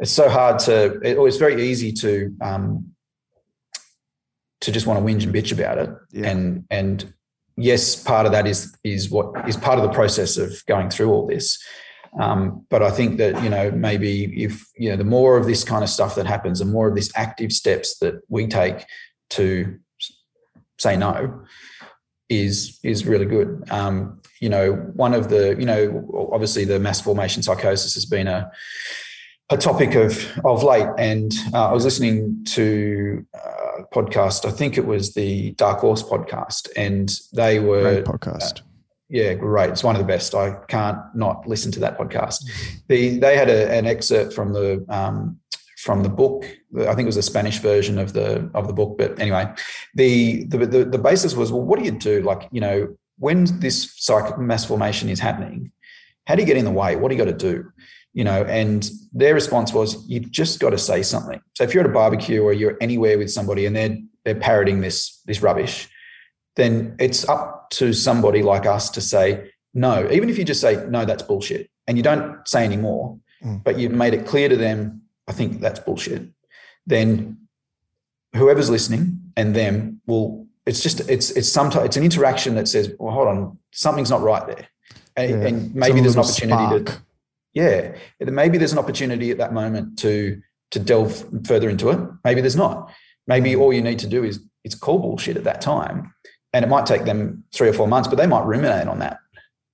it's 0.00 0.10
so 0.10 0.28
hard 0.28 0.58
to, 0.60 0.98
it, 1.02 1.18
or 1.18 1.28
it's 1.28 1.36
very 1.36 1.62
easy 1.62 1.92
to 1.92 2.34
um, 2.40 2.92
to 4.62 4.72
just 4.72 4.86
want 4.86 4.98
to 4.98 5.04
whinge 5.04 5.24
and 5.24 5.34
bitch 5.34 5.52
about 5.52 5.78
it. 5.78 5.90
Yeah. 6.10 6.30
And 6.30 6.64
and 6.70 7.12
yes, 7.56 8.02
part 8.02 8.26
of 8.26 8.32
that 8.32 8.46
is 8.46 8.76
is 8.82 9.10
what 9.10 9.48
is 9.48 9.56
part 9.56 9.78
of 9.78 9.84
the 9.84 9.92
process 9.92 10.36
of 10.36 10.64
going 10.66 10.90
through 10.90 11.10
all 11.10 11.26
this. 11.26 11.62
Um, 12.18 12.66
but 12.70 12.82
I 12.82 12.90
think 12.90 13.18
that 13.18 13.42
you 13.42 13.50
know 13.50 13.70
maybe 13.70 14.42
if 14.42 14.66
you 14.76 14.90
know 14.90 14.96
the 14.96 15.04
more 15.04 15.36
of 15.36 15.46
this 15.46 15.64
kind 15.64 15.84
of 15.84 15.90
stuff 15.90 16.14
that 16.16 16.26
happens, 16.26 16.58
the 16.58 16.64
more 16.64 16.88
of 16.88 16.94
these 16.94 17.12
active 17.14 17.52
steps 17.52 17.98
that 17.98 18.14
we 18.28 18.46
take 18.46 18.84
to 19.30 19.78
say 20.78 20.96
no 20.96 21.44
is 22.28 22.78
is 22.82 23.06
really 23.06 23.26
good. 23.26 23.64
Um, 23.70 24.20
you 24.40 24.48
know, 24.48 24.72
one 24.72 25.14
of 25.14 25.28
the 25.28 25.56
you 25.58 25.66
know 25.66 26.30
obviously 26.32 26.64
the 26.64 26.78
mass 26.78 27.00
formation 27.00 27.42
psychosis 27.42 27.94
has 27.94 28.06
been 28.06 28.26
a 28.26 28.50
a 29.50 29.56
topic 29.56 29.94
of 29.94 30.30
of 30.44 30.62
late, 30.62 30.88
and 30.98 31.32
uh, 31.52 31.68
I 31.68 31.72
was 31.72 31.84
listening 31.84 32.44
to 32.50 33.26
a 33.34 33.82
podcast. 33.92 34.46
I 34.46 34.52
think 34.52 34.78
it 34.78 34.86
was 34.86 35.14
the 35.14 35.52
Dark 35.52 35.80
Horse 35.80 36.02
podcast, 36.02 36.68
and 36.76 37.12
they 37.32 37.58
were 37.58 37.82
great 37.82 38.04
podcast. 38.04 38.60
Uh, 38.60 38.64
yeah, 39.08 39.34
great. 39.34 39.70
It's 39.70 39.82
one 39.82 39.96
of 39.96 40.00
the 40.00 40.06
best. 40.06 40.34
I 40.34 40.52
can't 40.68 40.98
not 41.14 41.46
listen 41.46 41.72
to 41.72 41.80
that 41.80 41.98
podcast. 41.98 42.48
The, 42.88 43.18
they 43.18 43.36
had 43.36 43.50
a, 43.50 43.72
an 43.72 43.86
excerpt 43.86 44.32
from 44.32 44.52
the 44.52 44.84
um, 44.88 45.40
from 45.78 46.04
the 46.04 46.08
book. 46.08 46.44
I 46.78 46.94
think 46.94 47.00
it 47.00 47.06
was 47.06 47.16
a 47.16 47.22
Spanish 47.22 47.58
version 47.58 47.98
of 47.98 48.12
the 48.12 48.48
of 48.54 48.68
the 48.68 48.72
book. 48.72 48.96
But 48.98 49.18
anyway, 49.18 49.52
the 49.94 50.44
the 50.44 50.58
the, 50.58 50.84
the 50.84 50.98
basis 50.98 51.34
was 51.34 51.50
well, 51.50 51.62
what 51.62 51.78
do 51.80 51.84
you 51.84 51.90
do? 51.90 52.22
Like 52.22 52.48
you 52.52 52.60
know, 52.60 52.96
when 53.18 53.58
this 53.58 53.92
psych 53.96 54.38
mass 54.38 54.64
formation 54.64 55.08
is 55.08 55.18
happening, 55.18 55.72
how 56.26 56.36
do 56.36 56.42
you 56.42 56.46
get 56.46 56.56
in 56.56 56.64
the 56.64 56.70
way? 56.70 56.94
What 56.94 57.08
do 57.08 57.16
you 57.16 57.24
got 57.24 57.36
to 57.36 57.36
do? 57.36 57.72
You 58.12 58.24
know, 58.24 58.42
and 58.44 58.88
their 59.12 59.34
response 59.34 59.72
was, 59.72 60.04
you've 60.08 60.30
just 60.30 60.58
got 60.58 60.70
to 60.70 60.78
say 60.78 61.02
something. 61.02 61.40
So 61.54 61.64
if 61.64 61.72
you're 61.72 61.84
at 61.84 61.90
a 61.90 61.92
barbecue 61.92 62.42
or 62.42 62.52
you're 62.52 62.76
anywhere 62.80 63.16
with 63.18 63.30
somebody 63.30 63.66
and 63.66 63.76
they're 63.76 63.98
they're 64.24 64.34
parroting 64.34 64.80
this 64.80 65.22
this 65.26 65.42
rubbish, 65.42 65.88
then 66.56 66.96
it's 66.98 67.28
up 67.28 67.70
to 67.70 67.92
somebody 67.92 68.42
like 68.42 68.66
us 68.66 68.90
to 68.90 69.00
say 69.00 69.52
no. 69.74 70.08
Even 70.10 70.28
if 70.28 70.38
you 70.38 70.44
just 70.44 70.60
say 70.60 70.84
no, 70.88 71.04
that's 71.04 71.22
bullshit, 71.22 71.70
and 71.86 71.96
you 71.96 72.02
don't 72.02 72.46
say 72.48 72.64
any 72.64 72.76
more, 72.76 73.18
mm. 73.44 73.62
but 73.62 73.78
you've 73.78 73.92
made 73.92 74.14
it 74.14 74.26
clear 74.26 74.48
to 74.48 74.56
them 74.56 75.02
I 75.30 75.32
think 75.32 75.60
that's 75.60 75.78
bullshit, 75.78 76.22
then 76.86 77.46
whoever's 78.34 78.68
listening 78.68 79.20
and 79.36 79.54
them 79.54 80.00
will 80.06 80.46
it's 80.66 80.82
just 80.82 81.08
it's 81.08 81.30
it's 81.30 81.48
sometimes 81.48 81.86
it's 81.86 81.96
an 81.96 82.02
interaction 82.02 82.56
that 82.56 82.66
says, 82.66 82.92
well, 82.98 83.14
hold 83.14 83.28
on, 83.28 83.58
something's 83.70 84.10
not 84.10 84.22
right 84.22 84.46
there. 84.46 84.66
And, 85.16 85.30
yeah. 85.30 85.48
and 85.48 85.74
maybe 85.74 86.00
there's 86.00 86.14
an 86.14 86.20
opportunity 86.20 86.64
spark. 86.66 86.86
to 86.86 87.02
yeah, 87.52 87.96
maybe 88.20 88.58
there's 88.58 88.72
an 88.72 88.78
opportunity 88.78 89.30
at 89.30 89.38
that 89.38 89.52
moment 89.52 89.98
to 90.00 90.40
to 90.70 90.78
delve 90.78 91.24
further 91.46 91.68
into 91.68 91.90
it. 91.90 91.98
Maybe 92.24 92.40
there's 92.40 92.56
not. 92.56 92.92
Maybe 93.26 93.56
all 93.56 93.72
you 93.72 93.82
need 93.82 93.98
to 94.00 94.06
do 94.06 94.22
is 94.24 94.40
it's 94.64 94.74
call 94.74 94.98
bullshit 94.98 95.36
at 95.36 95.44
that 95.44 95.60
time. 95.60 96.14
And 96.52 96.64
it 96.64 96.68
might 96.68 96.86
take 96.86 97.04
them 97.04 97.44
three 97.52 97.68
or 97.68 97.72
four 97.72 97.88
months, 97.88 98.08
but 98.08 98.16
they 98.16 98.26
might 98.26 98.44
ruminate 98.44 98.88
on 98.88 98.98
that 99.00 99.18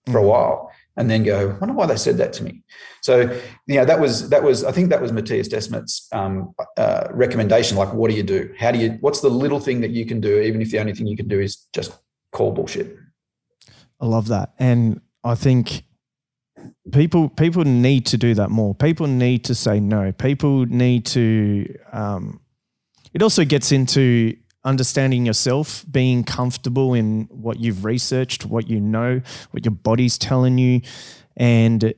for 0.07 0.21
mm. 0.21 0.25
a 0.25 0.27
while 0.27 0.71
and 0.97 1.11
then 1.11 1.23
go, 1.23 1.51
I 1.51 1.59
wonder 1.59 1.75
why 1.75 1.87
they 1.87 1.97
said 1.97 2.17
that 2.19 2.33
to 2.35 2.45
me. 2.45 2.63
So, 3.03 3.21
you 3.67 3.77
know, 3.77 3.85
that 3.85 4.01
was 4.01 4.31
that 4.31 4.43
was 4.43 4.65
I 4.65 4.73
think 4.73 4.91
that 4.91 5.01
was 5.01 5.13
Matthias 5.13 5.49
Desmet's 5.49 6.09
um, 6.13 6.55
uh, 6.77 7.09
recommendation. 7.11 7.77
Like, 7.77 7.93
what 7.93 8.11
do 8.11 8.17
you 8.17 8.23
do? 8.23 8.53
How 8.59 8.73
do 8.73 8.79
you? 8.79 8.97
What's 9.01 9.21
the 9.21 9.29
little 9.29 9.61
thing 9.61 9.81
that 9.83 9.91
you 9.91 10.07
can 10.07 10.21
do, 10.21 10.41
even 10.41 10.63
if 10.63 10.71
the 10.71 10.79
only 10.79 10.95
thing 10.95 11.07
you 11.07 11.17
can 11.17 11.29
do 11.29 11.39
is 11.39 11.67
just 11.73 11.97
call 12.33 12.53
bullshit? 12.53 12.97
I 14.01 14.07
love 14.07 14.29
that, 14.29 14.55
and 14.59 15.01
I 15.23 15.35
think 15.35 15.85
people 16.93 17.29
people 17.29 17.65
need 17.65 18.07
to 18.07 18.17
do 18.17 18.35
that 18.35 18.51
more. 18.51 18.75
People 18.75 19.07
need 19.07 19.45
to 19.45 19.55
say 19.55 19.81
no. 19.81 20.13
People 20.13 20.67
need 20.67 21.07
to. 21.07 21.75
Um, 21.93 22.41
it 23.13 23.23
also 23.23 23.45
gets 23.45 23.73
into 23.73 24.37
understanding 24.65 25.25
yourself, 25.25 25.85
being 25.91 26.25
comfortable 26.25 26.93
in 26.93 27.29
what 27.31 27.61
you've 27.61 27.85
researched, 27.85 28.45
what 28.45 28.69
you 28.69 28.81
know, 28.81 29.21
what 29.53 29.65
your 29.65 29.73
body's 29.73 30.19
telling 30.19 30.59
you, 30.59 30.81
and 31.37 31.95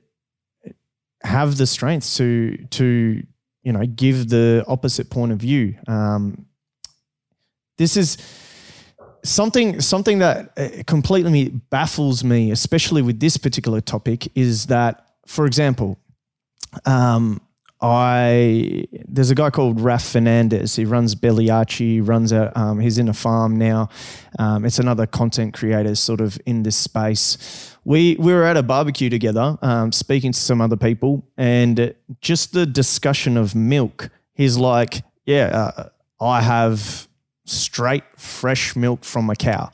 have 1.23 1.57
the 1.57 1.67
strength 1.67 2.15
to 2.17 2.57
to 2.71 3.23
you 3.63 3.73
know 3.73 3.85
give 3.87 4.29
the 4.29 4.65
opposite 4.69 5.11
point 5.11 5.33
of 5.33 5.39
view. 5.39 5.75
Um, 5.87 6.47
this 7.79 7.97
is 7.97 8.19
something 9.25 9.81
something 9.81 10.19
that 10.19 10.53
uh, 10.57 10.83
completely 10.87 11.49
baffles 11.49 12.25
me, 12.25 12.51
especially 12.51 13.03
with 13.03 13.21
this 13.21 13.37
particular 13.37 13.81
topic, 13.81 14.29
is 14.35 14.67
that, 14.67 15.07
for 15.27 15.47
example, 15.47 15.99
um, 16.85 17.41
I 17.81 18.87
there's 19.07 19.31
a 19.31 19.35
guy 19.35 19.51
called 19.51 19.81
Raf 19.81 20.05
Fernandez. 20.05 20.77
He 20.77 20.85
runs 20.85 21.15
Belliachi. 21.15 22.07
Runs 22.07 22.33
a 22.33 22.57
um, 22.59 22.81
he's 22.81 22.99
in 22.99 23.09
a 23.09 23.13
farm 23.15 23.57
now. 23.57 23.89
Um, 24.39 24.65
it's 24.65 24.79
another 24.79 25.07
content 25.07 25.55
creator 25.55 25.95
sort 25.95 26.21
of 26.21 26.39
in 26.45 26.65
this 26.65 26.77
space. 26.77 27.77
We 27.85 28.17
we 28.19 28.33
were 28.33 28.45
at 28.45 28.57
a 28.57 28.63
barbecue 28.63 29.11
together, 29.11 29.57
um, 29.63 29.93
speaking 29.93 30.33
to 30.33 30.39
some 30.39 30.61
other 30.61 30.77
people, 30.77 31.25
and 31.37 31.95
just 32.21 32.53
the 32.53 32.67
discussion 32.67 33.37
of 33.37 33.55
milk. 33.55 34.11
He's 34.35 34.57
like, 34.57 35.03
"Yeah, 35.25 35.73
uh, 35.77 35.89
I 36.21 36.41
have 36.41 37.08
straight 37.49 38.05
fresh 38.17 38.77
milk 38.77 39.05
from 39.05 39.31
a 39.31 39.37
cow." 39.37 39.71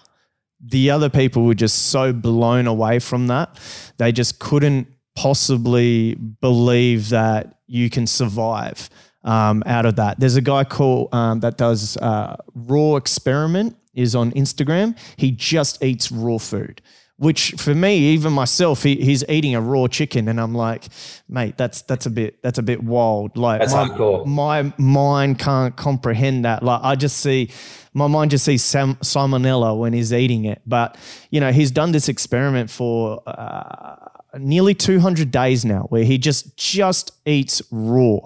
The 0.60 0.90
other 0.90 1.10
people 1.10 1.44
were 1.44 1.54
just 1.54 1.90
so 1.90 2.12
blown 2.12 2.66
away 2.66 2.98
from 2.98 3.26
that, 3.26 3.58
they 3.98 4.12
just 4.12 4.38
couldn't 4.38 4.88
possibly 5.14 6.14
believe 6.14 7.10
that 7.10 7.58
you 7.66 7.88
can 7.88 8.06
survive 8.06 8.90
um, 9.22 9.62
out 9.66 9.86
of 9.86 9.96
that. 9.96 10.20
There's 10.20 10.36
a 10.36 10.42
guy 10.42 10.64
called 10.64 11.14
um, 11.14 11.40
that 11.40 11.56
does 11.56 11.96
uh, 11.98 12.36
raw 12.54 12.96
experiment 12.96 13.76
is 13.94 14.14
on 14.14 14.32
Instagram. 14.32 14.96
He 15.16 15.30
just 15.30 15.82
eats 15.82 16.10
raw 16.10 16.38
food. 16.38 16.82
Which 17.24 17.52
for 17.56 17.74
me, 17.74 17.96
even 18.12 18.34
myself, 18.34 18.82
he, 18.82 18.96
he's 18.96 19.24
eating 19.30 19.54
a 19.54 19.60
raw 19.60 19.86
chicken, 19.86 20.28
and 20.28 20.38
I'm 20.38 20.54
like, 20.54 20.84
mate, 21.28 21.56
that's 21.56 21.80
that's 21.82 22.04
a 22.04 22.10
bit 22.10 22.42
that's 22.42 22.58
a 22.58 22.62
bit 22.62 22.84
wild. 22.84 23.36
Like 23.36 23.60
that's 23.60 23.72
my, 23.72 23.88
hardcore. 23.88 24.26
my 24.26 24.74
mind 24.76 25.38
can't 25.38 25.74
comprehend 25.74 26.44
that. 26.44 26.62
Like 26.62 26.80
I 26.82 26.96
just 26.96 27.16
see 27.16 27.50
my 27.94 28.08
mind 28.08 28.32
just 28.32 28.44
sees 28.44 28.62
sam- 28.62 28.96
salmonella 28.96 29.78
when 29.78 29.94
he's 29.94 30.12
eating 30.12 30.44
it. 30.44 30.60
But 30.66 30.98
you 31.30 31.40
know, 31.40 31.50
he's 31.50 31.70
done 31.70 31.92
this 31.92 32.10
experiment 32.10 32.70
for 32.70 33.22
uh, 33.26 33.96
nearly 34.38 34.74
200 34.74 35.30
days 35.30 35.64
now 35.64 35.84
where 35.88 36.04
he 36.04 36.18
just 36.18 36.56
just 36.56 37.12
eats 37.24 37.62
raw 37.70 38.18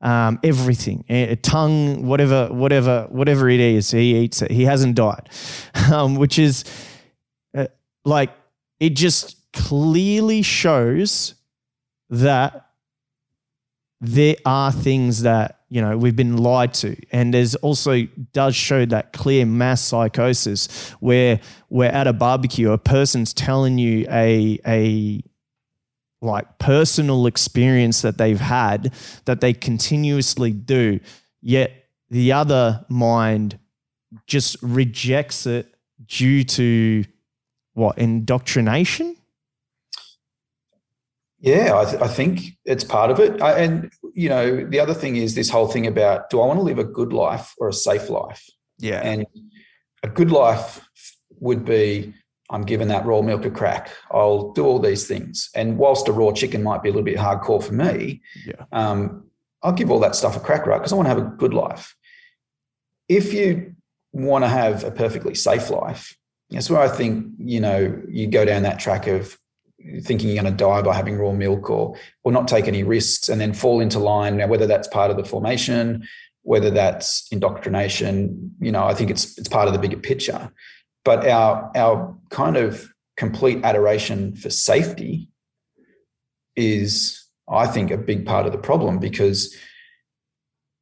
um, 0.00 0.38
everything 0.44 1.04
a 1.08 1.36
tongue 1.36 2.06
whatever 2.06 2.48
whatever 2.48 3.06
whatever 3.08 3.48
it 3.48 3.60
is 3.60 3.90
he 3.90 4.16
eats 4.16 4.42
it 4.42 4.50
he 4.50 4.64
hasn't 4.64 4.94
died 4.94 5.28
um, 5.92 6.16
which 6.16 6.38
is 6.38 6.64
uh, 7.56 7.66
like 8.04 8.30
it 8.84 8.94
just 8.94 9.36
clearly 9.54 10.42
shows 10.42 11.34
that 12.10 12.66
there 14.02 14.36
are 14.44 14.70
things 14.70 15.22
that 15.22 15.60
you 15.70 15.80
know 15.80 15.96
we've 15.96 16.16
been 16.16 16.36
lied 16.36 16.74
to. 16.74 16.94
And 17.10 17.32
there's 17.32 17.54
also 17.54 18.02
does 18.34 18.54
show 18.54 18.84
that 18.84 19.14
clear 19.14 19.46
mass 19.46 19.80
psychosis 19.80 20.90
where 21.00 21.40
we're 21.70 21.88
at 21.88 22.06
a 22.06 22.12
barbecue 22.12 22.72
a 22.72 22.76
person's 22.76 23.32
telling 23.32 23.78
you 23.78 24.06
a 24.10 24.58
a 24.66 25.22
like 26.20 26.58
personal 26.58 27.26
experience 27.26 28.02
that 28.02 28.18
they've 28.18 28.38
had 28.40 28.92
that 29.24 29.40
they 29.40 29.54
continuously 29.54 30.52
do, 30.52 31.00
yet 31.40 31.70
the 32.10 32.32
other 32.32 32.84
mind 32.90 33.58
just 34.26 34.58
rejects 34.60 35.46
it, 35.46 35.74
due 36.06 36.44
to 36.44 37.04
what 37.74 37.98
indoctrination? 37.98 39.16
Yeah, 41.40 41.78
I, 41.78 41.84
th- 41.84 42.02
I, 42.02 42.08
think 42.08 42.56
it's 42.64 42.84
part 42.84 43.10
of 43.10 43.20
it. 43.20 43.42
I, 43.42 43.58
and, 43.58 43.92
you 44.14 44.30
know, 44.30 44.64
the 44.64 44.80
other 44.80 44.94
thing 44.94 45.16
is 45.16 45.34
this 45.34 45.50
whole 45.50 45.68
thing 45.68 45.86
about 45.86 46.30
do 46.30 46.40
I 46.40 46.46
want 46.46 46.58
to 46.58 46.62
live 46.62 46.78
a 46.78 46.84
good 46.84 47.12
life 47.12 47.52
or 47.58 47.68
a 47.68 47.72
safe 47.72 48.08
life? 48.08 48.48
Yeah. 48.78 49.00
And 49.04 49.26
a 50.02 50.08
good 50.08 50.30
life 50.30 50.88
would 51.40 51.66
be 51.66 52.14
I'm 52.50 52.62
given 52.62 52.88
that 52.88 53.04
raw 53.04 53.20
milk 53.22 53.44
a 53.44 53.50
crack. 53.50 53.90
I'll 54.10 54.52
do 54.52 54.64
all 54.64 54.78
these 54.78 55.06
things. 55.06 55.50
And 55.54 55.76
whilst 55.76 56.08
a 56.08 56.12
raw 56.12 56.32
chicken 56.32 56.62
might 56.62 56.82
be 56.82 56.88
a 56.88 56.92
little 56.92 57.04
bit 57.04 57.16
hardcore 57.16 57.62
for 57.62 57.72
me, 57.72 58.22
yeah. 58.46 58.64
um, 58.72 59.24
I'll 59.62 59.72
give 59.72 59.90
all 59.90 60.00
that 60.00 60.14
stuff 60.14 60.36
a 60.36 60.40
crack, 60.40 60.66
right? 60.66 60.78
Because 60.78 60.92
I 60.92 60.96
want 60.96 61.06
to 61.06 61.14
have 61.14 61.18
a 61.18 61.36
good 61.36 61.54
life. 61.54 61.96
If 63.08 63.32
you 63.32 63.74
want 64.12 64.44
to 64.44 64.48
have 64.48 64.84
a 64.84 64.90
perfectly 64.90 65.34
safe 65.34 65.70
life, 65.70 66.16
that's 66.54 66.70
where 66.70 66.80
I 66.80 66.88
think, 66.88 67.26
you 67.38 67.60
know, 67.60 68.00
you 68.08 68.26
go 68.26 68.44
down 68.44 68.62
that 68.62 68.78
track 68.78 69.06
of 69.06 69.38
thinking 70.02 70.30
you're 70.30 70.42
going 70.42 70.52
to 70.52 70.64
die 70.64 70.80
by 70.80 70.94
having 70.94 71.16
raw 71.16 71.32
milk 71.32 71.68
or 71.68 71.96
or 72.22 72.32
not 72.32 72.48
take 72.48 72.66
any 72.66 72.82
risks 72.82 73.28
and 73.28 73.40
then 73.40 73.52
fall 73.52 73.80
into 73.80 73.98
line. 73.98 74.36
Now 74.38 74.46
whether 74.46 74.66
that's 74.66 74.88
part 74.88 75.10
of 75.10 75.16
the 75.16 75.24
formation 75.24 76.06
whether 76.44 76.70
that's 76.70 77.26
indoctrination 77.32 78.54
you 78.60 78.70
know 78.70 78.84
i 78.84 78.94
think 78.94 79.10
it's 79.10 79.36
it's 79.38 79.48
part 79.48 79.66
of 79.66 79.74
the 79.74 79.80
bigger 79.80 79.96
picture. 79.96 80.50
But 81.04 81.26
our 81.26 81.70
our 81.74 82.16
kind 82.30 82.56
of 82.56 82.88
complete 83.16 83.62
adoration 83.64 84.36
for 84.36 84.50
safety 84.50 85.28
is 86.56 87.22
i 87.48 87.66
think 87.66 87.90
a 87.90 87.96
big 87.98 88.24
part 88.24 88.46
of 88.46 88.52
the 88.52 88.58
problem 88.58 88.98
because 88.98 89.54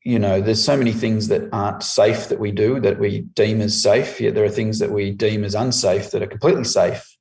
you 0.05 0.19
know 0.19 0.41
there's 0.41 0.63
so 0.63 0.77
many 0.77 0.93
things 0.93 1.29
that 1.29 1.49
aren't 1.53 1.83
safe 1.83 2.29
that 2.29 2.41
we 2.41 2.51
do 2.51 2.81
that 2.81 2.99
we 2.99 3.21
deem 3.35 3.61
as 3.61 3.81
safe 3.81 4.21
yet 4.21 4.35
there 4.35 4.45
are 4.45 4.51
things 4.51 4.79
that 4.81 4.91
we 4.91 5.11
deem 5.13 5.45
as 5.45 5.55
unsafe 5.55 6.11
that 6.11 6.23
are 6.23 6.27
completely 6.27 6.65
safe 6.65 7.13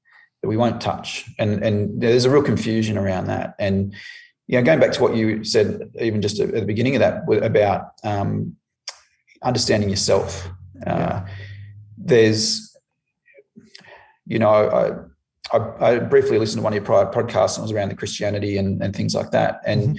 that 0.42 0.48
we 0.48 0.58
won't 0.58 0.82
touch. 0.82 1.30
And 1.40 1.64
and 1.64 2.02
there's 2.02 2.26
a 2.26 2.30
real 2.30 2.44
confusion 2.44 2.98
around 2.98 3.28
that. 3.28 3.56
And 3.60 3.94
you 4.48 4.58
know, 4.58 4.64
going 4.64 4.80
back 4.80 4.92
to 4.94 5.02
what 5.02 5.16
you 5.16 5.44
said, 5.44 5.92
even 6.00 6.22
just 6.22 6.40
at 6.40 6.52
the 6.52 6.66
beginning 6.66 6.96
of 6.96 7.00
that, 7.02 7.24
about 7.44 7.92
um, 8.04 8.56
understanding 9.44 9.90
yourself. 9.90 10.50
Uh, 10.86 11.26
there's, 11.96 12.76
you 14.26 14.40
know, 14.40 14.50
I, 14.50 15.56
I, 15.56 15.92
I, 15.92 16.00
briefly 16.00 16.40
listened 16.40 16.60
to 16.60 16.64
one 16.64 16.74
of 16.74 16.76
your 16.76 16.84
prior 16.84 17.06
podcasts 17.06 17.56
and 17.56 17.60
it 17.60 17.62
was 17.62 17.72
around 17.72 17.90
the 17.90 17.96
Christianity 17.96 18.58
and, 18.58 18.82
and 18.82 18.96
things 18.96 19.14
like 19.14 19.30
that. 19.30 19.62
And 19.64 19.82
mm-hmm. 19.82 19.96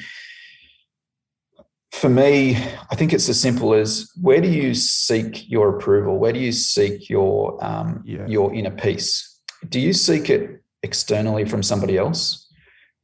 For 1.93 2.09
me, 2.09 2.57
I 2.57 2.97
think 2.97 3.13
it's 3.13 3.29
as 3.29 3.41
simple 3.41 3.75
as 3.75 4.11
where 4.21 4.41
do 4.41 4.49
you 4.49 4.75
seek 4.75 5.49
your 5.49 5.77
approval? 5.77 6.19
Where 6.19 6.33
do 6.33 6.41
you 6.41 6.53
seek 6.53 7.09
your 7.09 7.63
um, 7.65 8.03
yeah. 8.05 8.27
your 8.27 8.53
inner 8.53 8.71
peace? 8.71 9.33
do 9.69 9.81
you 9.81 9.93
seek 9.93 10.29
it 10.29 10.63
externally 10.83 11.45
from 11.45 11.63
somebody 11.63 11.97
else? 11.97 12.49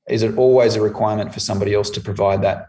Is 0.09 0.23
it 0.23 0.37
always 0.37 0.75
a 0.77 0.83
requirement 0.83 1.33
for 1.33 1.41
somebody 1.41 1.75
else 1.75 1.91
to 1.91 2.01
provide 2.01 2.43
that 2.43 2.67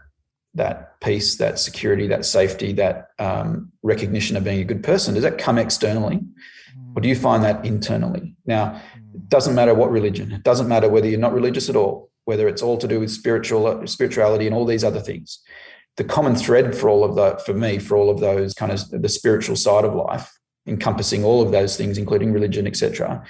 that 0.54 1.00
peace, 1.00 1.36
that 1.36 1.60
security, 1.60 2.08
that 2.08 2.24
safety, 2.24 2.72
that 2.72 3.10
um, 3.20 3.70
recognition 3.84 4.36
of 4.36 4.42
being 4.42 4.60
a 4.60 4.64
good 4.64 4.82
person? 4.82 5.14
Does 5.14 5.22
that 5.22 5.38
come 5.38 5.58
externally, 5.58 6.16
mm. 6.16 6.96
or 6.96 7.00
do 7.00 7.08
you 7.08 7.14
find 7.14 7.44
that 7.44 7.64
internally? 7.64 8.34
Now, 8.46 8.80
it 9.14 9.28
doesn't 9.28 9.54
matter 9.54 9.74
what 9.74 9.92
religion. 9.92 10.32
It 10.32 10.42
doesn't 10.42 10.68
matter 10.68 10.88
whether 10.88 11.08
you're 11.08 11.20
not 11.20 11.32
religious 11.32 11.68
at 11.68 11.76
all, 11.76 12.10
whether 12.24 12.48
it's 12.48 12.62
all 12.62 12.76
to 12.78 12.88
do 12.88 12.98
with 12.98 13.12
spiritual 13.12 13.86
spirituality 13.86 14.46
and 14.46 14.54
all 14.54 14.64
these 14.66 14.84
other 14.84 15.00
things. 15.00 15.38
The 15.96 16.04
common 16.04 16.34
thread 16.34 16.74
for 16.74 16.88
all 16.88 17.04
of 17.04 17.16
that, 17.16 17.44
for 17.44 17.52
me, 17.52 17.78
for 17.78 17.96
all 17.96 18.10
of 18.10 18.20
those 18.20 18.54
kind 18.54 18.72
of 18.72 18.88
the 18.90 19.08
spiritual 19.08 19.56
side 19.56 19.84
of 19.84 19.94
life, 19.94 20.32
encompassing 20.66 21.24
all 21.24 21.42
of 21.42 21.52
those 21.52 21.76
things, 21.76 21.98
including 21.98 22.32
religion, 22.32 22.66
etc., 22.66 23.24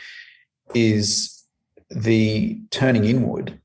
is 0.75 1.45
the 1.91 2.61
turning 2.71 3.05
inward 3.05 3.61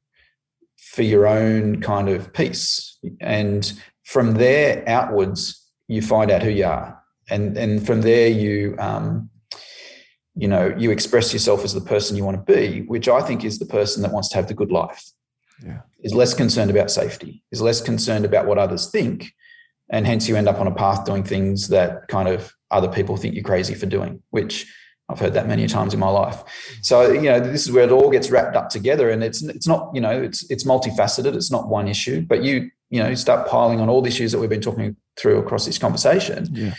for 0.78 1.04
your 1.04 1.28
own 1.28 1.82
kind 1.82 2.10
of 2.10 2.34
peace. 2.34 2.98
And 3.20 3.72
from 4.04 4.36
there 4.36 4.84
outwards, 4.88 5.62
you 5.88 6.02
find 6.02 6.32
out 6.32 6.42
who 6.42 6.50
you 6.50 6.66
are. 6.66 7.02
And, 7.30 7.58
and 7.58 7.86
from 7.86 8.02
there, 8.02 8.28
you, 8.28 8.76
um, 8.80 9.30
you 10.36 10.48
know, 10.48 10.74
you 10.78 10.92
express 10.92 11.34
yourself 11.34 11.64
as 11.64 11.74
the 11.74 11.82
person 11.82 12.16
you 12.16 12.24
want 12.24 12.46
to 12.46 12.54
be, 12.54 12.82
which 12.84 13.08
I 13.08 13.22
think 13.22 13.44
is 13.44 13.60
the 13.60 13.66
person 13.66 14.02
that 14.04 14.12
wants 14.12 14.30
to 14.30 14.36
have 14.36 14.48
the 14.48 14.54
good 14.54 14.72
life. 14.72 15.04
Yeah. 15.64 15.82
Is 16.06 16.14
less 16.14 16.36
concerned 16.36 16.70
about 16.70 16.92
safety, 16.92 17.44
is 17.52 17.62
less 17.62 17.82
concerned 17.82 18.26
about 18.26 18.46
what 18.46 18.60
others 18.60 18.92
think. 18.92 19.34
And 19.90 20.06
hence 20.06 20.30
you 20.30 20.36
end 20.36 20.48
up 20.48 20.60
on 20.60 20.68
a 20.68 20.74
path 20.74 21.04
doing 21.04 21.24
things 21.24 21.68
that 21.70 22.08
kind 22.08 22.28
of 22.28 22.54
other 22.70 22.88
people 22.88 23.18
think 23.18 23.34
you're 23.34 23.44
crazy 23.44 23.74
for 23.74 23.88
doing, 23.88 24.22
which 24.30 24.72
I've 25.10 25.20
heard 25.20 25.34
that 25.34 25.48
many 25.48 25.68
times 25.68 25.94
in 25.94 26.00
my 26.00 26.10
life. 26.10 26.44
So 26.82 27.12
you 27.12 27.24
know, 27.24 27.40
this 27.40 27.64
is 27.66 27.72
where 27.72 27.84
it 27.86 27.92
all 27.92 28.10
gets 28.10 28.32
wrapped 28.32 28.56
up 28.56 28.70
together, 28.70 29.10
and 29.10 29.24
it's 29.24 29.42
it's 29.44 29.68
not 29.68 29.90
you 29.94 30.02
know 30.02 30.22
it's 30.22 30.50
it's 30.52 30.64
multifaceted. 30.64 31.36
It's 31.36 31.52
not 31.52 31.68
one 31.68 31.88
issue, 31.88 32.22
but 32.22 32.44
you 32.44 32.72
you 32.90 33.02
know 33.02 33.10
you 33.10 33.16
start 33.16 33.48
piling 33.48 33.80
on 33.80 33.90
all 33.90 34.02
the 34.02 34.10
issues 34.10 34.32
that 34.32 34.40
we've 34.40 34.50
been 34.50 34.62
talking 34.62 34.96
through 35.18 35.40
across 35.40 35.66
this 35.66 35.78
conversation. 35.78 36.48
Yeah. 36.52 36.74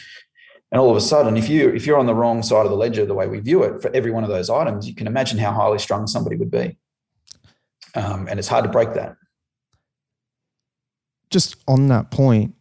And 0.73 0.81
all 0.81 0.91
of 0.91 0.97
a 0.97 1.01
sudden, 1.01 1.37
if 1.37 1.49
you 1.49 1.69
if 1.71 1.87
you're 1.87 1.99
on 1.99 2.07
the 2.07 2.15
wrong 2.15 2.43
side 2.43 2.65
of 2.67 2.71
the 2.71 2.77
ledger, 2.77 3.07
the 3.07 3.15
way 3.15 3.29
we 3.29 3.39
view 3.39 3.63
it 3.63 3.81
for 3.81 3.95
every 3.95 4.11
one 4.11 4.25
of 4.25 4.31
those 4.31 4.51
items, 4.51 4.89
you 4.89 4.95
can 4.95 5.07
imagine 5.07 5.39
how 5.39 5.53
highly 5.53 5.79
strung 5.79 6.07
somebody 6.07 6.37
would 6.37 6.51
be. 6.51 6.77
Um, 7.97 8.29
and 8.29 8.39
it's 8.39 8.49
hard 8.49 8.65
to 8.65 8.71
break 8.71 8.93
that. 8.95 9.17
Just 11.31 11.57
on 11.67 11.89
that 11.89 12.11
point, 12.11 12.55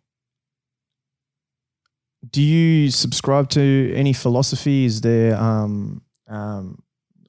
do 2.32 2.42
you 2.42 2.90
subscribe 2.90 3.50
to 3.50 3.94
any 3.96 4.14
philosophy? 4.14 4.86
Is 4.86 5.02
there, 5.02 5.36
um, 5.36 6.02
um, 6.28 6.82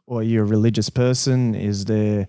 or 0.07 0.20
are 0.20 0.22
you 0.22 0.40
a 0.40 0.44
religious 0.44 0.88
person? 0.88 1.54
Is 1.54 1.84
there 1.84 2.28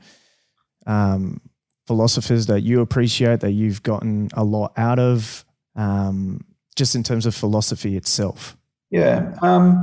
um, 0.86 1.40
philosophers 1.86 2.48
that 2.48 2.62
you 2.62 2.82
appreciate 2.82 3.40
that 3.42 3.52
you've 3.52 3.84
gotten 3.84 4.30
a 4.34 4.44
lot 4.44 4.74
out 4.78 5.00
of, 5.00 5.46
um, 5.76 6.44
just 6.76 6.96
in 6.96 7.04
terms 7.04 7.26
of 7.26 7.34
philosophy 7.34 7.96
itself? 7.96 8.58
Yeah. 8.90 9.36
Um, 9.42 9.82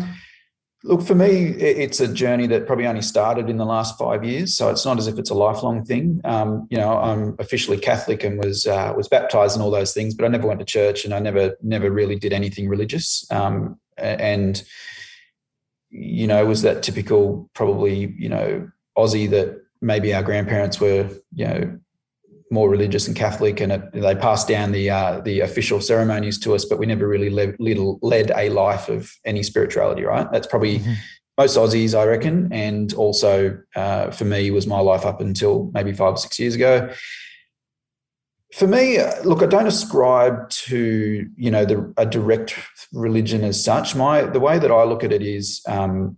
Look, 0.87 1.01
for 1.01 1.15
me, 1.15 1.47
it's 1.47 2.01
a 2.01 2.13
journey 2.13 2.47
that 2.49 2.67
probably 2.67 2.87
only 2.87 3.01
started 3.01 3.49
in 3.49 3.57
the 3.57 3.65
last 3.65 3.99
five 3.99 4.23
years, 4.23 4.55
so 4.55 4.69
it's 4.69 4.85
not 4.85 4.99
as 4.99 5.07
if 5.07 5.19
it's 5.19 5.31
a 5.31 5.35
lifelong 5.35 5.83
thing. 5.83 6.21
Um, 6.25 6.67
you 6.71 6.77
know, 6.77 6.99
I'm 6.99 7.37
officially 7.39 7.79
Catholic 7.79 8.23
and 8.23 8.39
was 8.39 8.67
uh, 8.67 8.93
was 8.95 9.09
baptized 9.09 9.57
and 9.57 9.63
all 9.63 9.71
those 9.71 9.95
things, 9.95 10.13
but 10.13 10.27
I 10.27 10.29
never 10.29 10.47
went 10.47 10.61
to 10.61 10.67
church 10.67 11.07
and 11.07 11.15
I 11.15 11.21
never 11.21 11.57
never 11.63 11.91
really 11.91 12.17
did 12.17 12.35
anything 12.35 12.69
religious. 12.69 13.27
Um, 13.31 13.81
and 13.97 14.63
you 15.89 16.27
know, 16.27 16.45
was 16.45 16.61
that 16.63 16.83
typical, 16.83 17.49
probably 17.55 18.15
you 18.19 18.29
know, 18.29 18.71
Aussie 18.99 19.31
that 19.31 19.63
maybe 19.81 20.13
our 20.13 20.23
grandparents 20.23 20.81
were, 20.81 21.09
you 21.33 21.47
know, 21.47 21.79
more 22.55 22.71
religious 22.71 23.07
and 23.09 23.17
Catholic, 23.17 23.61
and 23.61 23.73
it, 23.73 23.93
they 23.93 24.15
passed 24.15 24.49
down 24.49 24.73
the 24.73 24.89
uh, 24.89 25.21
the 25.21 25.41
official 25.41 25.81
ceremonies 25.81 26.39
to 26.39 26.55
us, 26.55 26.65
but 26.65 26.79
we 26.79 26.87
never 26.87 27.07
really 27.07 27.29
led, 27.29 27.57
led 27.59 28.31
a 28.35 28.49
life 28.49 28.89
of 28.89 29.13
any 29.25 29.43
spirituality. 29.43 30.05
Right? 30.05 30.31
That's 30.33 30.47
probably 30.47 30.79
mm-hmm. 30.79 30.95
most 31.37 31.59
Aussies, 31.59 31.99
I 31.99 32.05
reckon, 32.05 32.51
and 32.53 32.95
also 32.95 33.59
uh, 33.77 34.11
for 34.13 34.25
me 34.25 34.51
was 34.51 34.67
my 34.67 34.81
life 34.81 35.05
up 35.05 35.21
until 35.21 35.71
maybe 35.75 35.93
five 35.93 36.15
or 36.15 36.17
six 36.17 36.39
years 36.39 36.55
ago. 36.55 36.91
For 38.55 38.69
me, 38.69 38.99
uh, 38.99 39.21
look, 39.25 39.43
I 39.43 39.47
don't 39.47 39.67
ascribe 39.67 40.49
to 40.51 41.29
you 41.37 41.51
know 41.51 41.65
the, 41.65 41.93
a 41.97 42.07
direct 42.07 42.57
religion 42.93 43.43
as 43.43 43.63
such. 43.63 43.97
My 43.97 44.23
the 44.23 44.41
way 44.41 44.59
that 44.61 44.71
I 44.71 44.85
look 44.85 45.05
at 45.05 45.13
it 45.13 45.23
is. 45.23 45.61
Um, 45.69 46.17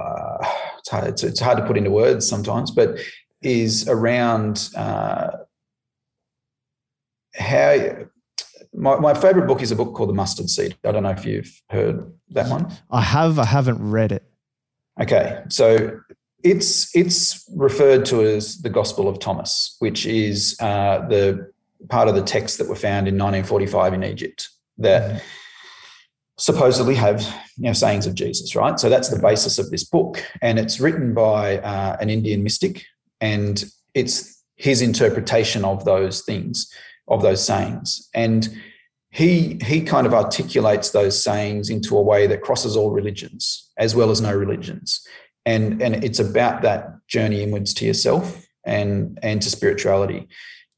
uh, 0.00 0.38
it's, 0.78 0.88
hard, 0.88 1.06
it's, 1.08 1.22
it's 1.22 1.40
hard 1.40 1.58
to 1.58 1.66
put 1.66 1.76
into 1.76 1.90
words 1.90 2.26
sometimes, 2.26 2.70
but 2.70 2.98
is 3.42 3.88
around 3.88 4.70
uh, 4.76 5.30
how. 7.34 8.06
My, 8.72 8.96
my 9.00 9.14
favorite 9.14 9.48
book 9.48 9.62
is 9.62 9.72
a 9.72 9.76
book 9.76 9.94
called 9.94 10.10
The 10.10 10.14
Mustard 10.14 10.48
Seed. 10.48 10.76
I 10.84 10.92
don't 10.92 11.02
know 11.02 11.10
if 11.10 11.26
you've 11.26 11.60
heard 11.70 12.12
that 12.30 12.48
one. 12.48 12.72
I 12.88 13.00
have. 13.00 13.38
I 13.38 13.44
haven't 13.44 13.78
read 13.90 14.12
it. 14.12 14.22
Okay, 15.00 15.42
so 15.48 16.00
it's 16.42 16.94
it's 16.94 17.48
referred 17.54 18.04
to 18.06 18.22
as 18.22 18.62
the 18.62 18.70
Gospel 18.70 19.08
of 19.08 19.18
Thomas, 19.18 19.76
which 19.78 20.06
is 20.06 20.56
uh, 20.60 21.06
the 21.08 21.50
part 21.88 22.08
of 22.08 22.14
the 22.14 22.22
text 22.22 22.58
that 22.58 22.68
were 22.68 22.76
found 22.76 23.08
in 23.08 23.14
1945 23.14 23.94
in 23.94 24.04
Egypt 24.04 24.48
that 24.78 25.10
mm-hmm. 25.10 25.18
supposedly 26.38 26.94
have 26.94 27.20
you 27.56 27.64
know 27.64 27.72
sayings 27.72 28.06
of 28.06 28.14
Jesus, 28.14 28.54
right? 28.54 28.78
So 28.78 28.88
that's 28.88 29.08
the 29.08 29.18
basis 29.18 29.58
of 29.58 29.70
this 29.70 29.84
book, 29.84 30.24
and 30.42 30.58
it's 30.58 30.80
written 30.80 31.14
by 31.14 31.58
uh, 31.58 31.96
an 32.00 32.10
Indian 32.10 32.42
mystic 32.42 32.84
and 33.20 33.64
it's 33.94 34.42
his 34.56 34.82
interpretation 34.82 35.64
of 35.64 35.84
those 35.84 36.22
things 36.22 36.70
of 37.08 37.22
those 37.22 37.44
sayings 37.44 38.08
and 38.14 38.48
he 39.10 39.58
he 39.64 39.82
kind 39.82 40.06
of 40.06 40.14
articulates 40.14 40.90
those 40.90 41.22
sayings 41.22 41.70
into 41.70 41.96
a 41.96 42.02
way 42.02 42.26
that 42.26 42.42
crosses 42.42 42.76
all 42.76 42.90
religions 42.90 43.70
as 43.78 43.94
well 43.94 44.10
as 44.10 44.20
no 44.20 44.34
religions 44.34 45.06
and 45.46 45.82
and 45.82 46.04
it's 46.04 46.18
about 46.18 46.62
that 46.62 47.06
journey 47.08 47.42
inwards 47.42 47.74
to 47.74 47.84
yourself 47.84 48.46
and 48.64 49.18
and 49.22 49.42
to 49.42 49.50
spirituality 49.50 50.28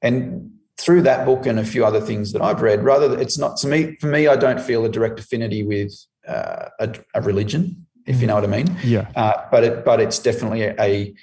and 0.01 0.51
through 0.78 1.03
that 1.03 1.26
book 1.26 1.47
and 1.47 1.59
a 1.59 1.64
few 1.64 1.84
other 1.84 2.01
things 2.01 2.32
that 2.32 2.40
I've 2.40 2.62
read 2.62 2.82
rather 2.82 3.18
it's 3.20 3.38
not 3.38 3.57
to 3.59 3.66
me 3.66 3.97
for 4.01 4.07
me 4.07 4.26
I 4.26 4.36
don't 4.36 4.61
feel 4.61 4.84
a 4.84 4.88
direct 4.88 5.20
affinity 5.20 5.62
with 5.62 5.93
uh, 6.26 6.68
a, 6.78 6.95
a, 7.14 7.20
religion 7.20 7.84
if 8.07 8.20
you 8.20 8.26
know 8.26 8.34
what 8.34 8.45
I 8.45 8.49
mean. 8.49 8.76
Yeah. 8.82 9.11
Uh, 9.14 9.45
but 9.51 9.64
it, 9.64 9.84
but 9.84 10.01
it's 10.01 10.18
definitely 10.18 10.62
a 10.62 11.14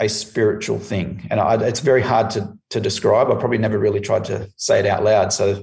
a 0.00 0.08
spiritual 0.08 0.78
thing, 0.78 1.26
and 1.30 1.38
I, 1.38 1.54
it's 1.66 1.80
very 1.80 2.02
hard 2.02 2.30
to 2.30 2.52
to 2.70 2.80
describe. 2.80 3.30
I 3.30 3.34
probably 3.34 3.58
never 3.58 3.78
really 3.78 4.00
tried 4.00 4.24
to 4.24 4.50
say 4.56 4.80
it 4.80 4.86
out 4.86 5.04
loud, 5.04 5.32
so 5.32 5.62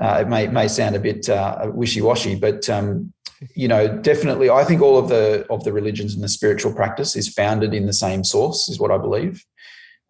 uh, 0.00 0.18
it 0.22 0.28
may 0.28 0.48
may 0.48 0.66
sound 0.66 0.96
a 0.96 1.00
bit 1.00 1.28
uh, 1.28 1.70
wishy 1.72 2.00
washy. 2.00 2.34
But 2.34 2.68
um, 2.70 3.12
you 3.54 3.68
know, 3.68 3.86
definitely, 3.98 4.48
I 4.48 4.64
think 4.64 4.80
all 4.80 4.98
of 4.98 5.08
the 5.08 5.46
of 5.50 5.64
the 5.64 5.72
religions 5.72 6.14
and 6.14 6.24
the 6.24 6.28
spiritual 6.28 6.72
practice 6.72 7.14
is 7.14 7.28
founded 7.28 7.74
in 7.74 7.86
the 7.86 7.92
same 7.92 8.24
source, 8.24 8.68
is 8.68 8.80
what 8.80 8.90
I 8.90 8.98
believe, 8.98 9.44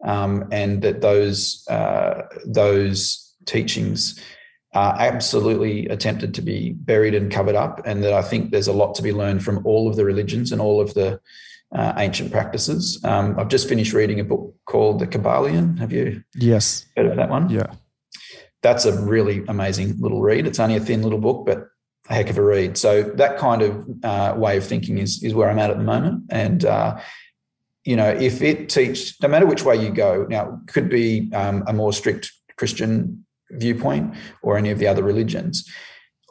um, 0.05 0.47
and 0.51 0.81
that 0.81 1.01
those 1.01 1.67
uh, 1.69 2.21
those 2.45 3.33
teachings 3.45 4.23
are 4.73 4.95
absolutely 4.99 5.87
attempted 5.87 6.33
to 6.35 6.41
be 6.41 6.73
buried 6.73 7.15
and 7.15 7.31
covered 7.31 7.55
up, 7.55 7.81
and 7.85 8.03
that 8.03 8.13
I 8.13 8.21
think 8.21 8.51
there's 8.51 8.67
a 8.67 8.73
lot 8.73 8.95
to 8.95 9.01
be 9.01 9.11
learned 9.11 9.43
from 9.43 9.65
all 9.65 9.89
of 9.89 9.97
the 9.97 10.05
religions 10.05 10.53
and 10.53 10.61
all 10.61 10.79
of 10.79 10.93
the 10.93 11.19
uh, 11.73 11.93
ancient 11.97 12.31
practices. 12.31 12.99
Um, 13.03 13.37
I've 13.39 13.49
just 13.49 13.67
finished 13.67 13.93
reading 13.93 14.19
a 14.19 14.23
book 14.23 14.55
called 14.65 14.99
The 14.99 15.07
Kybalion. 15.07 15.77
Have 15.79 15.91
you 15.91 16.23
Yes. 16.35 16.85
heard 16.95 17.07
of 17.07 17.17
that 17.17 17.29
one? 17.29 17.49
Yeah. 17.49 17.73
That's 18.63 18.85
a 18.85 19.01
really 19.01 19.43
amazing 19.47 19.95
little 19.99 20.21
read. 20.21 20.47
It's 20.47 20.59
only 20.59 20.75
a 20.77 20.79
thin 20.79 21.03
little 21.03 21.19
book, 21.19 21.45
but 21.45 21.67
a 22.09 22.13
heck 22.13 22.29
of 22.29 22.37
a 22.37 22.41
read. 22.41 22.77
So 22.77 23.03
that 23.03 23.37
kind 23.37 23.61
of 23.61 23.85
uh, 24.03 24.33
way 24.37 24.57
of 24.57 24.65
thinking 24.65 24.97
is 24.97 25.21
is 25.23 25.33
where 25.33 25.49
I'm 25.49 25.59
at 25.59 25.69
at 25.69 25.77
the 25.77 25.83
moment, 25.83 26.23
and. 26.29 26.65
Uh, 26.65 26.99
you 27.85 27.95
know, 27.95 28.09
if 28.09 28.41
it 28.41 28.67
teach, 28.67 29.15
no 29.21 29.29
matter 29.29 29.45
which 29.45 29.63
way 29.63 29.77
you 29.77 29.89
go, 29.89 30.25
now 30.29 30.59
it 30.61 30.73
could 30.73 30.89
be 30.89 31.31
um, 31.33 31.63
a 31.67 31.71
more 31.71 31.93
strict 31.93 32.33
Christian 32.57 33.25
viewpoint 33.51 34.13
or 34.43 34.57
any 34.57 34.71
of 34.71 34.77
the 34.77 34.87
other 34.87 35.03
religions. 35.03 35.65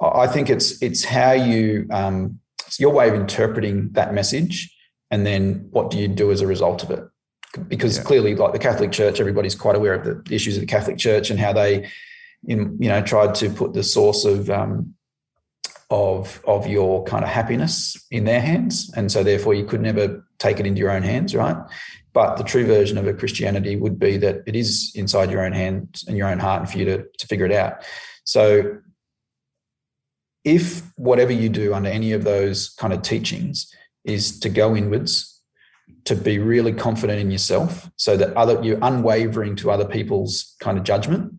I 0.03 0.25
I 0.25 0.27
think 0.27 0.51
it's 0.51 0.83
it's 0.83 1.03
how 1.05 1.33
you 1.33 1.87
um, 1.91 2.41
it's 2.67 2.79
your 2.79 2.93
way 2.93 3.09
of 3.09 3.15
interpreting 3.15 3.89
that 3.93 4.13
message, 4.13 4.71
and 5.11 5.27
then 5.27 5.69
what 5.71 5.91
do 5.91 5.99
you 5.99 6.09
do 6.09 6.31
as 6.33 6.41
a 6.41 6.47
result 6.47 6.83
of 6.83 6.91
it? 6.91 7.05
Because 7.69 7.97
Yeah. 7.97 8.05
clearly, 8.05 8.35
like 8.35 8.53
the 8.53 8.59
Catholic 8.59 8.93
Church, 8.93 9.21
everybody's 9.21 9.55
quite 9.55 9.77
aware 9.77 9.95
of 9.95 10.05
the 10.05 10.35
issues 10.35 10.57
of 10.57 10.61
the 10.61 10.67
Catholic 10.67 10.99
Church 10.99 11.31
and 11.31 11.39
how 11.39 11.53
they, 11.53 11.89
in, 12.47 12.77
you 12.81 12.89
know, 12.89 13.01
tried 13.03 13.35
to 13.37 13.49
put 13.51 13.73
the 13.73 13.83
source 13.83 14.25
of 14.25 14.51
um, 14.51 14.95
of 15.91 16.43
of 16.47 16.67
your 16.67 17.05
kind 17.05 17.25
of 17.25 17.31
happiness 17.31 17.97
in 18.11 18.25
their 18.25 18.41
hands, 18.41 18.91
and 18.97 19.11
so 19.11 19.23
therefore 19.23 19.55
you 19.55 19.65
could 19.65 19.81
never 19.81 20.25
take 20.39 20.61
it 20.61 20.67
into 20.67 20.81
your 20.81 20.91
own 20.91 21.03
hands, 21.03 21.35
right? 21.35 21.57
But 22.13 22.37
the 22.37 22.45
true 22.45 22.67
version 22.67 22.99
of 22.99 23.07
a 23.07 23.15
Christianity 23.15 23.77
would 23.77 23.99
be 23.99 24.17
that 24.19 24.43
it 24.47 24.57
is 24.57 24.93
inside 24.95 25.31
your 25.31 25.45
own 25.45 25.53
hands 25.53 26.05
and 26.09 26.17
your 26.17 26.29
own 26.29 26.39
heart, 26.41 26.63
and 26.63 26.71
for 26.71 26.79
you 26.79 26.85
to 26.87 27.05
to 27.19 27.27
figure 27.27 27.47
it 27.47 27.53
out. 27.53 27.85
So, 28.25 28.79
if 30.45 30.83
whatever 30.97 31.33
you 31.33 31.49
do 31.49 31.73
under 31.73 31.89
any 31.91 32.13
of 32.13 32.25
those 32.25 32.71
kind 32.71 32.93
of 32.93 33.03
teachings 33.03 33.73
is 34.07 34.41
to 34.41 34.49
go 34.49 34.75
inwards, 34.75 35.43
to 36.05 36.15
be 36.15 36.39
really 36.39 36.73
confident 36.73 37.21
in 37.21 37.31
yourself, 37.31 37.91
so 37.97 38.17
that 38.17 38.35
other 38.37 38.63
you're 38.63 38.79
unwavering 38.81 39.57
to 39.57 39.71
other 39.71 39.85
people's 39.85 40.57
kind 40.61 40.79
of 40.79 40.85
judgment, 40.85 41.35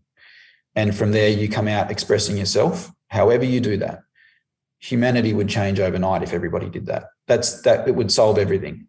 and 0.76 0.94
from 0.94 1.12
there 1.12 1.30
you 1.30 1.48
come 1.48 1.66
out 1.66 1.90
expressing 1.90 2.36
yourself. 2.36 2.92
However 3.08 3.44
you 3.44 3.60
do 3.60 3.78
that, 3.78 4.00
humanity 4.78 5.32
would 5.32 5.48
change 5.48 5.80
overnight 5.80 6.22
if 6.22 6.32
everybody 6.32 6.68
did 6.68 6.86
that. 6.86 7.04
That's 7.26 7.62
that 7.62 7.88
it 7.88 7.94
would 7.94 8.12
solve 8.12 8.38
everything. 8.38 8.86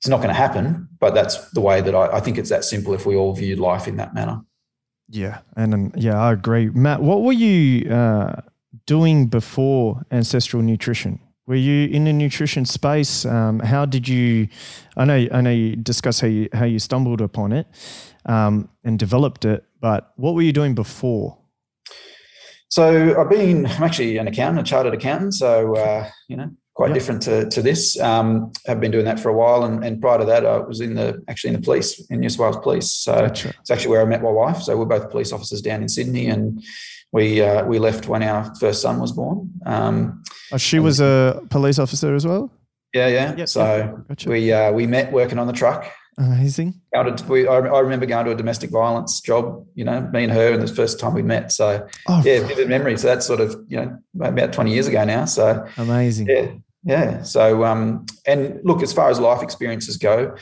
It's 0.00 0.08
not 0.08 0.18
going 0.18 0.28
to 0.28 0.34
happen, 0.34 0.88
but 1.00 1.14
that's 1.14 1.50
the 1.52 1.62
way 1.62 1.80
that 1.80 1.94
I, 1.94 2.16
I 2.16 2.20
think 2.20 2.36
it's 2.36 2.50
that 2.50 2.64
simple 2.64 2.92
if 2.92 3.06
we 3.06 3.16
all 3.16 3.34
viewed 3.34 3.58
life 3.58 3.88
in 3.88 3.96
that 3.96 4.14
manner. 4.14 4.42
Yeah, 5.08 5.38
and 5.56 5.72
um, 5.74 5.92
yeah, 5.96 6.20
I 6.20 6.32
agree, 6.32 6.68
Matt. 6.70 7.00
What 7.00 7.22
were 7.22 7.32
you 7.32 7.90
uh, 7.90 8.40
doing 8.86 9.28
before 9.28 10.02
ancestral 10.10 10.62
nutrition? 10.62 11.20
Were 11.46 11.54
you 11.54 11.88
in 11.88 12.04
the 12.04 12.12
nutrition 12.12 12.64
space? 12.64 13.26
Um, 13.26 13.60
how 13.60 13.84
did 13.84 14.08
you? 14.08 14.48
I 14.96 15.04
know, 15.04 15.28
I 15.30 15.40
know 15.42 15.50
you 15.50 15.76
discussed 15.76 16.22
how 16.22 16.26
you 16.26 16.48
how 16.54 16.64
you 16.64 16.78
stumbled 16.78 17.20
upon 17.20 17.52
it 17.52 17.66
um, 18.24 18.70
and 18.82 18.98
developed 18.98 19.44
it, 19.44 19.62
but 19.80 20.12
what 20.16 20.34
were 20.34 20.42
you 20.42 20.52
doing 20.54 20.74
before? 20.74 21.38
So 22.68 23.20
I've 23.20 23.30
been, 23.30 23.66
I'm 23.66 23.82
actually 23.82 24.16
an 24.16 24.26
accountant, 24.26 24.66
a 24.66 24.68
chartered 24.68 24.94
accountant. 24.94 25.34
So, 25.34 25.76
uh, 25.76 26.08
you 26.28 26.36
know, 26.36 26.50
quite 26.72 26.88
Yeah. 26.88 26.94
different 26.94 27.22
to, 27.22 27.48
to 27.50 27.62
this. 27.62 28.00
Um, 28.00 28.50
I've 28.66 28.80
been 28.80 28.90
doing 28.90 29.04
that 29.04 29.20
for 29.20 29.28
a 29.28 29.32
while. 29.34 29.62
And, 29.64 29.84
and 29.84 30.00
prior 30.00 30.18
to 30.18 30.24
that, 30.24 30.44
I 30.44 30.58
was 30.58 30.80
in 30.80 30.94
the, 30.94 31.22
actually 31.28 31.54
in 31.54 31.60
the 31.60 31.62
police, 31.64 32.04
in 32.10 32.18
New 32.18 32.28
South 32.28 32.40
Wales 32.40 32.56
Police. 32.64 32.90
So 32.90 33.12
Gotcha. 33.14 33.50
it's 33.60 33.70
actually 33.70 33.90
where 33.90 34.00
I 34.02 34.06
met 34.06 34.22
my 34.24 34.30
wife. 34.30 34.60
So 34.62 34.76
we're 34.76 34.86
both 34.86 35.08
police 35.08 35.30
officers 35.30 35.62
down 35.62 35.82
in 35.82 35.88
Sydney 35.88 36.26
and 36.26 36.64
we, 37.14 37.40
uh, 37.40 37.64
we 37.64 37.78
left 37.78 38.08
when 38.08 38.22
our 38.22 38.52
first 38.56 38.82
son 38.82 38.98
was 39.00 39.12
born. 39.12 39.36
Um, 39.64 40.22
Oh, 40.52 40.58
she 40.58 40.78
was 40.78 41.00
a 41.00 41.40
police 41.48 41.78
officer 41.78 42.14
as 42.14 42.26
well. 42.26 42.50
yeah, 42.92 43.08
yeah. 43.08 43.34
Yep, 43.36 43.48
so 43.48 43.64
Gotcha. 44.08 44.28
we, 44.30 44.52
uh, 44.52 44.70
we 44.72 44.86
met 44.86 45.10
working 45.12 45.38
on 45.38 45.46
the 45.46 45.52
truck. 45.52 45.90
Amazing. 46.18 46.74
To, 46.94 47.24
we, 47.28 47.48
I, 47.48 47.56
I 47.56 47.80
remember 47.80 48.06
going 48.06 48.24
to 48.26 48.30
a 48.32 48.34
domestic 48.36 48.70
violence 48.70 49.20
job, 49.20 49.66
you 49.74 49.84
know, 49.84 50.00
me 50.12 50.22
and 50.24 50.32
her, 50.32 50.52
and 50.52 50.62
the 50.62 50.72
first 50.72 51.00
time 51.00 51.12
we 51.14 51.22
met. 51.22 51.50
So 51.50 51.66
Oh, 52.08 52.22
yeah, 52.24 52.46
vivid 52.46 52.68
memory. 52.68 52.96
So 52.98 53.08
that's 53.08 53.26
sort 53.26 53.40
of, 53.40 53.56
you 53.68 53.78
know, 53.80 53.98
about 54.20 54.52
20 54.52 54.72
years 54.72 54.86
ago 54.86 55.02
now. 55.04 55.24
So 55.24 55.66
amazing. 55.76 56.28
yeah, 56.28 56.46
yeah. 56.84 57.22
So 57.22 57.64
um, 57.64 58.06
and 58.26 58.60
look, 58.64 58.80
as 58.82 58.92
far 58.92 59.08
as 59.10 59.18
life 59.18 59.42
experiences 59.42 59.96
go, 59.96 60.36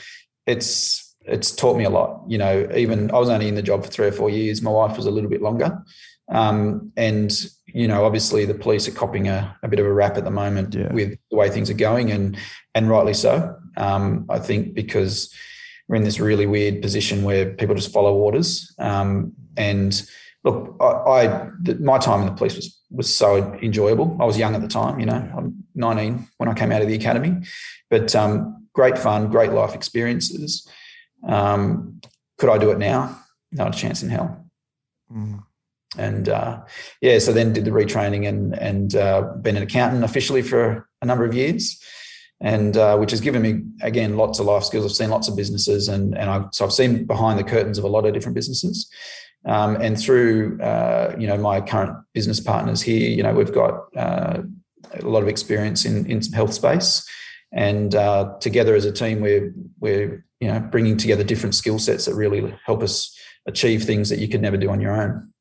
it's 0.45 1.15
it's 1.25 1.51
taught 1.55 1.77
me 1.77 1.85
a 1.85 1.89
lot. 1.89 2.21
You 2.27 2.37
know, 2.37 2.67
even 2.75 3.09
I 3.11 3.17
was 3.17 3.29
only 3.29 3.47
in 3.47 3.55
the 3.55 3.61
job 3.63 3.83
for 3.83 3.89
three 3.89 4.07
or 4.07 4.11
four 4.11 4.29
years. 4.29 4.61
My 4.61 4.69
wife 4.71 4.95
was 4.97 5.05
a 5.07 5.11
little 5.11 5.29
bit 5.29 5.41
longer. 5.41 5.81
Um, 6.29 6.91
and 6.95 7.31
you 7.67 7.87
know, 7.87 8.05
obviously 8.05 8.45
the 8.45 8.53
police 8.53 8.87
are 8.87 8.91
copping 8.91 9.27
a, 9.27 9.57
a 9.63 9.67
bit 9.67 9.79
of 9.79 9.85
a 9.85 9.93
rap 9.93 10.15
at 10.17 10.23
the 10.23 10.31
moment 10.31 10.75
Yeah. 10.75 10.93
with 10.93 11.17
the 11.31 11.37
way 11.37 11.49
things 11.49 11.69
are 11.69 11.75
going, 11.75 12.11
and 12.11 12.37
and 12.75 12.89
rightly 12.89 13.13
so. 13.13 13.55
Um, 13.77 14.25
I 14.29 14.39
think 14.39 14.73
because 14.73 15.33
we're 15.87 15.95
in 15.97 16.03
this 16.03 16.19
really 16.19 16.45
weird 16.45 16.81
position 16.81 17.23
where 17.23 17.53
people 17.53 17.75
just 17.75 17.91
follow 17.91 18.13
orders. 18.15 18.73
Um, 18.79 19.33
and 19.57 20.01
look, 20.43 20.75
I, 20.79 20.85
I 20.85 21.49
th- 21.65 21.79
my 21.79 21.97
time 21.97 22.21
in 22.21 22.27
the 22.27 22.33
police 22.33 22.55
was 22.55 22.79
was 22.91 23.13
so 23.13 23.53
enjoyable. 23.61 24.15
I 24.21 24.25
was 24.25 24.37
young 24.37 24.53
at 24.55 24.61
the 24.61 24.67
time, 24.67 24.99
you 24.99 25.07
know, 25.07 25.31
I'm 25.35 25.63
19 25.75 26.27
when 26.37 26.47
I 26.47 26.53
came 26.53 26.71
out 26.71 26.83
of 26.83 26.87
the 26.87 26.93
academy, 26.93 27.37
but 27.89 28.15
um, 28.15 28.67
great 28.73 28.97
fun, 28.99 29.31
great 29.31 29.51
life 29.51 29.73
experiences. 29.73 30.67
Um, 31.27 31.99
could 32.37 32.49
I 32.51 32.57
do 32.59 32.69
it 32.71 32.77
now? 32.77 33.19
Not 33.51 33.75
a 33.75 33.77
chance 33.77 34.03
in 34.03 34.09
hell. 34.09 34.45
Mm. 35.11 35.43
And 35.97 36.29
uh, 36.29 36.61
yeah, 37.01 37.19
so 37.19 37.31
then 37.33 37.53
did 37.53 37.65
the 37.65 37.71
retraining 37.71 38.27
and 38.27 38.57
and 38.57 38.95
uh, 38.95 39.21
been 39.41 39.57
an 39.57 39.63
accountant 39.63 40.03
officially 40.03 40.41
for 40.41 40.87
a 41.01 41.05
number 41.05 41.25
of 41.25 41.35
years, 41.35 41.79
and 42.41 42.75
uh, 42.77 42.97
which 42.97 43.11
has 43.11 43.21
given 43.21 43.41
me 43.41 43.61
again 43.81 44.17
lots 44.17 44.39
of 44.39 44.45
life 44.45 44.63
skills. 44.63 44.85
I've 44.85 44.91
seen 44.91 45.09
lots 45.09 45.27
of 45.27 45.35
businesses, 45.35 45.87
and 45.87 46.17
and 46.17 46.29
I 46.29 46.45
so 46.51 46.65
I've 46.65 46.73
seen 46.73 47.05
behind 47.05 47.37
the 47.37 47.43
curtains 47.43 47.77
of 47.77 47.83
a 47.83 47.89
lot 47.89 48.05
of 48.05 48.13
different 48.13 48.35
businesses. 48.35 48.89
Um, 49.45 49.75
and 49.75 49.99
through 49.99 50.59
uh, 50.61 51.15
you 51.17 51.27
know 51.27 51.37
my 51.37 51.61
current 51.61 51.95
business 52.13 52.39
partners 52.39 52.81
here, 52.81 53.09
you 53.09 53.21
know 53.21 53.33
we've 53.33 53.53
got 53.53 53.85
uh, 53.95 54.41
a 54.93 55.07
lot 55.07 55.21
of 55.21 55.27
experience 55.27 55.85
in 55.85 56.09
in 56.09 56.21
some 56.21 56.33
health 56.33 56.53
space, 56.53 57.07
and 57.51 57.93
uh, 57.93 58.33
together 58.39 58.75
as 58.75 58.85
a 58.85 58.91
team, 58.91 59.21
we're 59.21 59.53
we're 59.79 60.25
you 60.39 60.47
know 60.47 60.59
bringing 60.59 60.97
together 60.97 61.23
different 61.23 61.55
skill 61.55 61.77
sets 61.77 62.05
that 62.05 62.15
really 62.15 62.57
help 62.65 62.81
us 62.81 63.15
achieve 63.45 63.83
things 63.83 64.09
that 64.09 64.19
you 64.19 64.27
could 64.27 64.41
never 64.41 64.57
do 64.57 64.69
on 64.69 64.79
your 64.79 64.95
own. 64.99 65.32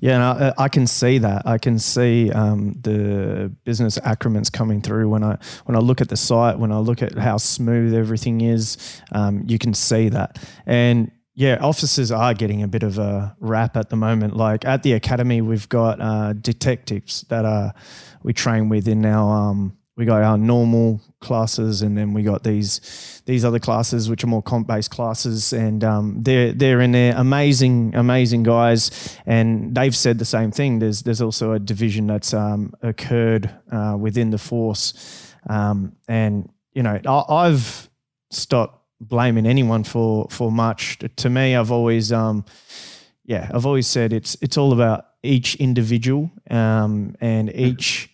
Yeah, 0.00 0.14
and 0.14 0.22
I, 0.22 0.64
I 0.64 0.68
can 0.68 0.86
see 0.86 1.18
that. 1.18 1.42
I 1.44 1.58
can 1.58 1.78
see 1.78 2.30
um, 2.30 2.76
the 2.80 3.52
business 3.64 3.98
accrements 4.04 4.48
coming 4.48 4.80
through 4.80 5.08
when 5.08 5.24
I 5.24 5.38
when 5.64 5.76
I 5.76 5.80
look 5.80 6.00
at 6.00 6.08
the 6.08 6.16
site, 6.16 6.58
when 6.58 6.70
I 6.70 6.78
look 6.78 7.02
at 7.02 7.18
how 7.18 7.36
smooth 7.36 7.94
everything 7.94 8.40
is. 8.40 9.00
Um, 9.12 9.42
you 9.46 9.58
can 9.58 9.74
see 9.74 10.08
that, 10.10 10.38
and 10.66 11.10
yeah, 11.34 11.58
officers 11.60 12.10
are 12.10 12.34
getting 12.34 12.62
a 12.62 12.68
bit 12.68 12.82
of 12.82 12.98
a 12.98 13.36
rap 13.40 13.76
at 13.76 13.90
the 13.90 13.96
moment. 13.96 14.36
Like 14.36 14.64
at 14.64 14.82
the 14.82 14.92
academy, 14.92 15.40
we've 15.40 15.68
got 15.68 16.00
uh, 16.00 16.32
detectives 16.32 17.22
that 17.28 17.44
are 17.44 17.72
we 18.22 18.32
train 18.32 18.68
with 18.68 18.88
in 18.88 19.04
our 19.04 19.50
um, 19.50 19.76
we 19.98 20.04
got 20.04 20.22
our 20.22 20.38
normal 20.38 21.00
classes 21.20 21.82
and 21.82 21.98
then 21.98 22.14
we 22.14 22.22
got 22.22 22.44
these 22.44 23.20
these 23.26 23.44
other 23.44 23.58
classes 23.58 24.08
which 24.08 24.22
are 24.22 24.28
more 24.28 24.42
comp 24.42 24.68
based 24.68 24.92
classes. 24.92 25.52
And 25.52 25.82
um, 25.82 26.22
they're 26.22 26.52
they're 26.52 26.80
in 26.80 26.92
there 26.92 27.14
amazing 27.16 27.96
amazing 27.96 28.44
guys. 28.44 29.18
And 29.26 29.74
they've 29.74 29.94
said 29.94 30.20
the 30.20 30.24
same 30.24 30.52
thing. 30.52 30.78
There's 30.78 31.02
there's 31.02 31.20
also 31.20 31.52
a 31.52 31.58
division 31.58 32.06
that's 32.06 32.32
um, 32.32 32.72
occurred 32.80 33.50
uh, 33.72 33.96
within 33.98 34.30
the 34.30 34.38
force. 34.38 35.34
Um, 35.50 35.96
and 36.06 36.48
you 36.72 36.84
know 36.84 37.00
I, 37.04 37.46
I've 37.46 37.90
stopped 38.30 38.80
blaming 39.00 39.46
anyone 39.46 39.82
for 39.82 40.28
for 40.30 40.52
much. 40.52 41.00
To 41.16 41.28
me 41.28 41.56
I've 41.56 41.72
always 41.72 42.12
um 42.12 42.44
yeah 43.24 43.50
I've 43.52 43.66
always 43.66 43.88
said 43.88 44.12
it's 44.12 44.36
it's 44.40 44.56
all 44.56 44.72
about 44.72 45.06
each 45.24 45.56
individual 45.56 46.30
um, 46.48 47.16
and 47.20 47.52
each 47.52 48.08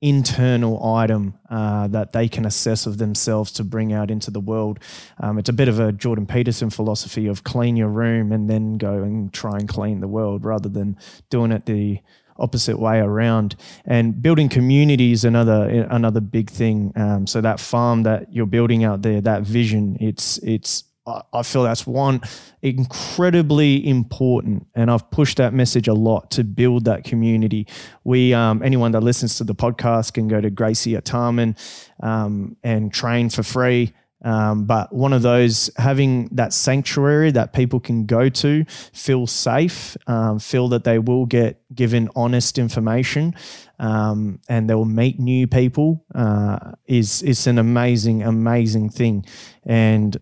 internal 0.00 0.94
item 0.94 1.34
uh, 1.50 1.88
that 1.88 2.12
they 2.12 2.28
can 2.28 2.44
assess 2.44 2.86
of 2.86 2.98
themselves 2.98 3.50
to 3.52 3.64
bring 3.64 3.92
out 3.92 4.10
into 4.10 4.30
the 4.30 4.40
world. 4.40 4.78
Um, 5.18 5.38
it's 5.38 5.48
a 5.48 5.52
bit 5.52 5.68
of 5.68 5.80
a 5.80 5.90
Jordan 5.92 6.26
Peterson 6.26 6.70
philosophy 6.70 7.26
of 7.26 7.42
clean 7.42 7.76
your 7.76 7.88
room 7.88 8.30
and 8.30 8.48
then 8.48 8.78
go 8.78 9.02
and 9.02 9.32
try 9.32 9.56
and 9.56 9.68
clean 9.68 10.00
the 10.00 10.08
world 10.08 10.44
rather 10.44 10.68
than 10.68 10.96
doing 11.30 11.50
it 11.50 11.66
the 11.66 12.00
opposite 12.38 12.78
way 12.78 12.98
around. 12.98 13.56
And 13.84 14.22
building 14.22 14.48
community 14.48 15.12
is 15.12 15.24
another 15.24 15.86
another 15.90 16.20
big 16.20 16.50
thing. 16.50 16.92
Um, 16.94 17.26
so 17.26 17.40
that 17.40 17.58
farm 17.58 18.04
that 18.04 18.32
you're 18.32 18.46
building 18.46 18.84
out 18.84 19.02
there, 19.02 19.20
that 19.22 19.42
vision, 19.42 19.96
it's 20.00 20.38
it's 20.38 20.84
I 21.32 21.42
feel 21.42 21.62
that's 21.62 21.86
one 21.86 22.20
incredibly 22.62 23.86
important, 23.86 24.66
and 24.74 24.90
I've 24.90 25.10
pushed 25.10 25.38
that 25.38 25.52
message 25.54 25.88
a 25.88 25.94
lot 25.94 26.30
to 26.32 26.44
build 26.44 26.84
that 26.84 27.04
community. 27.04 27.66
We, 28.04 28.34
um, 28.34 28.62
anyone 28.62 28.92
that 28.92 29.02
listens 29.02 29.36
to 29.38 29.44
the 29.44 29.54
podcast, 29.54 30.12
can 30.12 30.28
go 30.28 30.40
to 30.40 30.50
Gracie 30.50 30.96
at 30.96 31.04
Tarman 31.04 31.56
um, 32.02 32.56
and 32.62 32.92
train 32.92 33.30
for 33.30 33.42
free. 33.42 33.92
Um, 34.24 34.64
but 34.64 34.92
one 34.92 35.12
of 35.12 35.22
those 35.22 35.70
having 35.76 36.28
that 36.32 36.52
sanctuary 36.52 37.30
that 37.30 37.52
people 37.52 37.78
can 37.78 38.04
go 38.04 38.28
to, 38.28 38.64
feel 38.92 39.26
safe, 39.28 39.96
um, 40.08 40.40
feel 40.40 40.68
that 40.68 40.82
they 40.82 40.98
will 40.98 41.24
get 41.24 41.62
given 41.72 42.10
honest 42.16 42.58
information, 42.58 43.34
um, 43.78 44.40
and 44.48 44.68
they 44.68 44.74
will 44.74 44.84
meet 44.84 45.20
new 45.20 45.46
people 45.46 46.04
uh, 46.14 46.72
is 46.86 47.22
is 47.22 47.46
an 47.46 47.58
amazing, 47.58 48.24
amazing 48.24 48.90
thing. 48.90 49.24
And 49.64 50.16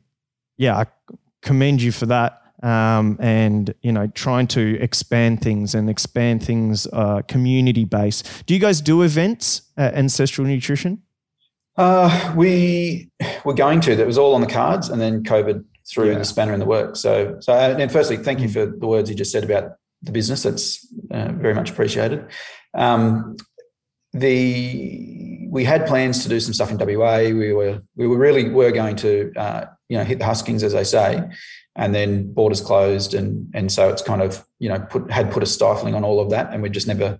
yeah, 0.56 0.76
I 0.76 0.86
commend 1.42 1.82
you 1.82 1.92
for 1.92 2.06
that. 2.06 2.42
Um, 2.62 3.18
and 3.20 3.74
you 3.82 3.92
know, 3.92 4.06
trying 4.08 4.46
to 4.48 4.78
expand 4.80 5.42
things 5.42 5.74
and 5.74 5.90
expand 5.90 6.42
things 6.42 6.86
uh, 6.92 7.22
community 7.28 7.84
based. 7.84 8.46
Do 8.46 8.54
you 8.54 8.60
guys 8.60 8.80
do 8.80 9.02
events 9.02 9.62
at 9.76 9.94
Ancestral 9.94 10.46
Nutrition? 10.46 11.02
Uh, 11.76 12.32
we 12.34 13.10
were 13.44 13.52
going 13.52 13.80
to. 13.82 13.94
That 13.94 14.06
was 14.06 14.16
all 14.16 14.34
on 14.34 14.40
the 14.40 14.46
cards, 14.46 14.88
and 14.88 15.00
then 15.00 15.22
COVID 15.22 15.64
threw 15.88 16.10
yeah. 16.10 16.18
the 16.18 16.24
spanner 16.24 16.54
in 16.54 16.60
the 16.60 16.66
works. 16.66 17.00
So, 17.00 17.36
so 17.40 17.52
and 17.52 17.92
firstly, 17.92 18.16
thank 18.16 18.40
you 18.40 18.48
mm. 18.48 18.52
for 18.52 18.66
the 18.66 18.86
words 18.86 19.10
you 19.10 19.16
just 19.16 19.32
said 19.32 19.44
about 19.44 19.72
the 20.02 20.12
business. 20.12 20.42
That's 20.42 20.86
uh, 21.10 21.32
very 21.32 21.54
much 21.54 21.70
appreciated. 21.70 22.24
Um, 22.74 23.36
the 24.20 25.48
we 25.50 25.64
had 25.64 25.86
plans 25.86 26.22
to 26.22 26.28
do 26.28 26.40
some 26.40 26.52
stuff 26.52 26.70
in 26.70 26.78
WA. 26.78 27.18
We 27.18 27.52
were 27.52 27.80
we 27.96 28.06
were 28.06 28.18
really 28.18 28.50
were 28.50 28.72
going 28.72 28.96
to 28.96 29.32
uh, 29.36 29.64
you 29.88 29.96
know 29.96 30.04
hit 30.04 30.18
the 30.18 30.24
huskings 30.24 30.62
as 30.62 30.72
they 30.72 30.84
say, 30.84 31.22
and 31.74 31.94
then 31.94 32.32
borders 32.32 32.60
closed, 32.60 33.14
and 33.14 33.50
and 33.54 33.70
so 33.70 33.88
it's 33.88 34.02
kind 34.02 34.22
of 34.22 34.44
you 34.58 34.68
know 34.68 34.80
put 34.80 35.10
had 35.10 35.30
put 35.30 35.42
a 35.42 35.46
stifling 35.46 35.94
on 35.94 36.04
all 36.04 36.20
of 36.20 36.30
that, 36.30 36.52
and 36.52 36.62
we 36.62 36.70
just 36.70 36.86
never 36.86 37.18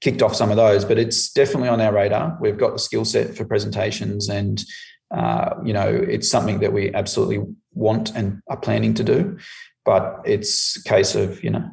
kicked 0.00 0.22
off 0.22 0.34
some 0.34 0.50
of 0.50 0.56
those. 0.56 0.84
But 0.84 0.98
it's 0.98 1.32
definitely 1.32 1.68
on 1.68 1.80
our 1.80 1.92
radar. 1.92 2.36
We've 2.40 2.58
got 2.58 2.72
the 2.72 2.78
skill 2.78 3.04
set 3.04 3.36
for 3.36 3.44
presentations, 3.44 4.28
and 4.28 4.62
uh, 5.10 5.54
you 5.64 5.72
know 5.72 5.88
it's 5.88 6.30
something 6.30 6.60
that 6.60 6.72
we 6.72 6.92
absolutely 6.94 7.46
want 7.72 8.14
and 8.14 8.42
are 8.48 8.56
planning 8.56 8.94
to 8.94 9.04
do. 9.04 9.38
But 9.84 10.20
it's 10.24 10.76
a 10.76 10.82
case 10.82 11.14
of 11.14 11.42
you 11.42 11.50
know 11.50 11.70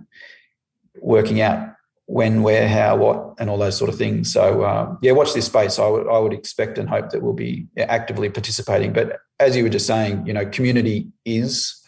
working 1.02 1.42
out 1.42 1.77
when, 2.08 2.42
where, 2.42 2.68
how, 2.68 2.96
what, 2.96 3.36
and 3.38 3.50
all 3.50 3.58
those 3.58 3.78
sort 3.78 3.90
of 3.90 3.98
things. 3.98 4.32
So 4.32 4.64
uh, 4.64 4.96
yeah, 5.02 5.12
watch 5.12 5.34
this 5.34 5.46
space. 5.46 5.78
I 5.78 5.88
would 5.88 6.08
I 6.08 6.18
would 6.18 6.34
expect 6.34 6.78
and 6.78 6.90
hope 6.90 7.10
that 7.12 7.22
we'll 7.22 7.34
be 7.34 7.68
actively 7.78 8.30
participating. 8.30 8.94
But 8.94 9.20
as 9.40 9.56
you 9.56 9.64
were 9.64 9.70
just 9.70 9.86
saying, 9.86 10.26
you 10.26 10.34
know, 10.34 10.46
community 10.46 11.10
is 11.26 11.86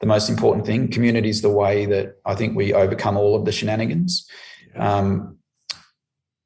the 0.00 0.06
most 0.06 0.30
important 0.30 0.64
thing. 0.64 0.88
Community 0.88 1.28
is 1.28 1.42
the 1.42 1.50
way 1.50 1.86
that 1.86 2.16
I 2.24 2.36
think 2.36 2.56
we 2.56 2.72
overcome 2.72 3.16
all 3.16 3.34
of 3.34 3.44
the 3.44 3.52
shenanigans. 3.52 4.28
Um, 4.76 5.38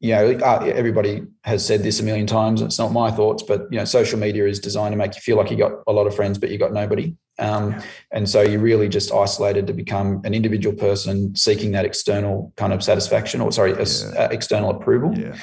you 0.00 0.14
know, 0.14 0.30
uh, 0.38 0.64
everybody 0.74 1.22
has 1.44 1.64
said 1.64 1.82
this 1.82 2.00
a 2.00 2.02
million 2.02 2.26
times. 2.26 2.62
It's 2.62 2.78
not 2.78 2.92
my 2.92 3.10
thoughts, 3.10 3.42
but 3.42 3.68
you 3.70 3.78
know, 3.78 3.84
social 3.84 4.18
media 4.18 4.46
is 4.46 4.58
designed 4.58 4.92
to 4.92 4.96
make 4.96 5.14
you 5.14 5.20
feel 5.20 5.36
like 5.36 5.50
you 5.50 5.56
got 5.56 5.72
a 5.86 5.92
lot 5.92 6.06
of 6.06 6.16
friends, 6.16 6.38
but 6.38 6.50
you 6.50 6.58
got 6.58 6.72
nobody. 6.72 7.14
Um, 7.38 7.72
yeah. 7.72 7.82
And 8.12 8.28
so 8.28 8.42
you're 8.42 8.60
really 8.60 8.88
just 8.88 9.12
isolated 9.12 9.66
to 9.66 9.72
become 9.72 10.20
an 10.24 10.34
individual 10.34 10.76
person 10.76 11.34
seeking 11.34 11.72
that 11.72 11.84
external 11.84 12.52
kind 12.56 12.72
of 12.72 12.82
satisfaction, 12.82 13.40
or 13.40 13.52
sorry, 13.52 13.72
yeah. 13.72 14.28
external 14.30 14.70
approval. 14.70 15.16
Yeah. 15.18 15.36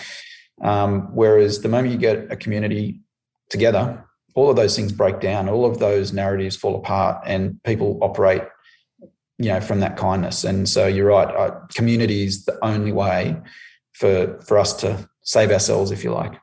Um, 0.62 1.10
whereas 1.14 1.62
the 1.62 1.70
moment 1.70 1.94
you 1.94 2.00
get 2.00 2.32
a 2.32 2.36
community 2.36 3.02
together, 3.50 4.06
all 4.36 4.50
of 4.50 4.56
those 4.56 4.76
things 4.76 4.92
break 4.92 5.20
down, 5.20 5.50
all 5.50 5.66
of 5.66 5.80
those 5.80 6.14
narratives 6.14 6.56
fall 6.56 6.76
apart, 6.76 7.24
and 7.26 7.62
people 7.64 7.98
operate, 8.02 8.44
you 9.38 9.50
know, 9.50 9.62
from 9.62 9.80
that 9.80 9.98
kindness. 9.98 10.44
And 10.44 10.70
so 10.70 10.86
you're 10.86 11.08
right. 11.08 11.28
Uh, 11.28 11.60
community 11.74 12.24
is 12.24 12.46
the 12.46 12.58
only 12.64 12.92
way 12.92 13.36
for 13.94 14.40
for 14.40 14.58
us 14.58 14.74
to 14.74 15.10
save 15.24 15.52
ourselves, 15.52 15.92
if 15.92 16.04
you 16.04 16.12
like. 16.12 16.34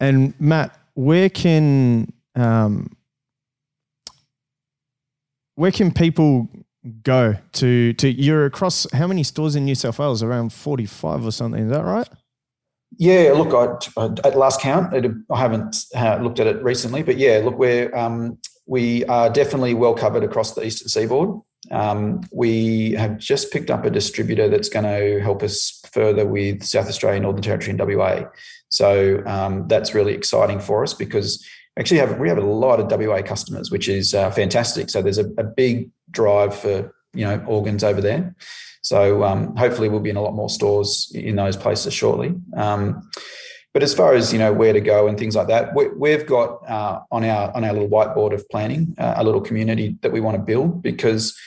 And 0.00 0.34
Matt, 0.40 0.76
where 0.94 1.28
can 1.28 2.12
um, 2.34 2.90
where 5.60 5.70
can 5.70 5.92
people 5.92 6.48
go 7.02 7.36
to 7.52 7.92
to 7.92 8.10
you're 8.10 8.46
across 8.46 8.90
how 8.94 9.06
many 9.06 9.22
stores 9.22 9.54
in 9.54 9.66
New 9.66 9.74
South 9.74 9.98
Wales? 9.98 10.22
Around 10.22 10.54
forty 10.54 10.86
five 10.86 11.24
or 11.24 11.30
something. 11.30 11.64
Is 11.64 11.70
that 11.70 11.84
right? 11.84 12.08
Yeah, 12.96 13.32
look, 13.36 13.52
I, 13.96 14.04
at 14.26 14.36
last 14.36 14.60
count, 14.60 14.92
it, 14.94 15.12
I 15.30 15.38
haven't 15.38 15.76
looked 16.22 16.40
at 16.40 16.46
it 16.46 16.62
recently, 16.62 17.02
but 17.02 17.18
yeah, 17.18 17.40
look, 17.44 17.58
we're 17.58 17.94
um, 17.94 18.38
we 18.66 19.04
are 19.04 19.28
definitely 19.28 19.74
well 19.74 19.94
covered 19.94 20.24
across 20.24 20.54
the 20.54 20.64
eastern 20.64 20.88
seaboard. 20.88 21.40
Um, 21.70 22.22
we 22.32 22.92
have 22.92 23.18
just 23.18 23.52
picked 23.52 23.70
up 23.70 23.84
a 23.84 23.90
distributor 23.90 24.48
that's 24.48 24.70
going 24.70 24.86
to 24.86 25.20
help 25.20 25.42
us 25.42 25.82
further 25.92 26.26
with 26.26 26.64
South 26.64 26.88
Australia, 26.88 27.20
Northern 27.20 27.42
Territory, 27.42 27.76
and 27.78 27.96
WA. 27.96 28.24
So 28.70 29.22
um, 29.26 29.68
that's 29.68 29.94
really 29.94 30.14
exciting 30.14 30.58
for 30.58 30.82
us 30.82 30.94
because 30.94 31.46
actually 31.80 31.98
have 31.98 32.18
we 32.18 32.28
have 32.28 32.38
a 32.38 32.42
lot 32.42 32.78
of 32.78 32.90
WA 33.00 33.22
customers, 33.22 33.70
which 33.70 33.88
is 33.88 34.14
uh, 34.14 34.30
fantastic. 34.30 34.90
So 34.90 35.02
there's 35.02 35.18
a, 35.18 35.26
a, 35.38 35.44
big 35.44 35.90
drive 36.10 36.54
for 36.56 36.94
you 37.14 37.24
know 37.24 37.42
organs 37.46 37.82
over 37.82 38.00
there. 38.00 38.36
So 38.82 39.24
um, 39.24 39.56
hopefully 39.56 39.88
we'll 39.88 40.00
be 40.00 40.10
in 40.10 40.16
a 40.16 40.22
lot 40.22 40.34
more 40.34 40.50
stores 40.50 41.10
in 41.14 41.36
those 41.36 41.56
places 41.56 41.92
shortly. 41.94 42.34
Um, 42.56 43.08
but 43.72 43.82
as 43.82 43.94
far 43.94 44.14
as 44.14 44.32
you 44.32 44.38
know 44.38 44.52
where 44.52 44.72
to 44.72 44.80
go 44.80 45.08
and 45.08 45.18
things 45.18 45.34
like 45.34 45.48
that, 45.48 45.74
we, 45.74 46.10
have 46.10 46.26
got 46.26 46.68
uh, 46.68 47.00
on 47.10 47.24
our 47.24 47.54
on 47.56 47.64
our 47.64 47.72
little 47.72 47.88
whiteboard 47.88 48.34
of 48.34 48.48
planning 48.50 48.94
uh, 48.98 49.14
a 49.16 49.24
little 49.24 49.40
community 49.40 49.96
that 50.02 50.12
we 50.12 50.20
want 50.20 50.36
to 50.36 50.42
build 50.42 50.82
because 50.82 51.38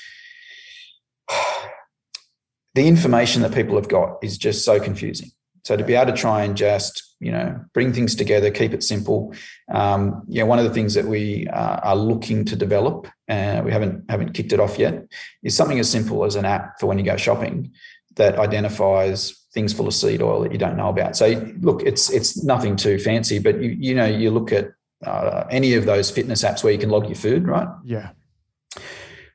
the 2.74 2.88
information 2.88 3.44
that 3.44 3.54
people 3.54 3.76
have 3.76 3.88
got 3.88 4.18
is 4.24 4.38
just 4.38 4.66
so 4.66 4.80
confusing. 4.80 5.30
So 5.64 5.78
to 5.78 5.84
be 5.84 5.94
able 5.94 6.12
to 6.12 6.18
try 6.18 6.44
and 6.44 6.58
just 6.58 7.13
you 7.24 7.32
know 7.32 7.60
bring 7.74 7.94
things 7.94 8.16
together, 8.16 8.52
keep 8.52 8.74
it 8.74 8.84
simple. 8.84 9.34
Um, 9.72 10.24
you 10.28 10.40
know, 10.40 10.46
one 10.46 10.60
of 10.60 10.66
the 10.66 10.74
things 10.74 10.94
that 10.94 11.06
we 11.06 11.48
uh, 11.48 11.78
are 11.84 11.96
looking 11.96 12.46
to 12.46 12.56
develop, 12.56 13.08
and 13.28 13.62
uh, 13.62 13.64
we 13.64 13.72
haven't 13.72 14.10
haven't 14.10 14.34
kicked 14.34 14.54
it 14.54 14.60
off 14.60 14.78
yet, 14.78 15.06
is 15.44 15.56
something 15.56 15.80
as 15.80 15.90
simple 15.90 16.26
as 16.26 16.36
an 16.36 16.46
app 16.46 16.80
for 16.80 16.88
when 16.88 17.00
you 17.00 17.06
go 17.06 17.18
shopping 17.18 17.72
that 18.16 18.38
identifies 18.38 19.46
things 19.54 19.74
full 19.74 19.88
of 19.88 19.94
seed 19.94 20.22
oil 20.22 20.42
that 20.42 20.52
you 20.52 20.58
don't 20.58 20.78
know 20.78 20.90
about. 20.90 21.16
So 21.16 21.28
look, 21.62 21.82
it's 21.84 22.10
it's 22.10 22.44
nothing 22.44 22.76
too 22.76 23.00
fancy, 23.00 23.40
but 23.40 23.62
you 23.62 23.70
you 23.80 23.96
know 23.96 24.06
you 24.06 24.32
look 24.32 24.52
at 24.52 24.72
uh, 25.06 25.46
any 25.50 25.76
of 25.76 25.86
those 25.86 26.12
fitness 26.12 26.44
apps 26.44 26.64
where 26.64 26.74
you 26.74 26.80
can 26.80 26.90
log 26.90 27.06
your 27.06 27.16
food, 27.16 27.48
right? 27.48 27.68
Yeah. 27.84 28.10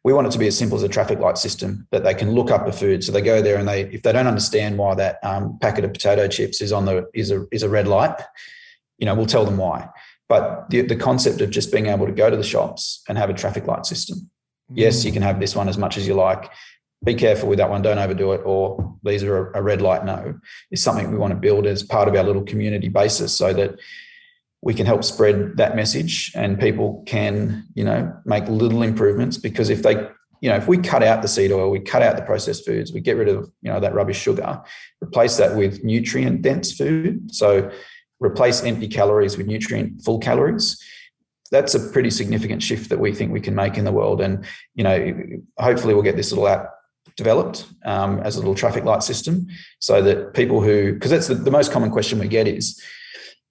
We 0.05 0.13
want 0.13 0.27
it 0.27 0.31
to 0.31 0.39
be 0.39 0.47
as 0.47 0.57
simple 0.57 0.77
as 0.77 0.83
a 0.83 0.89
traffic 0.89 1.19
light 1.19 1.39
system 1.39 1.87
that 1.91 2.05
they 2.05 2.15
can 2.15 2.33
look 2.33 2.51
up 2.51 2.67
the 2.67 2.73
food. 2.73 3.05
So 3.05 3.13
they 3.13 3.21
go 3.21 3.43
there 3.43 3.59
and 3.59 3.69
they, 3.69 3.83
if 3.83 4.03
they 4.03 4.13
don't 4.13 4.27
understand 4.27 4.79
why 4.79 4.95
that 4.95 5.19
um, 5.23 5.59
packet 5.61 5.85
of 5.85 5.93
potato 5.93 6.29
chips 6.29 6.61
is 6.61 6.73
on 6.73 6.85
the 6.85 7.09
is 7.15 7.31
a 7.31 7.47
is 7.51 7.63
a 7.63 7.69
red 7.69 7.89
light, 7.89 8.15
you 8.99 9.07
know, 9.07 9.15
we'll 9.15 9.27
tell 9.27 9.45
them 9.45 9.59
why. 9.59 9.89
But 10.29 10.71
the, 10.71 10.83
the 10.83 10.97
concept 10.97 11.41
of 11.41 11.51
just 11.51 11.73
being 11.73 11.87
able 11.87 12.07
to 12.07 12.13
go 12.13 12.31
to 12.31 12.37
the 12.37 12.43
shops 12.43 13.03
and 13.09 13.17
have 13.17 13.31
a 13.31 13.35
traffic 13.35 13.67
light 13.67 13.87
system. 13.87 14.31
Yes, 14.71 15.05
you 15.05 15.13
can 15.13 15.23
have 15.23 15.41
this 15.41 15.57
one 15.57 15.69
as 15.69 15.79
much 15.79 15.97
as 15.97 16.07
you 16.07 16.13
like 16.13 16.51
be 17.05 17.15
careful 17.15 17.49
with 17.49 17.59
that 17.59 17.71
one, 17.71 17.83
don't 17.83 17.99
overdo 17.99 18.33
it, 18.33 18.43
or 18.45 18.97
these 19.05 19.23
are 19.23 19.53
a, 19.53 19.63
red 19.63 19.81
light 19.81 20.05
no, 20.05 20.39
is 20.71 20.83
something 20.83 21.11
we 21.11 21.19
want 21.19 21.31
to 21.33 21.39
build 21.39 21.67
as 21.67 21.83
part 21.83 22.09
of 22.09 22.15
our 22.15 22.25
little 22.25 22.43
community 22.43 22.89
basis 22.89 23.37
so 23.37 23.53
that 23.53 23.79
we 24.63 24.75
can 24.75 24.87
help 24.87 25.05
spread 25.05 25.57
that 25.57 25.77
message 25.77 26.33
and 26.35 26.59
people 26.59 27.03
can, 27.07 27.67
you 27.75 27.85
know, 27.85 28.13
make 28.25 28.49
little 28.49 28.83
improvements 28.83 29.37
because 29.37 29.71
if 29.71 29.83
they, 29.83 29.95
you 30.41 30.51
know, 30.51 30.57
if 30.57 30.67
we 30.67 30.79
cut 30.79 31.03
out 31.03 31.23
the 31.23 31.29
seed 31.29 31.53
oil, 31.53 31.71
we 31.71 31.81
cut 31.81 32.03
out 32.03 32.17
the 32.17 32.23
processed 32.23 32.67
foods, 32.67 32.93
we 32.93 33.01
get 33.01 33.17
rid 33.17 33.29
of, 33.29 33.51
you 33.63 33.73
know, 33.73 33.81
that 33.81 33.95
rubbish 33.95 34.19
sugar, 34.19 34.61
replace 35.03 35.37
that 35.37 35.57
with 35.57 35.85
nutrient 35.85 36.43
dense 36.43 36.73
food. 36.73 37.35
So 37.35 37.71
replace 38.21 38.63
empty 38.65 38.89
calories 38.89 39.37
with 39.37 39.47
nutrient 39.47 40.03
full 40.03 40.19
calories 40.19 40.83
that's 41.51 41.75
a 41.75 41.81
pretty 41.91 42.11
significant 42.11 42.63
shift 42.63 42.91
that 42.91 42.99
we 42.99 43.13
think 43.15 43.33
we 43.33 43.41
can 43.41 43.55
make 43.55 43.79
in 43.79 43.85
the 43.85 43.93
world. 43.93 44.21
And 44.21 44.45
you 44.75 44.85
know, 44.85 45.15
hopefully, 45.59 45.95
we'll 45.95 46.03
get 46.03 46.17
this 46.17 46.31
little 46.31 46.49
app 46.49 46.71
developed 47.17 47.67
um, 47.85 48.21
as 48.21 48.37
a 48.37 48.39
little 48.39 48.55
traffic 48.55 48.85
light 48.85 49.03
system 49.03 49.49
so 49.81 50.03
that 50.03 50.35
people 50.35 50.63
who, 50.63 50.93
because 50.93 51.11
that's 51.11 51.27
the, 51.27 51.35
the 51.35 51.51
most 51.51 51.73
common 51.73 51.91
question 51.91 52.19
we 52.19 52.29
get 52.29 52.47
is, 52.47 52.81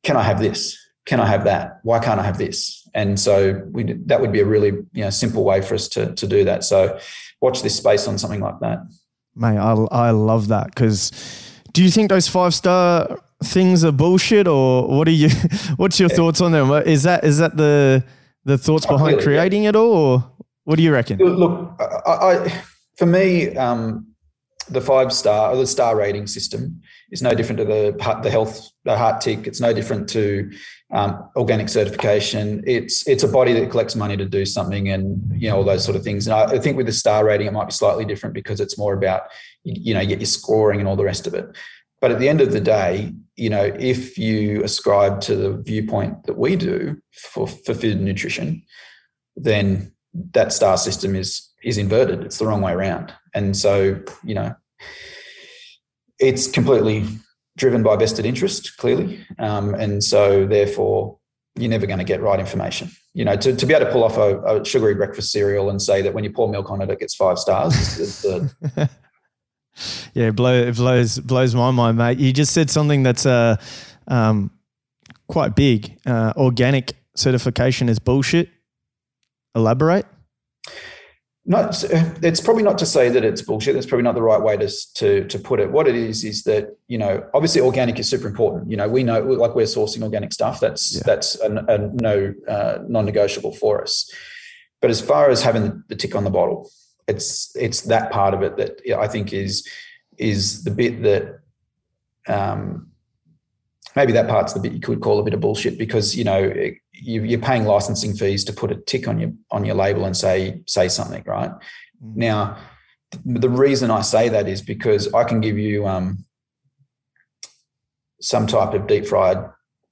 can 0.04 0.16
I 0.16 0.24
have 0.24 0.40
this? 0.40 0.78
Can 1.08 1.20
I 1.20 1.26
have 1.26 1.46
that? 1.46 1.80
Why 1.84 2.00
can't 2.00 2.20
I 2.20 2.24
have 2.24 2.38
this? 2.38 2.88
And 2.94 3.20
so 3.20 3.64
we, 3.72 3.94
that 4.06 4.22
would 4.22 4.32
be 4.32 4.42
a 4.42 4.46
really 4.46 4.70
you 4.92 5.04
know, 5.04 5.10
simple 5.10 5.44
way 5.44 5.62
for 5.62 5.74
us 5.74 5.88
to, 5.90 6.14
to 6.14 6.28
do 6.28 6.44
that. 6.44 6.64
So 6.64 7.00
watch 7.42 7.64
this 7.64 7.76
space 7.76 8.08
on 8.08 8.18
something 8.18 8.42
like 8.42 8.60
that. 8.60 8.80
Mate, 9.36 9.58
I, 9.58 9.74
I 9.92 10.12
love 10.12 10.50
that 10.50 10.68
because 10.68 11.12
do 11.72 11.84
you 11.84 11.90
think 11.90 12.10
those 12.10 12.28
five 12.28 12.54
star 12.54 13.18
things 13.44 13.86
are 13.86 13.92
bullshit 13.92 14.48
or 14.48 14.88
what 14.88 15.08
are 15.08 15.12
you, 15.12 15.30
what's 15.78 16.00
your 16.00 16.10
thoughts 16.10 16.42
on 16.42 16.52
them? 16.52 16.72
Is 16.72 17.04
that, 17.04 17.24
is 17.24 17.38
that 17.38 17.56
the, 17.56 18.04
the 18.44 18.58
thoughts 18.58 18.86
behind 18.86 19.14
really, 19.14 19.24
creating 19.24 19.64
yeah. 19.64 19.70
it 19.70 19.76
all 19.76 19.94
or 19.94 20.32
what 20.66 20.76
do 20.76 20.84
you 20.84 20.92
reckon? 20.92 21.20
Look, 21.20 21.80
I, 22.06 22.12
I 22.12 22.64
for 22.98 23.06
me, 23.06 23.56
um, 23.56 24.08
the 24.70 24.82
five 24.82 25.14
star 25.14 25.52
or 25.52 25.56
the 25.56 25.68
star 25.68 25.96
rating 25.96 26.28
system 26.28 26.82
is 27.12 27.22
no 27.22 27.34
different 27.34 27.60
to 27.60 27.66
the 27.66 28.20
the 28.22 28.30
health 28.30 28.70
the 28.84 28.98
heart 28.98 29.22
tick. 29.22 29.48
It's 29.48 29.62
no 29.62 29.72
different 29.72 30.10
to 30.10 30.52
um, 30.92 31.30
organic 31.36 31.70
certification. 31.70 32.64
It's 32.66 33.08
it's 33.08 33.24
a 33.24 33.28
body 33.28 33.54
that 33.54 33.70
collects 33.70 33.96
money 33.96 34.16
to 34.18 34.26
do 34.26 34.46
something, 34.46 34.90
and 34.90 35.22
you 35.36 35.50
know 35.50 35.58
all 35.58 35.64
those 35.64 35.84
sort 35.84 35.98
of 35.98 36.04
things. 36.04 36.28
And 36.28 36.34
I, 36.34 36.46
I 36.46 36.60
think 36.60 36.78
with 36.78 36.86
the 36.86 36.94
star 36.94 37.26
rating, 37.26 37.48
it 37.48 37.54
might 37.54 37.66
be 37.66 37.74
slightly 37.74 38.06
different 38.06 38.34
because 38.34 38.60
it's 38.60 38.78
more 38.78 38.94
about 38.94 39.24
you 39.64 39.94
know 39.94 40.06
get 40.06 40.20
your 40.20 40.28
scoring 40.28 40.80
and 40.80 40.88
all 40.88 40.96
the 40.96 41.04
rest 41.04 41.28
of 41.28 41.34
it. 41.34 41.46
But 42.00 42.12
at 42.12 42.20
the 42.20 42.30
end 42.30 42.42
of 42.42 42.52
the 42.52 42.62
day, 42.62 43.14
you 43.36 43.50
know, 43.50 43.64
if 43.64 44.18
you 44.18 44.64
ascribe 44.64 45.20
to 45.22 45.36
the 45.36 45.58
viewpoint 45.58 46.26
that 46.26 46.38
we 46.38 46.56
do 46.56 47.02
for, 47.12 47.48
for 47.48 47.74
food 47.74 47.98
and 47.98 48.06
nutrition, 48.06 48.64
then 49.36 49.92
that 50.34 50.54
star 50.54 50.78
system 50.78 51.16
is 51.16 51.52
is 51.64 51.78
inverted. 51.78 52.24
It's 52.24 52.38
the 52.38 52.48
wrong 52.48 52.62
way 52.62 52.72
around. 52.72 53.14
And 53.34 53.58
so, 53.58 54.00
you 54.24 54.36
know, 54.36 54.56
it's 56.20 56.48
completely 56.48 57.06
driven 57.58 57.84
by 57.84 57.98
vested 57.98 58.26
interest, 58.26 58.78
clearly. 58.78 59.26
Um, 59.40 59.74
and 59.76 60.02
so 60.04 60.46
therefore 60.46 61.18
you're 61.58 61.70
never 61.70 61.86
going 61.86 62.00
to 62.00 62.06
get 62.06 62.22
right 62.22 62.40
information. 62.40 62.90
You 63.14 63.26
know, 63.26 63.36
to, 63.36 63.56
to 63.56 63.66
be 63.66 63.74
able 63.74 63.88
to 63.88 63.92
pull 63.92 64.04
off 64.04 64.18
a, 64.18 64.40
a, 64.44 64.64
sugary 64.64 64.96
breakfast 64.96 65.32
cereal 65.32 65.70
and 65.70 65.82
say 65.82 66.02
that 66.04 66.14
when 66.14 66.24
you 66.24 66.32
pour 66.32 66.48
milk 66.48 66.70
on 66.70 66.82
it, 66.82 66.90
it 66.90 67.00
gets 67.00 67.16
five 67.16 67.40
stars. 67.40 68.24
yeah, 70.14 70.30
blow, 70.32 70.54
it 70.54 70.76
blows 70.76 71.20
blows 71.20 71.56
my 71.56 71.72
mind, 71.72 71.98
mate. 71.98 72.20
You 72.20 72.32
just 72.32 72.54
said 72.54 72.70
something 72.70 73.02
that's 73.02 73.26
uh, 73.26 73.58
um, 74.08 74.52
quite 75.28 75.56
big. 75.56 76.00
Uh, 76.06 76.34
organic 76.38 76.94
certification 77.16 77.90
is 77.90 77.98
bullshit. 77.98 78.50
Elaborate. 79.56 80.06
Not, 81.50 81.82
it's 82.22 82.42
probably 82.42 82.64
not 82.64 82.78
to 82.80 82.86
say 82.86 83.08
that 83.08 83.24
it's 83.24 83.42
bullshit. 83.42 83.74
That's 83.74 83.86
probably 83.86 84.04
not 84.04 84.16
the 84.16 84.22
right 84.22 84.42
way 84.42 84.58
to, 84.58 84.70
to 84.96 85.26
to 85.30 85.40
put 85.40 85.62
it. 85.62 85.72
What 85.72 85.88
it 85.88 85.96
is 85.96 86.26
is 86.26 86.44
that 86.44 86.76
you 86.90 86.98
know, 86.98 87.26
obviously, 87.34 87.62
organic 87.62 87.98
is 88.00 88.10
super 88.10 88.28
important. 88.28 88.70
You 88.70 88.76
know, 88.76 88.90
we 88.90 89.02
know 89.02 89.22
like 89.22 89.56
we're 89.56 89.66
sourcing 89.66 90.04
organic 90.04 90.34
stuff. 90.34 90.60
That's 90.60 90.96
yeah. 90.96 91.04
that's 91.06 91.40
a, 91.40 91.50
a 91.70 91.78
no 91.78 92.34
uh, 92.50 92.80
non-negotiable 92.90 93.54
for 93.54 93.82
us. 93.82 94.12
But 94.82 94.92
as 94.92 95.00
far 95.00 95.30
as 95.30 95.42
having 95.42 95.84
the 95.88 95.96
tick 95.96 96.16
on 96.16 96.26
the 96.26 96.30
bottle, 96.30 96.70
it's 97.08 97.56
it's 97.56 97.80
that 97.84 98.12
part 98.12 98.34
of 98.34 98.42
it 98.44 98.58
that 98.58 99.00
I 99.00 99.08
think 99.08 99.32
is 99.32 99.66
is 100.18 100.66
the 100.66 100.72
bit 100.72 101.02
that 101.04 101.40
um, 102.28 102.92
maybe 103.96 104.12
that 104.12 104.28
part's 104.28 104.52
the 104.52 104.60
bit 104.60 104.74
you 104.74 104.82
could 104.82 105.00
call 105.00 105.18
a 105.20 105.24
bit 105.24 105.34
of 105.34 105.40
bullshit 105.40 105.78
because 105.78 106.14
you 106.14 106.26
know 106.26 106.52
you're 107.02 107.40
paying 107.40 107.66
licensing 107.66 108.16
fees 108.16 108.44
to 108.46 108.54
put 108.54 108.72
a 108.72 108.76
tick 108.76 109.08
on 109.08 109.20
your 109.20 109.32
on 109.52 109.66
your 109.66 109.76
label 109.76 110.06
and 110.06 110.16
say 110.16 110.62
say 110.68 110.88
something 110.88 111.24
right 111.26 111.52
mm. 111.52 112.16
now 112.16 112.58
the 113.26 113.50
reason 113.50 113.90
I 113.90 114.02
say 114.02 114.30
that 114.30 114.48
is 114.50 114.62
because 114.62 115.14
I 115.14 115.24
can 115.24 115.40
give 115.40 115.58
you 115.58 115.88
um, 115.88 116.26
some 118.20 118.48
type 118.48 118.74
of 118.74 118.86
deep 118.86 119.06
fried 119.06 119.38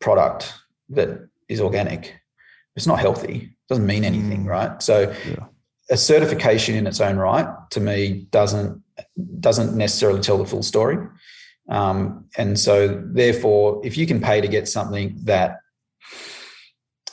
product 0.02 0.54
that 0.90 1.30
is 1.48 1.62
organic. 1.62 2.14
It's 2.76 2.86
not 2.86 3.00
healthy. 3.00 3.36
It 3.36 3.70
doesn't 3.70 3.86
mean 3.86 4.04
anything, 4.04 4.44
mm. 4.44 4.50
right? 4.50 4.84
So 4.84 5.16
yeah 5.26 5.46
a 5.90 5.98
certification 5.98 6.76
in 6.76 6.88
its 6.88 7.00
own 7.00 7.18
right 7.18 7.48
to 7.72 7.80
me 7.80 8.28
doesn't 8.32 8.82
doesn't 9.40 9.76
necessarily 9.76 10.22
tell 10.22 10.38
the 10.38 10.46
full 10.46 10.64
story. 10.64 10.98
Um, 11.70 12.26
and 12.38 12.60
so, 12.60 13.04
therefore, 13.06 13.82
if 13.84 13.98
you 13.98 14.08
can 14.08 14.22
pay 14.22 14.40
to 14.40 14.48
get 14.48 14.68
something 14.68 15.18
that 15.24 15.58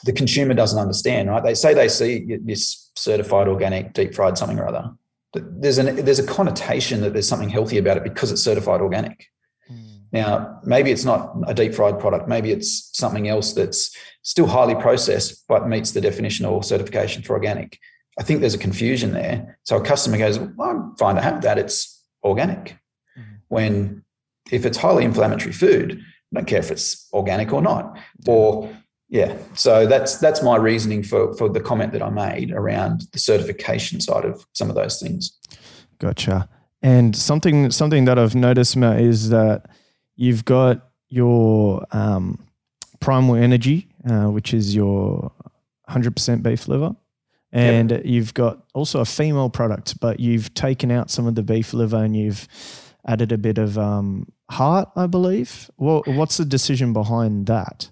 the 0.04 0.12
consumer 0.12 0.54
doesn't 0.54 0.78
understand, 0.78 1.30
right? 1.30 1.42
They 1.42 1.54
say 1.54 1.74
they 1.74 1.88
see 1.88 2.38
this 2.42 2.90
certified 2.96 3.48
organic 3.48 3.92
deep 3.92 4.14
fried 4.14 4.36
something 4.36 4.58
or 4.58 4.66
other. 4.66 4.90
There's 5.34 5.78
an 5.78 6.04
there's 6.04 6.18
a 6.18 6.26
connotation 6.26 7.00
that 7.02 7.12
there's 7.12 7.28
something 7.28 7.48
healthy 7.48 7.78
about 7.78 7.96
it 7.96 8.04
because 8.04 8.30
it's 8.30 8.42
certified 8.42 8.80
organic. 8.80 9.26
Mm. 9.70 10.00
Now, 10.12 10.60
maybe 10.64 10.90
it's 10.90 11.04
not 11.04 11.34
a 11.46 11.54
deep 11.54 11.74
fried 11.74 11.98
product. 11.98 12.28
Maybe 12.28 12.50
it's 12.50 12.90
something 12.92 13.28
else 13.28 13.54
that's 13.54 13.96
still 14.22 14.46
highly 14.46 14.74
processed 14.74 15.44
but 15.48 15.68
meets 15.68 15.92
the 15.92 16.00
definition 16.00 16.44
or 16.44 16.62
certification 16.62 17.22
for 17.22 17.34
organic. 17.34 17.78
I 18.18 18.22
think 18.22 18.40
there's 18.40 18.54
a 18.54 18.58
confusion 18.58 19.12
there. 19.12 19.58
So 19.64 19.76
a 19.76 19.84
customer 19.84 20.18
goes, 20.18 20.38
well, 20.38 20.68
I'm 20.68 20.96
fine 20.96 21.14
to 21.14 21.22
have 21.22 21.42
that. 21.42 21.58
It's 21.58 22.04
organic. 22.22 22.76
Mm-hmm. 23.18 23.34
When 23.48 24.04
if 24.50 24.66
it's 24.66 24.76
highly 24.76 25.04
inflammatory 25.04 25.52
food, 25.52 25.98
I 26.34 26.40
don't 26.40 26.46
care 26.46 26.58
if 26.58 26.70
it's 26.70 27.08
organic 27.12 27.52
or 27.52 27.62
not. 27.62 27.98
Or 28.26 28.68
yeah, 29.12 29.36
so 29.52 29.86
that's 29.86 30.16
that's 30.16 30.42
my 30.42 30.56
reasoning 30.56 31.02
for 31.02 31.34
for 31.34 31.50
the 31.50 31.60
comment 31.60 31.92
that 31.92 32.00
I 32.00 32.08
made 32.08 32.50
around 32.50 33.02
the 33.12 33.18
certification 33.18 34.00
side 34.00 34.24
of 34.24 34.46
some 34.54 34.70
of 34.70 34.74
those 34.74 34.98
things. 35.02 35.38
Gotcha. 35.98 36.48
And 36.80 37.14
something 37.14 37.70
something 37.70 38.06
that 38.06 38.18
I've 38.18 38.34
noticed 38.34 38.74
Matt, 38.74 39.02
is 39.02 39.28
that 39.28 39.66
you've 40.16 40.46
got 40.46 40.88
your 41.10 41.84
um, 41.92 42.42
primal 43.00 43.34
energy, 43.34 43.86
uh, 44.08 44.28
which 44.30 44.54
is 44.54 44.74
your 44.74 45.30
100% 45.90 46.42
beef 46.42 46.66
liver, 46.66 46.96
and 47.52 47.90
yep. 47.90 48.06
you've 48.06 48.32
got 48.32 48.64
also 48.72 49.00
a 49.00 49.04
female 49.04 49.50
product, 49.50 50.00
but 50.00 50.20
you've 50.20 50.54
taken 50.54 50.90
out 50.90 51.10
some 51.10 51.26
of 51.26 51.34
the 51.34 51.42
beef 51.42 51.74
liver 51.74 52.02
and 52.02 52.16
you've 52.16 52.48
added 53.06 53.30
a 53.30 53.36
bit 53.36 53.58
of 53.58 53.76
um, 53.76 54.32
heart, 54.50 54.88
I 54.96 55.06
believe. 55.06 55.70
Well, 55.76 56.02
what's 56.06 56.38
the 56.38 56.46
decision 56.46 56.94
behind 56.94 57.44
that? 57.46 57.90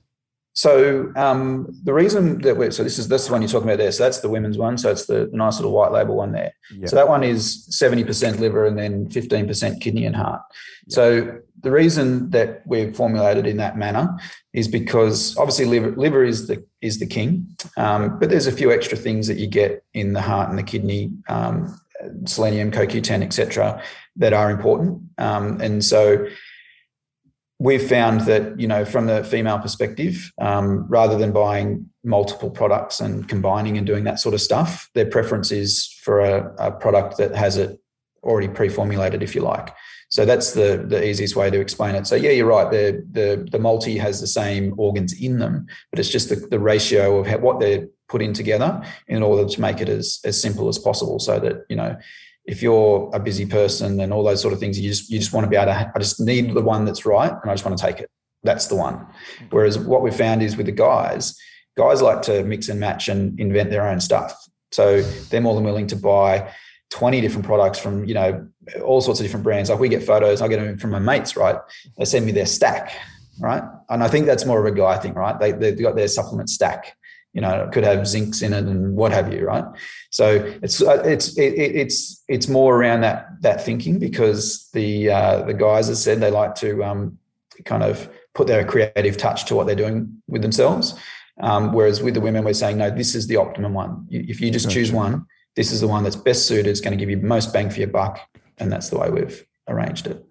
So 0.61 1.11
um, 1.17 1.75
the 1.85 1.95
reason 1.95 2.43
that 2.43 2.55
we're 2.55 2.71
so 2.71 2.85
this 2.85 2.99
is 2.99 3.09
this 3.09 3.31
one 3.31 3.41
you're 3.41 3.49
talking 3.49 3.67
about 3.67 3.79
there. 3.79 3.91
So 3.93 4.05
that's 4.05 4.21
the 4.21 4.29
women's 4.29 4.59
one. 4.59 4.77
So 4.77 4.91
it's 4.91 5.07
the, 5.07 5.31
nice 5.33 5.57
little 5.57 5.73
white 5.73 5.91
label 5.91 6.17
one 6.17 6.33
there. 6.33 6.53
Yep. 6.73 6.91
So 6.91 6.97
that 6.97 7.09
one 7.09 7.25
is 7.25 7.65
seventy 7.71 8.05
percent 8.05 8.41
liver 8.41 8.67
and 8.67 8.79
then 8.79 9.09
fifteen 9.09 9.47
percent 9.47 9.81
kidney 9.81 10.05
and 10.05 10.15
heart. 10.15 10.43
Yep. 10.89 10.93
So 10.93 11.39
the 11.63 11.71
reason 11.71 12.29
that 12.33 12.61
we've 12.67 12.95
formulated 12.95 13.47
in 13.47 13.57
that 13.57 13.79
manner 13.79 14.19
is 14.53 14.69
because 14.69 15.35
obviously 15.39 15.65
liver, 15.65 15.93
liver 15.97 16.25
is 16.25 16.47
the 16.47 16.63
is 16.83 16.99
the 16.99 17.07
king, 17.07 17.57
um, 17.79 18.19
but 18.19 18.29
there's 18.29 18.47
a 18.47 18.53
few 18.53 18.71
extra 18.71 18.99
things 18.99 19.29
that 19.29 19.39
you 19.39 19.47
get 19.47 19.83
in 19.95 20.13
the 20.13 20.21
heart 20.21 20.51
and 20.51 20.59
the 20.59 20.63
kidney, 20.63 21.11
um, 21.31 21.75
selenium, 22.27 22.71
CoQ10, 22.71 23.23
etc., 23.23 23.83
that 24.17 24.35
are 24.35 24.51
important. 24.51 25.01
Um, 25.17 25.59
and 25.63 25.83
so 25.83 26.27
we've 27.61 27.87
found 27.87 28.23
that 28.23 28.59
you 28.59 28.67
know 28.67 28.85
from 28.85 29.07
the 29.07 29.23
female 29.23 29.59
perspective, 29.61 30.33
um, 30.41 30.87
rather 30.89 31.17
than 31.17 31.31
buying 31.31 31.89
multiple 32.03 32.51
products 32.51 32.99
and 32.99 33.29
combining 33.29 33.77
and 33.77 33.87
doing 33.87 34.05
that 34.05 34.19
sort 34.19 34.35
of 34.35 34.41
stuff, 34.41 34.91
their 34.95 35.07
preference 35.07 35.53
is 35.53 35.87
for 36.03 36.21
a, 36.21 36.55
a 36.59 36.73
product 36.73 37.19
that 37.19 37.37
has 37.37 37.57
it 37.57 37.79
already 38.23 38.49
pre-formulated, 38.49 39.23
if 39.23 39.35
you 39.35 39.43
like. 39.43 39.73
So 40.09 40.25
that's 40.25 40.53
the 40.53 40.85
the 40.89 41.07
easiest 41.07 41.37
way 41.37 41.51
to 41.51 41.61
explain 41.61 41.95
it. 41.95 42.07
So 42.07 42.17
yeah, 42.17 42.31
you're 42.31 42.47
right. 42.47 42.69
The 42.71 43.07
the 43.13 43.47
the 43.53 43.61
multi 43.61 43.97
has 43.99 44.21
the 44.21 44.27
same 44.27 44.75
organs 44.77 45.13
in 45.13 45.39
them, 45.39 45.67
but 45.91 46.01
it's 46.01 46.09
just 46.09 46.31
the, 46.31 46.37
the 46.37 46.59
ratio 46.59 47.19
of 47.19 47.43
what 47.43 47.61
they're 47.61 47.87
put 48.09 48.23
in 48.23 48.33
together 48.33 48.83
in 49.07 49.23
order 49.23 49.49
to 49.49 49.61
make 49.61 49.81
it 49.81 49.89
as 49.89 50.19
as 50.25 50.41
simple 50.41 50.69
as 50.69 50.79
possible. 50.79 51.21
So 51.21 51.39
that 51.39 51.65
you 51.69 51.77
know, 51.77 51.97
if 52.51 52.63
you're 52.63 53.09
a 53.15 53.21
busy 53.21 53.47
person 53.47 54.01
and 54.01 54.13
all 54.13 54.25
those 54.25 54.43
sort 54.43 54.53
of 54.53 54.59
things, 54.59 54.79
you 54.79 54.91
just 54.91 55.09
you 55.09 55.21
just 55.21 55.33
want 55.33 55.45
to 55.45 55.49
be 55.49 55.55
able 55.55 55.67
to. 55.67 55.93
I 55.95 55.99
just 55.99 56.19
need 56.21 56.53
the 56.53 56.61
one 56.61 56.85
that's 56.85 57.07
right, 57.07 57.31
and 57.31 57.51
I 57.51 57.55
just 57.55 57.65
want 57.65 57.79
to 57.79 57.85
take 57.85 58.01
it. 58.01 58.11
That's 58.43 58.67
the 58.67 58.75
one. 58.75 59.07
Whereas 59.51 59.79
what 59.79 60.03
we 60.03 60.11
found 60.11 60.43
is 60.43 60.57
with 60.57 60.67
the 60.67 60.73
guys, 60.73 61.39
guys 61.77 62.03
like 62.03 62.23
to 62.23 62.43
mix 62.43 62.69
and 62.69 62.81
match 62.81 63.09
and 63.09 63.39
invent 63.39 63.71
their 63.71 63.87
own 63.87 64.01
stuff. 64.01 64.37
So 64.73 65.03
they're 65.03 65.41
more 65.41 65.55
than 65.55 65.63
willing 65.63 65.87
to 65.89 65.97
buy 65.97 66.53
20 66.91 67.21
different 67.21 67.47
products 67.47 67.79
from, 67.79 68.05
you 68.05 68.15
know, 68.15 68.49
all 68.83 69.01
sorts 69.01 69.21
of 69.21 69.25
different 69.25 69.45
brands. 69.45 69.71
Like 69.71 69.79
we 69.79 69.89
get 69.89 70.03
photos, 70.03 70.43
I 70.43 70.49
get 70.49 70.59
them 70.59 70.79
from 70.79 70.91
my 70.91 70.99
mates, 70.99 71.37
right? 71.37 71.57
They 71.99 72.05
send 72.05 72.27
me 72.27 72.33
their 72.33 72.47
stack, 72.47 72.93
right? 73.41 73.63
And 73.89 74.03
I 74.03 74.09
think 74.09 74.27
that's 74.27 74.45
more 74.45 74.65
of 74.65 74.73
a 74.73 74.77
guy 74.77 74.99
thing, 74.99 75.15
right? 75.15 75.39
They, 75.39 75.53
they've 75.53 75.81
got 75.81 75.97
their 75.97 76.09
supplement 76.09 76.51
stack. 76.51 76.97
You 77.33 77.41
know, 77.41 77.65
it 77.65 77.73
could 77.73 77.85
have 77.85 78.01
zincs 78.01 78.43
in 78.43 78.53
it 78.53 78.65
and 78.65 78.97
what 78.97 79.13
have 79.13 79.33
you, 79.33 79.47
right? 79.47 79.65
So 80.11 80.53
it's 80.63 80.83
uh, 80.83 81.03
it's 81.05 81.39
it, 81.39 81.55
it's 81.55 82.25
it's 82.27 82.49
more 82.49 82.77
around 82.77 83.03
that 83.03 83.29
that 83.43 83.65
thinking 83.65 83.99
because 83.99 84.69
the 84.73 85.11
uh, 85.11 85.43
the 85.43 85.55
guys, 85.55 85.89
as 85.89 86.03
said, 86.03 86.21
they 86.21 86.31
like 86.31 86.57
to 86.57 86.83
um, 86.83 87.19
kind 87.65 87.83
of 87.83 88.11
put 88.35 88.47
their 88.47 88.65
creative 88.65 89.17
touch 89.17 89.45
to 89.47 89.55
what 89.55 89.67
they're 89.67 89.77
doing 89.77 90.23
with 90.27 90.43
themselves. 90.43 90.95
Um, 91.41 91.73
whereas 91.73 92.03
with 92.03 92.15
the 92.15 92.21
women, 92.21 92.45
we're 92.45 92.53
saying 92.53 92.79
no, 92.79 92.91
this 92.91 93.15
is 93.15 93.27
the 93.27 93.37
optimum 93.37 93.75
one. 93.75 94.07
If 94.11 94.41
you 94.41 94.51
just 94.51 94.71
choose 94.71 94.93
one, 94.93 95.27
this 95.57 95.73
is 95.73 95.81
the 95.81 95.89
one 95.89 96.05
that's 96.05 96.17
best 96.17 96.47
suited, 96.47 96.67
it's 96.67 96.81
going 96.81 96.97
to 96.97 97.03
give 97.03 97.11
you 97.11 97.17
most 97.17 97.53
bang 97.53 97.71
for 97.71 97.79
your 97.79 97.89
buck. 97.89 98.21
And 98.59 98.71
that's 98.71 98.91
the 98.91 98.99
way 98.99 99.11
we've 99.11 99.47
arranged 99.69 100.07
it. 100.07 100.25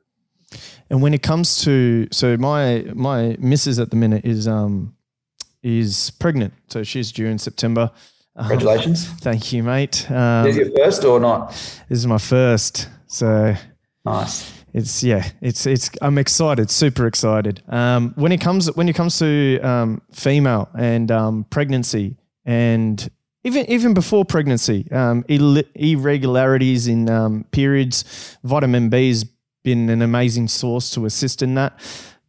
And 0.89 1.01
when 1.01 1.13
it 1.13 1.21
comes 1.21 1.63
to 1.63 2.07
so 2.11 2.37
my 2.37 2.85
my 2.93 3.37
missus 3.39 3.79
at 3.79 3.89
the 3.89 3.95
minute 3.95 4.25
is 4.25 4.47
um 4.47 4.95
is 5.63 6.11
pregnant, 6.19 6.53
so 6.67 6.83
she's 6.83 7.11
due 7.11 7.27
in 7.27 7.37
September. 7.37 7.91
Congratulations! 8.37 9.09
Um, 9.09 9.17
thank 9.17 9.51
you, 9.51 9.63
mate. 9.63 10.09
Um, 10.09 10.47
is 10.47 10.57
your 10.57 10.71
first 10.71 11.03
or 11.03 11.19
not? 11.19 11.49
This 11.89 11.99
is 11.99 12.07
my 12.07 12.17
first, 12.17 12.87
so 13.07 13.55
nice. 14.05 14.53
It's 14.73 15.03
yeah, 15.03 15.27
it's 15.41 15.65
it's. 15.65 15.89
I'm 16.01 16.17
excited, 16.17 16.69
super 16.69 17.07
excited. 17.07 17.63
Um, 17.67 18.13
when 18.15 18.31
it 18.31 18.39
comes 18.39 18.73
when 18.75 18.87
it 18.87 18.95
comes 18.95 19.17
to 19.19 19.59
um, 19.61 20.01
female 20.11 20.69
and 20.77 21.11
um, 21.11 21.45
pregnancy 21.49 22.17
and 22.45 23.09
even 23.43 23.65
even 23.69 23.93
before 23.93 24.25
pregnancy, 24.25 24.89
um, 24.91 25.25
irregularities 25.27 26.87
in 26.87 27.09
um, 27.09 27.45
periods, 27.51 28.37
vitamin 28.43 28.89
B 28.89 29.09
has 29.09 29.25
been 29.63 29.89
an 29.89 30.01
amazing 30.01 30.47
source 30.47 30.91
to 30.91 31.05
assist 31.05 31.41
in 31.41 31.55
that. 31.55 31.79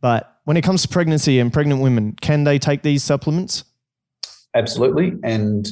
But 0.00 0.29
when 0.44 0.56
it 0.56 0.62
comes 0.62 0.82
to 0.82 0.88
pregnancy 0.88 1.38
and 1.38 1.52
pregnant 1.52 1.80
women, 1.80 2.16
can 2.20 2.44
they 2.44 2.58
take 2.58 2.82
these 2.82 3.02
supplements? 3.02 3.64
Absolutely, 4.54 5.14
and 5.22 5.68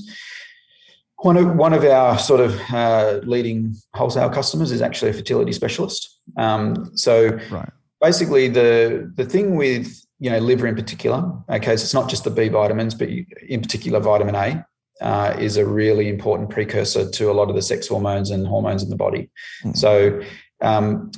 one 1.19 1.37
of 1.37 1.57
one 1.57 1.73
of 1.73 1.85
our 1.85 2.19
sort 2.19 2.41
of 2.41 2.61
uh, 2.73 3.21
leading 3.25 3.75
wholesale 3.95 4.31
customers 4.31 4.71
is 4.71 4.83
actually 4.83 5.11
a 5.11 5.15
fertility 5.15 5.53
specialist. 5.53 6.21
Um, 6.37 6.91
so 6.95 7.31
right. 7.51 7.71
basically, 8.01 8.49
the 8.49 9.11
the 9.17 9.25
thing 9.25 9.57
with 9.57 10.01
you 10.21 10.31
know 10.31 10.39
liver 10.39 10.67
in 10.67 10.77
particular, 10.77 11.33
okay, 11.51 11.77
so 11.77 11.83
it's 11.83 11.95
not 11.95 12.09
just 12.09 12.25
the 12.25 12.31
B 12.31 12.49
vitamins, 12.49 12.95
but 12.95 13.09
in 13.09 13.61
particular 13.61 13.99
vitamin 13.99 14.35
A 14.35 14.67
uh, 15.01 15.35
is 15.39 15.57
a 15.57 15.67
really 15.67 16.09
important 16.09 16.51
precursor 16.51 17.11
to 17.11 17.31
a 17.31 17.35
lot 17.35 17.49
of 17.49 17.57
the 17.57 17.63
sex 17.63 17.89
hormones 17.89 18.31
and 18.31 18.47
hormones 18.47 18.83
in 18.83 18.91
the 18.91 18.97
body. 18.97 19.31
Mm. 19.65 19.77
So 19.77 20.21
um, 20.61 21.11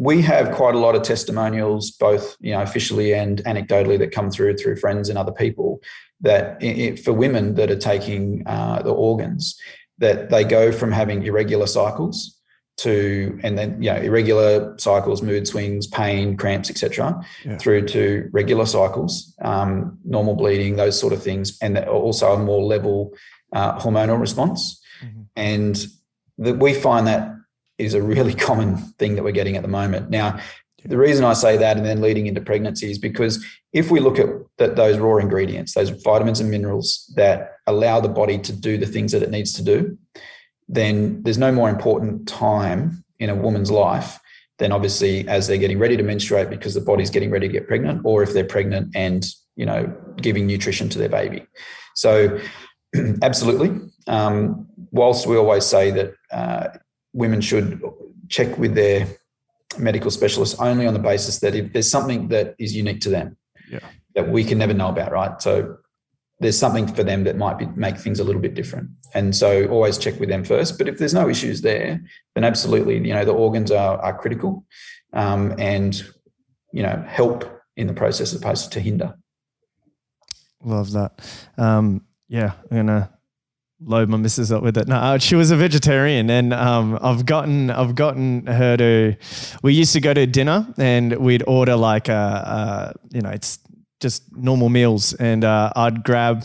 we 0.00 0.22
have 0.22 0.50
quite 0.52 0.74
a 0.74 0.78
lot 0.78 0.96
of 0.96 1.02
testimonials, 1.02 1.90
both 1.90 2.34
you 2.40 2.52
know 2.52 2.62
officially 2.62 3.12
and 3.12 3.44
anecdotally, 3.44 3.98
that 3.98 4.12
come 4.12 4.30
through 4.30 4.56
through 4.56 4.76
friends 4.76 5.10
and 5.10 5.18
other 5.18 5.30
people 5.30 5.82
that 6.22 6.62
it, 6.62 6.98
for 6.98 7.12
women 7.12 7.54
that 7.56 7.70
are 7.70 7.78
taking 7.78 8.42
uh, 8.46 8.80
the 8.82 8.92
organs, 8.92 9.60
that 9.98 10.30
they 10.30 10.42
go 10.42 10.72
from 10.72 10.90
having 10.90 11.22
irregular 11.24 11.66
cycles 11.66 12.40
to 12.78 13.38
and 13.44 13.58
then 13.58 13.82
you 13.82 13.92
know 13.92 14.00
irregular 14.00 14.74
cycles 14.78 15.20
mood 15.20 15.46
swings 15.46 15.86
pain 15.86 16.34
cramps 16.34 16.70
etc 16.70 17.20
yeah. 17.44 17.58
through 17.58 17.86
to 17.86 18.26
regular 18.32 18.64
cycles 18.64 19.34
um, 19.42 19.98
normal 20.04 20.34
bleeding 20.34 20.76
those 20.76 20.98
sort 20.98 21.12
of 21.12 21.22
things 21.22 21.58
and 21.60 21.76
also 21.76 22.32
a 22.32 22.38
more 22.38 22.62
level 22.62 23.12
uh, 23.52 23.78
hormonal 23.78 24.18
response 24.18 24.80
mm-hmm. 25.04 25.22
and 25.36 25.88
that 26.38 26.56
we 26.56 26.72
find 26.72 27.06
that 27.06 27.34
is 27.80 27.94
a 27.94 28.02
really 28.02 28.34
common 28.48 28.76
thing 28.98 29.14
that 29.16 29.24
we're 29.24 29.30
getting 29.30 29.56
at 29.56 29.62
the 29.62 29.68
moment 29.68 30.10
now 30.10 30.38
the 30.84 30.96
reason 30.96 31.24
I 31.24 31.34
say 31.34 31.56
that 31.58 31.76
and 31.76 31.84
then 31.84 32.00
leading 32.00 32.26
into 32.26 32.40
pregnancy 32.40 32.90
is 32.90 32.98
because 32.98 33.44
if 33.72 33.90
we 33.90 34.00
look 34.00 34.18
at 34.18 34.76
those 34.76 34.98
raw 34.98 35.16
ingredients, 35.16 35.74
those 35.74 35.90
vitamins 35.90 36.40
and 36.40 36.50
minerals 36.50 37.12
that 37.16 37.56
allow 37.66 38.00
the 38.00 38.08
body 38.08 38.38
to 38.38 38.52
do 38.52 38.78
the 38.78 38.86
things 38.86 39.12
that 39.12 39.22
it 39.22 39.30
needs 39.30 39.52
to 39.54 39.62
do, 39.62 39.98
then 40.68 41.22
there's 41.22 41.38
no 41.38 41.52
more 41.52 41.68
important 41.68 42.26
time 42.26 43.04
in 43.18 43.28
a 43.28 43.34
woman's 43.34 43.70
life 43.70 44.18
than 44.58 44.72
obviously 44.72 45.26
as 45.28 45.46
they're 45.46 45.58
getting 45.58 45.78
ready 45.78 45.96
to 45.96 46.02
menstruate 46.02 46.48
because 46.48 46.74
the 46.74 46.80
body's 46.80 47.10
getting 47.10 47.30
ready 47.30 47.48
to 47.48 47.52
get 47.52 47.66
pregnant, 47.66 48.02
or 48.04 48.22
if 48.22 48.32
they're 48.32 48.44
pregnant 48.44 48.94
and 48.94 49.26
you 49.56 49.66
know 49.66 49.92
giving 50.16 50.46
nutrition 50.46 50.88
to 50.88 50.98
their 50.98 51.08
baby. 51.08 51.46
So, 51.94 52.38
absolutely. 53.22 53.90
Um, 54.06 54.66
whilst 54.92 55.26
we 55.26 55.36
always 55.36 55.64
say 55.64 55.90
that 55.90 56.14
uh, 56.30 56.68
women 57.12 57.40
should 57.40 57.80
check 58.28 58.56
with 58.58 58.74
their 58.74 59.06
medical 59.78 60.10
specialists 60.10 60.58
only 60.60 60.86
on 60.86 60.94
the 60.94 61.00
basis 61.00 61.38
that 61.40 61.54
if 61.54 61.72
there's 61.72 61.90
something 61.90 62.28
that 62.28 62.54
is 62.58 62.74
unique 62.74 63.00
to 63.00 63.08
them 63.08 63.36
yeah. 63.70 63.80
that 64.14 64.28
we 64.28 64.44
can 64.44 64.58
never 64.58 64.74
know 64.74 64.88
about, 64.88 65.12
right? 65.12 65.40
So 65.40 65.76
there's 66.40 66.58
something 66.58 66.86
for 66.86 67.04
them 67.04 67.24
that 67.24 67.36
might 67.36 67.58
be, 67.58 67.66
make 67.66 67.98
things 67.98 68.18
a 68.18 68.24
little 68.24 68.40
bit 68.40 68.54
different. 68.54 68.90
And 69.14 69.36
so 69.36 69.66
always 69.66 69.98
check 69.98 70.18
with 70.18 70.28
them 70.28 70.44
first. 70.44 70.78
But 70.78 70.88
if 70.88 70.98
there's 70.98 71.14
no 71.14 71.28
issues 71.28 71.60
there, 71.60 72.00
then 72.34 72.44
absolutely, 72.44 72.96
you 72.96 73.12
know, 73.12 73.24
the 73.24 73.32
organs 73.32 73.70
are, 73.70 73.98
are 73.98 74.18
critical 74.18 74.64
um, 75.12 75.54
and, 75.58 76.02
you 76.72 76.82
know, 76.82 77.04
help 77.06 77.44
in 77.76 77.86
the 77.86 77.92
process 77.92 78.32
as 78.32 78.40
opposed 78.40 78.72
to 78.72 78.80
hinder. 78.80 79.14
Love 80.62 80.92
that. 80.92 81.20
Um, 81.56 82.04
yeah, 82.28 82.52
I'm 82.70 82.76
gonna 82.76 83.10
load 83.80 84.08
my 84.08 84.16
missus 84.16 84.52
up 84.52 84.62
with 84.62 84.76
it. 84.76 84.88
No, 84.88 84.96
uh, 84.96 85.18
she 85.18 85.34
was 85.34 85.50
a 85.50 85.56
vegetarian, 85.56 86.30
and 86.30 86.52
um, 86.52 86.98
I've 87.00 87.26
gotten 87.26 87.70
I've 87.70 87.94
gotten 87.94 88.46
her 88.46 88.76
to. 88.76 89.16
We 89.62 89.74
used 89.74 89.92
to 89.94 90.00
go 90.00 90.14
to 90.14 90.26
dinner, 90.26 90.66
and 90.78 91.16
we'd 91.16 91.42
order 91.46 91.76
like 91.76 92.08
a, 92.08 92.12
a 92.12 93.14
you 93.14 93.22
know 93.22 93.30
it's 93.30 93.58
just 94.00 94.34
normal 94.36 94.68
meals, 94.68 95.12
and 95.14 95.44
uh, 95.44 95.72
I'd 95.76 96.04
grab 96.04 96.44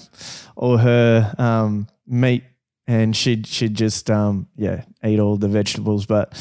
all 0.55 0.77
her 0.77 1.33
um, 1.37 1.87
meat, 2.07 2.43
and 2.87 3.15
she'd 3.15 3.47
she'd 3.47 3.75
just 3.75 4.09
um, 4.09 4.47
yeah 4.55 4.83
eat 5.03 5.19
all 5.19 5.37
the 5.37 5.47
vegetables. 5.47 6.05
But 6.05 6.33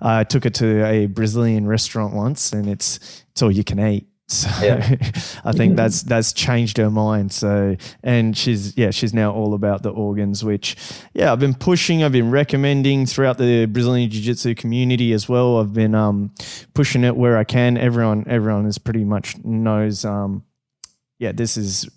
I 0.00 0.24
took 0.24 0.44
her 0.44 0.50
to 0.50 0.84
a 0.84 1.06
Brazilian 1.06 1.66
restaurant 1.66 2.14
once, 2.14 2.52
and 2.52 2.68
it's 2.68 3.24
it's 3.30 3.42
all 3.42 3.50
you 3.50 3.64
can 3.64 3.80
eat. 3.80 4.06
So 4.28 4.48
yeah. 4.64 4.96
I 5.44 5.52
think 5.52 5.76
that's 5.76 6.02
that's 6.02 6.32
changed 6.32 6.78
her 6.78 6.90
mind. 6.90 7.32
So 7.32 7.76
and 8.02 8.36
she's 8.36 8.76
yeah 8.76 8.90
she's 8.90 9.14
now 9.14 9.32
all 9.32 9.54
about 9.54 9.82
the 9.82 9.90
organs, 9.90 10.44
which 10.44 10.76
yeah 11.14 11.32
I've 11.32 11.38
been 11.38 11.54
pushing, 11.54 12.02
I've 12.02 12.12
been 12.12 12.30
recommending 12.30 13.06
throughout 13.06 13.38
the 13.38 13.66
Brazilian 13.66 14.10
Jiu 14.10 14.22
Jitsu 14.22 14.54
community 14.54 15.12
as 15.12 15.28
well. 15.28 15.58
I've 15.60 15.72
been 15.72 15.94
um, 15.94 16.34
pushing 16.74 17.04
it 17.04 17.16
where 17.16 17.36
I 17.38 17.44
can. 17.44 17.76
Everyone 17.76 18.24
everyone 18.26 18.66
is 18.66 18.78
pretty 18.78 19.04
much 19.04 19.36
knows 19.44 20.04
um, 20.04 20.42
yeah, 21.18 21.32
this 21.32 21.56
is 21.56 21.88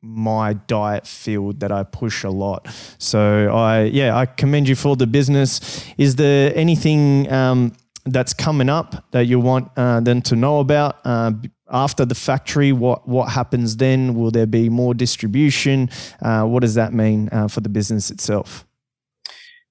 my 0.00 0.52
diet 0.52 1.06
field 1.06 1.60
that 1.60 1.70
I 1.70 1.84
push 1.84 2.24
a 2.24 2.30
lot. 2.30 2.68
So 2.98 3.54
I, 3.54 3.84
yeah, 3.84 4.16
I 4.16 4.26
commend 4.26 4.68
you 4.68 4.74
for 4.74 4.96
the 4.96 5.06
business. 5.06 5.86
Is 5.96 6.16
there 6.16 6.52
anything 6.56 7.30
um, 7.32 7.72
that's 8.04 8.34
coming 8.34 8.68
up 8.68 9.04
that 9.12 9.26
you 9.26 9.38
want 9.38 9.70
uh, 9.76 10.00
them 10.00 10.22
to 10.22 10.36
know 10.36 10.60
about 10.60 10.98
uh, 11.04 11.32
after 11.70 12.04
the 12.04 12.14
factory? 12.14 12.72
What 12.72 13.08
what 13.08 13.30
happens 13.30 13.76
then? 13.76 14.14
Will 14.14 14.30
there 14.30 14.46
be 14.46 14.68
more 14.68 14.94
distribution? 14.94 15.90
Uh, 16.20 16.44
what 16.44 16.60
does 16.60 16.74
that 16.74 16.92
mean 16.92 17.28
uh, 17.32 17.48
for 17.48 17.60
the 17.60 17.68
business 17.68 18.10
itself? 18.10 18.66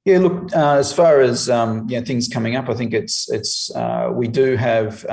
Yeah, 0.03 0.17
look, 0.17 0.51
uh, 0.55 0.77
as 0.77 0.91
far 0.91 1.21
as 1.21 1.47
um, 1.47 1.85
yeah, 1.87 2.01
things 2.01 2.27
coming 2.27 2.55
up, 2.55 2.69
I 2.69 2.73
think 2.73 2.93
it's 2.93 3.29
it's 3.29 3.69
uh, 3.75 4.09
we 4.11 4.27
do 4.27 4.55
have 4.55 5.05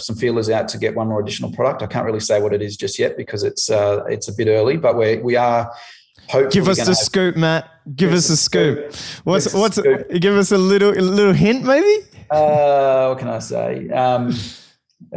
some 0.00 0.16
feelers 0.16 0.50
out 0.50 0.66
to 0.68 0.78
get 0.78 0.96
one 0.96 1.08
more 1.08 1.20
additional 1.20 1.52
product. 1.52 1.82
I 1.82 1.86
can't 1.86 2.06
really 2.06 2.20
say 2.20 2.40
what 2.40 2.52
it 2.52 2.62
is 2.62 2.76
just 2.76 2.98
yet 2.98 3.16
because 3.16 3.44
it's 3.44 3.68
it's 3.70 4.28
a 4.28 4.34
bit 4.34 4.48
early, 4.48 4.76
but 4.76 4.96
we 4.96 5.18
we 5.18 5.36
are. 5.36 5.72
Give 6.50 6.68
us 6.68 6.78
the 6.78 6.86
have, 6.86 6.96
scoop, 6.96 7.36
Matt. 7.36 7.68
Give 7.94 8.12
us 8.12 8.28
a 8.30 8.36
scoop. 8.36 8.94
What's 9.24 9.52
what's 9.54 9.76
scoop. 9.76 10.08
give 10.10 10.36
us 10.36 10.52
a 10.52 10.58
little 10.58 10.90
a 10.90 11.00
little 11.00 11.32
hint, 11.32 11.64
maybe? 11.64 12.06
Uh, 12.30 13.08
what 13.08 13.18
can 13.18 13.28
I 13.28 13.38
say? 13.38 13.88
Um, 13.88 14.32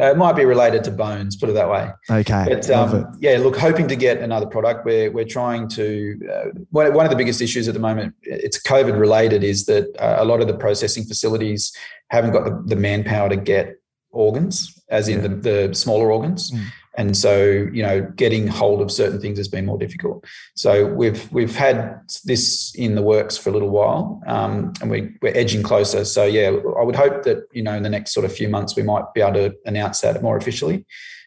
uh, 0.00 0.10
it 0.10 0.16
might 0.16 0.34
be 0.34 0.44
related 0.44 0.82
to 0.82 0.90
bones, 0.90 1.36
put 1.36 1.48
it 1.48 1.52
that 1.52 1.68
way. 1.68 1.90
Okay. 2.10 2.46
But 2.48 2.68
um, 2.70 3.16
yeah, 3.20 3.36
look, 3.38 3.56
hoping 3.56 3.86
to 3.88 3.96
get 3.96 4.18
another 4.18 4.46
product. 4.46 4.84
We're 4.84 5.10
we're 5.10 5.24
trying 5.24 5.68
to. 5.68 6.18
Uh, 6.32 6.44
one 6.70 7.06
of 7.06 7.10
the 7.10 7.16
biggest 7.16 7.40
issues 7.40 7.68
at 7.68 7.74
the 7.74 7.80
moment, 7.80 8.14
it's 8.22 8.60
COVID 8.60 8.98
related, 8.98 9.44
is 9.44 9.66
that 9.66 9.94
uh, 9.98 10.16
a 10.18 10.24
lot 10.24 10.40
of 10.40 10.48
the 10.48 10.54
processing 10.54 11.04
facilities 11.04 11.72
haven't 12.08 12.32
got 12.32 12.44
the, 12.44 12.62
the 12.66 12.76
manpower 12.76 13.28
to 13.28 13.36
get 13.36 13.76
organs, 14.10 14.82
as 14.88 15.08
in 15.08 15.20
yeah. 15.20 15.28
the, 15.28 15.68
the 15.68 15.74
smaller 15.74 16.10
organs. 16.10 16.50
Mm 16.50 16.64
and 16.96 17.16
so 17.16 17.42
you 17.72 17.82
know 17.82 18.02
getting 18.16 18.46
hold 18.46 18.80
of 18.80 18.90
certain 18.90 19.20
things 19.20 19.38
has 19.38 19.48
been 19.48 19.66
more 19.66 19.78
difficult. 19.78 20.24
So 20.54 20.86
we've 20.86 21.30
we've 21.32 21.54
had 21.54 22.00
this 22.24 22.74
in 22.74 22.94
the 22.94 23.02
works 23.02 23.36
for 23.36 23.50
a 23.50 23.52
little 23.52 23.70
while 23.70 24.22
um, 24.26 24.72
and 24.80 24.90
we, 24.90 25.14
we're 25.22 25.36
edging 25.36 25.62
closer. 25.62 26.04
So 26.04 26.24
yeah 26.24 26.50
i 26.78 26.82
would 26.82 26.96
hope 26.96 27.24
that 27.24 27.46
you 27.52 27.62
know 27.62 27.74
in 27.74 27.82
the 27.82 27.90
next 27.90 28.12
sort 28.12 28.24
of 28.24 28.32
few 28.32 28.48
months 28.48 28.76
we 28.76 28.82
might 28.82 29.12
be 29.14 29.20
able 29.20 29.34
to 29.34 29.54
announce 29.66 30.00
that 30.00 30.22
more 30.22 30.36
officially. 30.36 30.86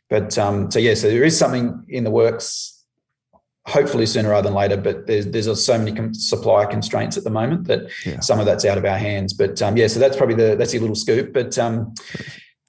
But 0.09 0.38
um, 0.38 0.72
so 0.72 0.80
yeah 0.80 0.93
so 0.93 1.09
there 1.09 1.24
is 1.24 1.38
something 1.38 1.86
in 1.89 2.03
the 2.03 2.11
works 2.11 2.74
hopefully 3.65 4.05
sooner 4.05 4.30
rather 4.30 4.47
than 4.47 4.55
later 4.55 4.78
but 4.78 5.07
there's 5.07 5.28
there's 5.28 5.65
so 5.65 5.78
many 5.78 6.13
supply 6.13 6.65
constraints 6.65 7.18
at 7.18 7.26
the 7.26 7.30
moment 7.30 7.68
that 7.68 7.82
yeah. 8.05 8.18
some 8.22 8.39
of 8.39 8.45
that's 8.45 8.63
out 8.63 8.78
of 8.78 8.86
our 8.86 8.97
hands. 8.97 9.34
But 9.34 9.61
um, 9.61 9.76
yeah 9.76 9.88
so 9.88 9.99
that's 9.99 10.15
probably 10.15 10.36
the 10.36 10.55
that's 10.55 10.74
your 10.74 10.82
little 10.82 10.95
scoop. 10.95 11.34
But 11.34 11.57
um, 11.57 11.93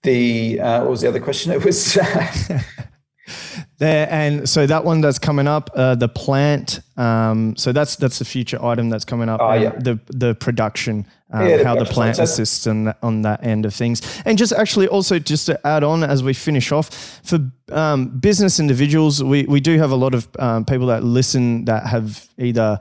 the 0.02 0.60
uh, 0.60 0.80
what 0.80 0.90
was 0.90 1.00
the 1.00 1.08
other 1.08 1.20
question? 1.20 1.52
It 1.58 1.64
was 1.64 1.98
there, 3.78 4.08
and 4.10 4.48
so 4.48 4.66
that 4.66 4.84
one 4.84 5.00
that's 5.00 5.18
coming 5.18 5.46
up, 5.46 5.70
uh, 5.74 5.94
the 5.94 6.08
plant. 6.08 6.80
Um, 6.96 7.56
so 7.56 7.72
that's 7.72 7.96
that's 7.96 8.18
the 8.18 8.24
future 8.24 8.62
item 8.64 8.90
that's 8.90 9.04
coming 9.04 9.28
up. 9.28 9.40
Oh, 9.42 9.52
yeah. 9.54 9.70
The 9.70 9.98
the 10.08 10.34
production, 10.34 11.06
um, 11.32 11.46
yeah, 11.46 11.58
the 11.58 11.64
how 11.64 11.74
the 11.74 11.84
plant 11.84 12.18
assists 12.18 12.66
on, 12.66 12.94
on 13.02 13.22
that 13.22 13.44
end 13.44 13.66
of 13.66 13.74
things, 13.74 14.02
and 14.24 14.38
just 14.38 14.52
actually 14.52 14.88
also 14.88 15.18
just 15.18 15.46
to 15.46 15.66
add 15.66 15.84
on 15.84 16.02
as 16.02 16.22
we 16.22 16.32
finish 16.32 16.72
off 16.72 17.20
for 17.22 17.38
um, 17.70 18.18
business 18.18 18.58
individuals, 18.58 19.22
we 19.22 19.44
we 19.44 19.60
do 19.60 19.78
have 19.78 19.90
a 19.90 19.96
lot 19.96 20.14
of 20.14 20.28
um, 20.38 20.64
people 20.64 20.86
that 20.86 21.04
listen 21.04 21.64
that 21.66 21.86
have 21.86 22.28
either 22.38 22.78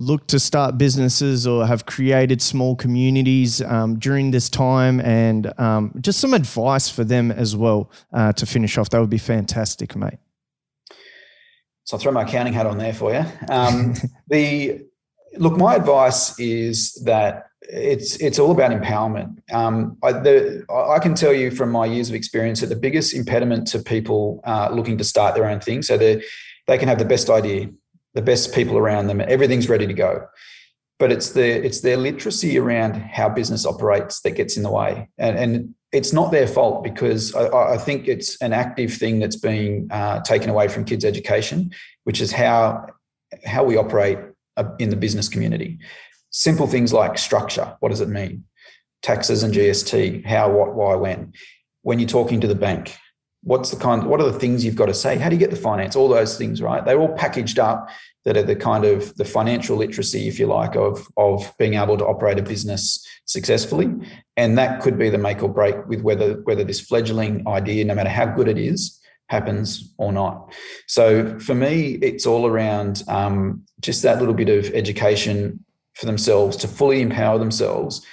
look 0.00 0.26
to 0.26 0.40
start 0.40 0.78
businesses 0.78 1.46
or 1.46 1.66
have 1.66 1.84
created 1.84 2.40
small 2.40 2.74
communities 2.74 3.60
um, 3.60 3.98
during 3.98 4.30
this 4.30 4.48
time 4.48 4.98
and 5.00 5.52
um, 5.60 5.92
just 6.00 6.18
some 6.18 6.32
advice 6.32 6.88
for 6.88 7.04
them 7.04 7.30
as 7.30 7.54
well 7.54 7.90
uh, 8.14 8.32
to 8.32 8.46
finish 8.46 8.78
off, 8.78 8.88
that 8.88 8.98
would 8.98 9.10
be 9.10 9.18
fantastic, 9.18 9.94
mate. 9.94 10.18
So 11.84 11.96
I'll 11.96 12.00
throw 12.00 12.12
my 12.12 12.22
accounting 12.22 12.54
hat 12.54 12.66
on 12.66 12.78
there 12.78 12.94
for 12.94 13.12
you. 13.12 13.24
Um, 13.50 13.94
the 14.28 14.80
look, 15.36 15.56
my 15.58 15.74
advice 15.74 16.38
is 16.40 16.94
that 17.04 17.48
it's 17.60 18.16
it's 18.16 18.38
all 18.38 18.52
about 18.52 18.70
empowerment. 18.70 19.38
Um, 19.52 19.98
I, 20.02 20.12
the, 20.12 20.64
I, 20.70 20.98
can 20.98 21.14
tell 21.14 21.32
you 21.32 21.50
from 21.50 21.70
my 21.70 21.84
years 21.84 22.08
of 22.08 22.14
experience 22.14 22.60
that 22.62 22.68
the 22.68 22.76
biggest 22.76 23.14
impediment 23.14 23.66
to 23.68 23.80
people 23.80 24.40
uh, 24.44 24.70
looking 24.72 24.96
to 24.98 25.04
start 25.04 25.34
their 25.34 25.46
own 25.46 25.60
thing, 25.60 25.82
so 25.82 25.98
they 25.98 26.22
they 26.66 26.78
can 26.78 26.88
have 26.88 26.98
the 26.98 27.04
best 27.04 27.28
idea, 27.28 27.68
the 28.14 28.22
best 28.22 28.54
people 28.54 28.76
around 28.76 29.06
them, 29.06 29.20
everything's 29.20 29.68
ready 29.68 29.86
to 29.86 29.92
go. 29.92 30.26
But 30.98 31.12
it's 31.12 31.30
their 31.30 31.62
it's 31.62 31.80
their 31.80 31.96
literacy 31.96 32.58
around 32.58 32.94
how 32.94 33.28
business 33.30 33.64
operates 33.64 34.20
that 34.20 34.32
gets 34.32 34.56
in 34.58 34.62
the 34.62 34.70
way, 34.70 35.08
and, 35.16 35.38
and 35.38 35.74
it's 35.92 36.12
not 36.12 36.30
their 36.30 36.46
fault 36.46 36.84
because 36.84 37.34
I, 37.34 37.74
I, 37.74 37.78
think 37.78 38.06
it's 38.06 38.40
an 38.42 38.52
active 38.52 38.92
thing 38.92 39.18
that's 39.18 39.36
being 39.36 39.88
uh, 39.90 40.20
taken 40.20 40.50
away 40.50 40.68
from 40.68 40.84
kids' 40.84 41.04
education, 41.04 41.72
which 42.04 42.20
is 42.20 42.32
how 42.32 42.86
how 43.46 43.64
we 43.64 43.76
operate 43.76 44.18
uh, 44.56 44.64
in 44.78 44.90
the 44.90 44.96
business 44.96 45.28
community. 45.28 45.78
Simple 46.30 46.66
things 46.66 46.92
like 46.92 47.18
structure. 47.18 47.76
What 47.80 47.88
does 47.88 48.00
it 48.00 48.08
mean? 48.08 48.44
Taxes 49.02 49.42
and 49.42 49.54
GST. 49.54 50.24
How, 50.26 50.50
what, 50.50 50.74
why, 50.74 50.94
when. 50.94 51.32
When 51.82 51.98
you're 51.98 52.08
talking 52.08 52.40
to 52.42 52.46
the 52.46 52.54
bank, 52.54 52.96
what's 53.42 53.70
the 53.70 53.76
kind 53.76 54.04
what 54.04 54.20
are 54.20 54.30
the 54.30 54.38
things 54.38 54.64
you've 54.64 54.76
got 54.76 54.86
to 54.86 54.94
say? 54.94 55.16
How 55.16 55.28
do 55.28 55.34
you 55.34 55.40
get 55.40 55.50
the 55.50 55.56
finance? 55.56 55.96
All 55.96 56.08
those 56.08 56.36
things 56.36 56.60
right? 56.60 56.84
They're 56.84 57.00
all 57.00 57.14
packaged 57.14 57.58
up 57.58 57.88
that 58.24 58.36
are 58.36 58.42
the 58.42 58.56
kind 58.56 58.84
of 58.84 59.14
the 59.16 59.24
financial 59.24 59.76
literacy 59.76 60.28
if 60.28 60.38
you 60.38 60.46
like 60.46 60.76
of 60.76 61.08
of 61.16 61.52
being 61.58 61.74
able 61.74 61.96
to 61.96 62.06
operate 62.06 62.38
a 62.38 62.42
business 62.42 63.04
successfully. 63.24 63.90
And 64.36 64.58
that 64.58 64.82
could 64.82 64.98
be 64.98 65.08
the 65.08 65.18
make 65.18 65.42
or 65.42 65.48
break 65.48 65.86
with 65.86 66.02
whether 66.02 66.34
whether 66.42 66.64
this 66.64 66.80
fledgling 66.80 67.46
idea 67.48 67.84
no 67.84 67.94
matter 67.94 68.10
how 68.10 68.26
good 68.26 68.48
it 68.48 68.58
is 68.58 68.98
happens 69.28 69.94
or 69.96 70.12
not. 70.12 70.52
So 70.86 71.38
for 71.38 71.54
me 71.54 71.92
it's 72.02 72.26
all 72.26 72.46
around 72.46 73.02
um, 73.08 73.64
just 73.80 74.02
that 74.02 74.18
little 74.18 74.34
bit 74.34 74.48
of 74.48 74.66
education 74.74 75.64
for 75.94 76.06
themselves 76.06 76.56
to 76.58 76.68
fully 76.68 77.00
empower 77.00 77.38
themselves 77.38 78.04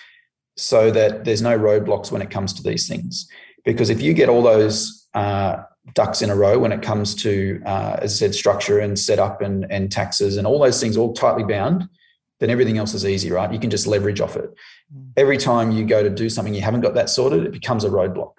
so 0.57 0.89
that 0.91 1.25
there's 1.25 1.41
no 1.41 1.57
roadblocks 1.57 2.11
when 2.11 2.21
it 2.21 2.30
comes 2.30 2.53
to 2.53 2.63
these 2.63 2.88
things. 2.88 3.28
Because 3.63 3.89
if 3.89 4.01
you 4.01 4.13
get 4.13 4.30
all 4.30 4.41
those 4.41 5.07
uh, 5.18 5.63
ducks 5.93 6.22
in 6.22 6.30
a 6.30 6.36
row 6.36 6.59
when 6.59 6.72
it 6.72 6.82
comes 6.82 7.15
to, 7.15 7.61
uh, 7.65 7.97
as 8.01 8.13
I 8.13 8.18
said, 8.18 8.36
structure 8.36 8.80
and 8.80 8.99
setup 8.99 9.41
and, 9.41 9.65
and 9.72 9.91
taxes 9.91 10.38
and 10.38 10.45
all 10.45 10.59
those 10.59 10.80
things 10.80 10.95
all 10.95 11.13
tightly 11.13 11.43
bound, 11.43 11.89
then 12.39 12.49
everything 12.49 12.78
else 12.78 12.93
is 12.93 13.03
easy, 13.03 13.32
right? 13.32 13.51
You 13.51 13.59
can 13.59 13.72
just 13.72 13.88
leverage 13.88 14.22
off 14.22 14.36
it. 14.36 14.53
Mm. 14.95 15.11
Every 15.18 15.38
time 15.38 15.72
you 15.72 15.86
go 15.86 16.03
to 16.03 16.09
do 16.09 16.30
something 16.30 16.53
you 16.53 16.61
haven't 16.61 16.82
got 16.82 16.93
that 16.93 17.09
sorted, 17.09 17.45
it 17.45 17.51
becomes 17.51 17.84
a 17.84 17.89
roadblock. 17.89 18.34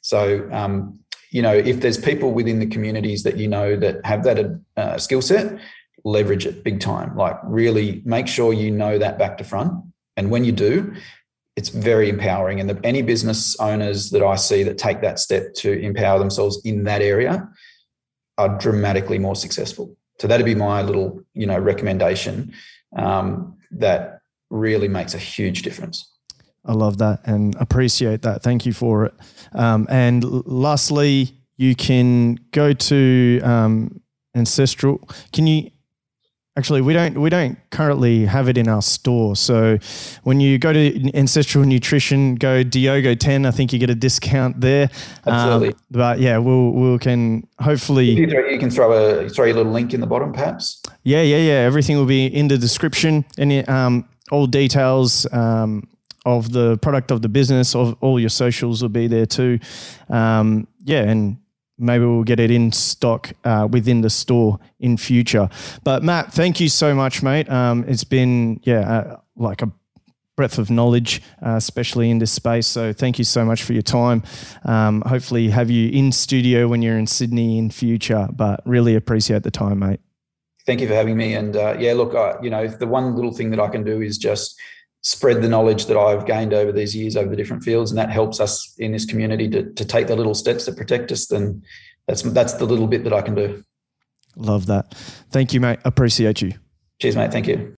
So, 0.00 0.48
um, 0.52 1.00
you 1.30 1.42
know, 1.42 1.54
if 1.54 1.80
there's 1.80 1.98
people 1.98 2.32
within 2.32 2.60
the 2.60 2.66
communities 2.66 3.24
that 3.24 3.36
you 3.36 3.48
know 3.48 3.74
that 3.76 4.04
have 4.04 4.22
that 4.24 4.60
uh, 4.76 4.98
skill 4.98 5.22
set, 5.22 5.58
leverage 6.04 6.46
it 6.46 6.62
big 6.62 6.78
time. 6.78 7.16
Like, 7.16 7.36
really 7.44 8.02
make 8.04 8.28
sure 8.28 8.52
you 8.52 8.70
know 8.70 8.98
that 8.98 9.18
back 9.18 9.38
to 9.38 9.44
front. 9.44 9.72
And 10.16 10.30
when 10.30 10.44
you 10.44 10.52
do, 10.52 10.94
it's 11.56 11.68
very 11.68 12.08
empowering. 12.08 12.60
And 12.60 12.70
the, 12.70 12.80
any 12.84 13.02
business 13.02 13.56
owners 13.60 14.10
that 14.10 14.22
I 14.22 14.36
see 14.36 14.62
that 14.62 14.78
take 14.78 15.00
that 15.02 15.18
step 15.18 15.54
to 15.56 15.72
empower 15.72 16.18
themselves 16.18 16.60
in 16.64 16.84
that 16.84 17.02
area 17.02 17.48
are 18.38 18.58
dramatically 18.58 19.18
more 19.18 19.36
successful. 19.36 19.96
So 20.18 20.28
that'd 20.28 20.46
be 20.46 20.54
my 20.54 20.82
little, 20.82 21.22
you 21.34 21.46
know, 21.46 21.58
recommendation 21.58 22.54
um, 22.96 23.56
that 23.72 24.20
really 24.50 24.88
makes 24.88 25.14
a 25.14 25.18
huge 25.18 25.62
difference. 25.62 26.08
I 26.64 26.72
love 26.72 26.98
that 26.98 27.20
and 27.26 27.56
appreciate 27.56 28.22
that. 28.22 28.42
Thank 28.42 28.64
you 28.64 28.72
for 28.72 29.06
it. 29.06 29.14
Um, 29.52 29.86
and 29.90 30.24
lastly, 30.46 31.36
you 31.56 31.74
can 31.74 32.38
go 32.52 32.72
to 32.72 33.40
um, 33.42 34.00
Ancestral. 34.34 34.98
Can 35.32 35.46
you 35.46 35.70
Actually, 36.54 36.82
we 36.82 36.92
don't 36.92 37.18
we 37.18 37.30
don't 37.30 37.56
currently 37.70 38.26
have 38.26 38.46
it 38.46 38.58
in 38.58 38.68
our 38.68 38.82
store. 38.82 39.34
So 39.34 39.78
when 40.22 40.38
you 40.38 40.58
go 40.58 40.70
to 40.70 41.10
Ancestral 41.14 41.64
Nutrition, 41.64 42.34
go 42.34 42.62
Diogo 42.62 43.14
ten. 43.14 43.46
I 43.46 43.50
think 43.50 43.72
you 43.72 43.78
get 43.78 43.88
a 43.88 43.94
discount 43.94 44.60
there. 44.60 44.90
Absolutely. 45.26 45.68
Um, 45.68 45.74
but 45.90 46.20
yeah, 46.20 46.36
we'll 46.36 46.72
we 46.72 46.98
can 46.98 47.48
hopefully 47.58 48.10
you, 48.10 48.28
throw, 48.28 48.46
you, 48.46 48.58
can 48.58 48.70
throw 48.70 48.92
a 48.92 49.30
throw 49.30 49.46
a 49.46 49.54
little 49.54 49.72
link 49.72 49.94
in 49.94 50.02
the 50.02 50.06
bottom, 50.06 50.34
perhaps. 50.34 50.82
Yeah, 51.04 51.22
yeah, 51.22 51.38
yeah. 51.38 51.60
Everything 51.60 51.96
will 51.96 52.04
be 52.04 52.26
in 52.26 52.48
the 52.48 52.58
description. 52.58 53.24
Any 53.38 53.66
um, 53.66 54.06
all 54.30 54.46
details 54.46 55.26
um, 55.32 55.88
of 56.26 56.52
the 56.52 56.76
product 56.78 57.10
of 57.10 57.22
the 57.22 57.30
business, 57.30 57.74
of 57.74 57.96
all 58.02 58.20
your 58.20 58.28
socials 58.28 58.82
will 58.82 58.90
be 58.90 59.06
there 59.06 59.24
too. 59.24 59.58
Um, 60.10 60.68
yeah, 60.84 61.02
and 61.04 61.38
maybe 61.78 62.04
we'll 62.04 62.24
get 62.24 62.40
it 62.40 62.50
in 62.50 62.72
stock 62.72 63.32
uh, 63.44 63.68
within 63.70 64.00
the 64.00 64.10
store 64.10 64.58
in 64.80 64.96
future. 64.96 65.48
But 65.84 66.02
Matt, 66.02 66.32
thank 66.32 66.60
you 66.60 66.68
so 66.68 66.94
much, 66.94 67.22
mate. 67.22 67.48
Um, 67.50 67.84
it's 67.88 68.04
been 68.04 68.60
yeah, 68.64 68.80
uh, 68.80 69.20
like 69.36 69.62
a 69.62 69.70
breadth 70.36 70.58
of 70.58 70.70
knowledge, 70.70 71.22
uh, 71.44 71.56
especially 71.56 72.10
in 72.10 72.18
this 72.18 72.32
space. 72.32 72.66
So 72.66 72.92
thank 72.92 73.18
you 73.18 73.24
so 73.24 73.44
much 73.44 73.62
for 73.62 73.72
your 73.72 73.82
time. 73.82 74.22
Um, 74.64 75.02
hopefully, 75.02 75.50
have 75.50 75.70
you 75.70 75.90
in 75.90 76.12
studio 76.12 76.68
when 76.68 76.82
you're 76.82 76.98
in 76.98 77.06
Sydney 77.06 77.58
in 77.58 77.70
future. 77.70 78.28
But 78.32 78.62
really 78.66 78.94
appreciate 78.94 79.42
the 79.42 79.50
time, 79.50 79.80
mate. 79.80 80.00
Thank 80.64 80.80
you 80.80 80.86
for 80.86 80.94
having 80.94 81.16
me. 81.16 81.34
And 81.34 81.56
uh, 81.56 81.76
yeah, 81.78 81.92
look, 81.92 82.14
you 82.42 82.50
know, 82.50 82.68
the 82.68 82.86
one 82.86 83.16
little 83.16 83.32
thing 83.32 83.50
that 83.50 83.60
I 83.60 83.68
can 83.68 83.82
do 83.82 84.00
is 84.00 84.16
just 84.16 84.58
spread 85.02 85.42
the 85.42 85.48
knowledge 85.48 85.86
that 85.86 85.96
I've 85.96 86.26
gained 86.26 86.54
over 86.54 86.72
these 86.72 86.96
years 86.96 87.16
over 87.16 87.28
the 87.28 87.36
different 87.36 87.62
fields, 87.62 87.90
and 87.90 87.98
that 87.98 88.10
helps 88.10 88.40
us 88.40 88.74
in 88.78 88.92
this 88.92 89.04
community 89.04 89.48
to, 89.50 89.72
to 89.72 89.84
take 89.84 90.06
the 90.06 90.16
little 90.16 90.34
steps 90.34 90.66
that 90.66 90.76
protect 90.76 91.12
us, 91.12 91.26
then 91.26 91.62
that's 92.08 92.22
that's 92.22 92.54
the 92.54 92.64
little 92.64 92.86
bit 92.86 93.04
that 93.04 93.12
I 93.12 93.20
can 93.20 93.34
do. 93.34 93.62
Love 94.36 94.66
that. 94.66 94.94
Thank 95.30 95.52
you, 95.52 95.60
mate. 95.60 95.78
Appreciate 95.84 96.40
you. 96.40 96.52
Cheers, 97.00 97.16
mate. 97.16 97.32
Thank 97.32 97.48
you. 97.48 97.70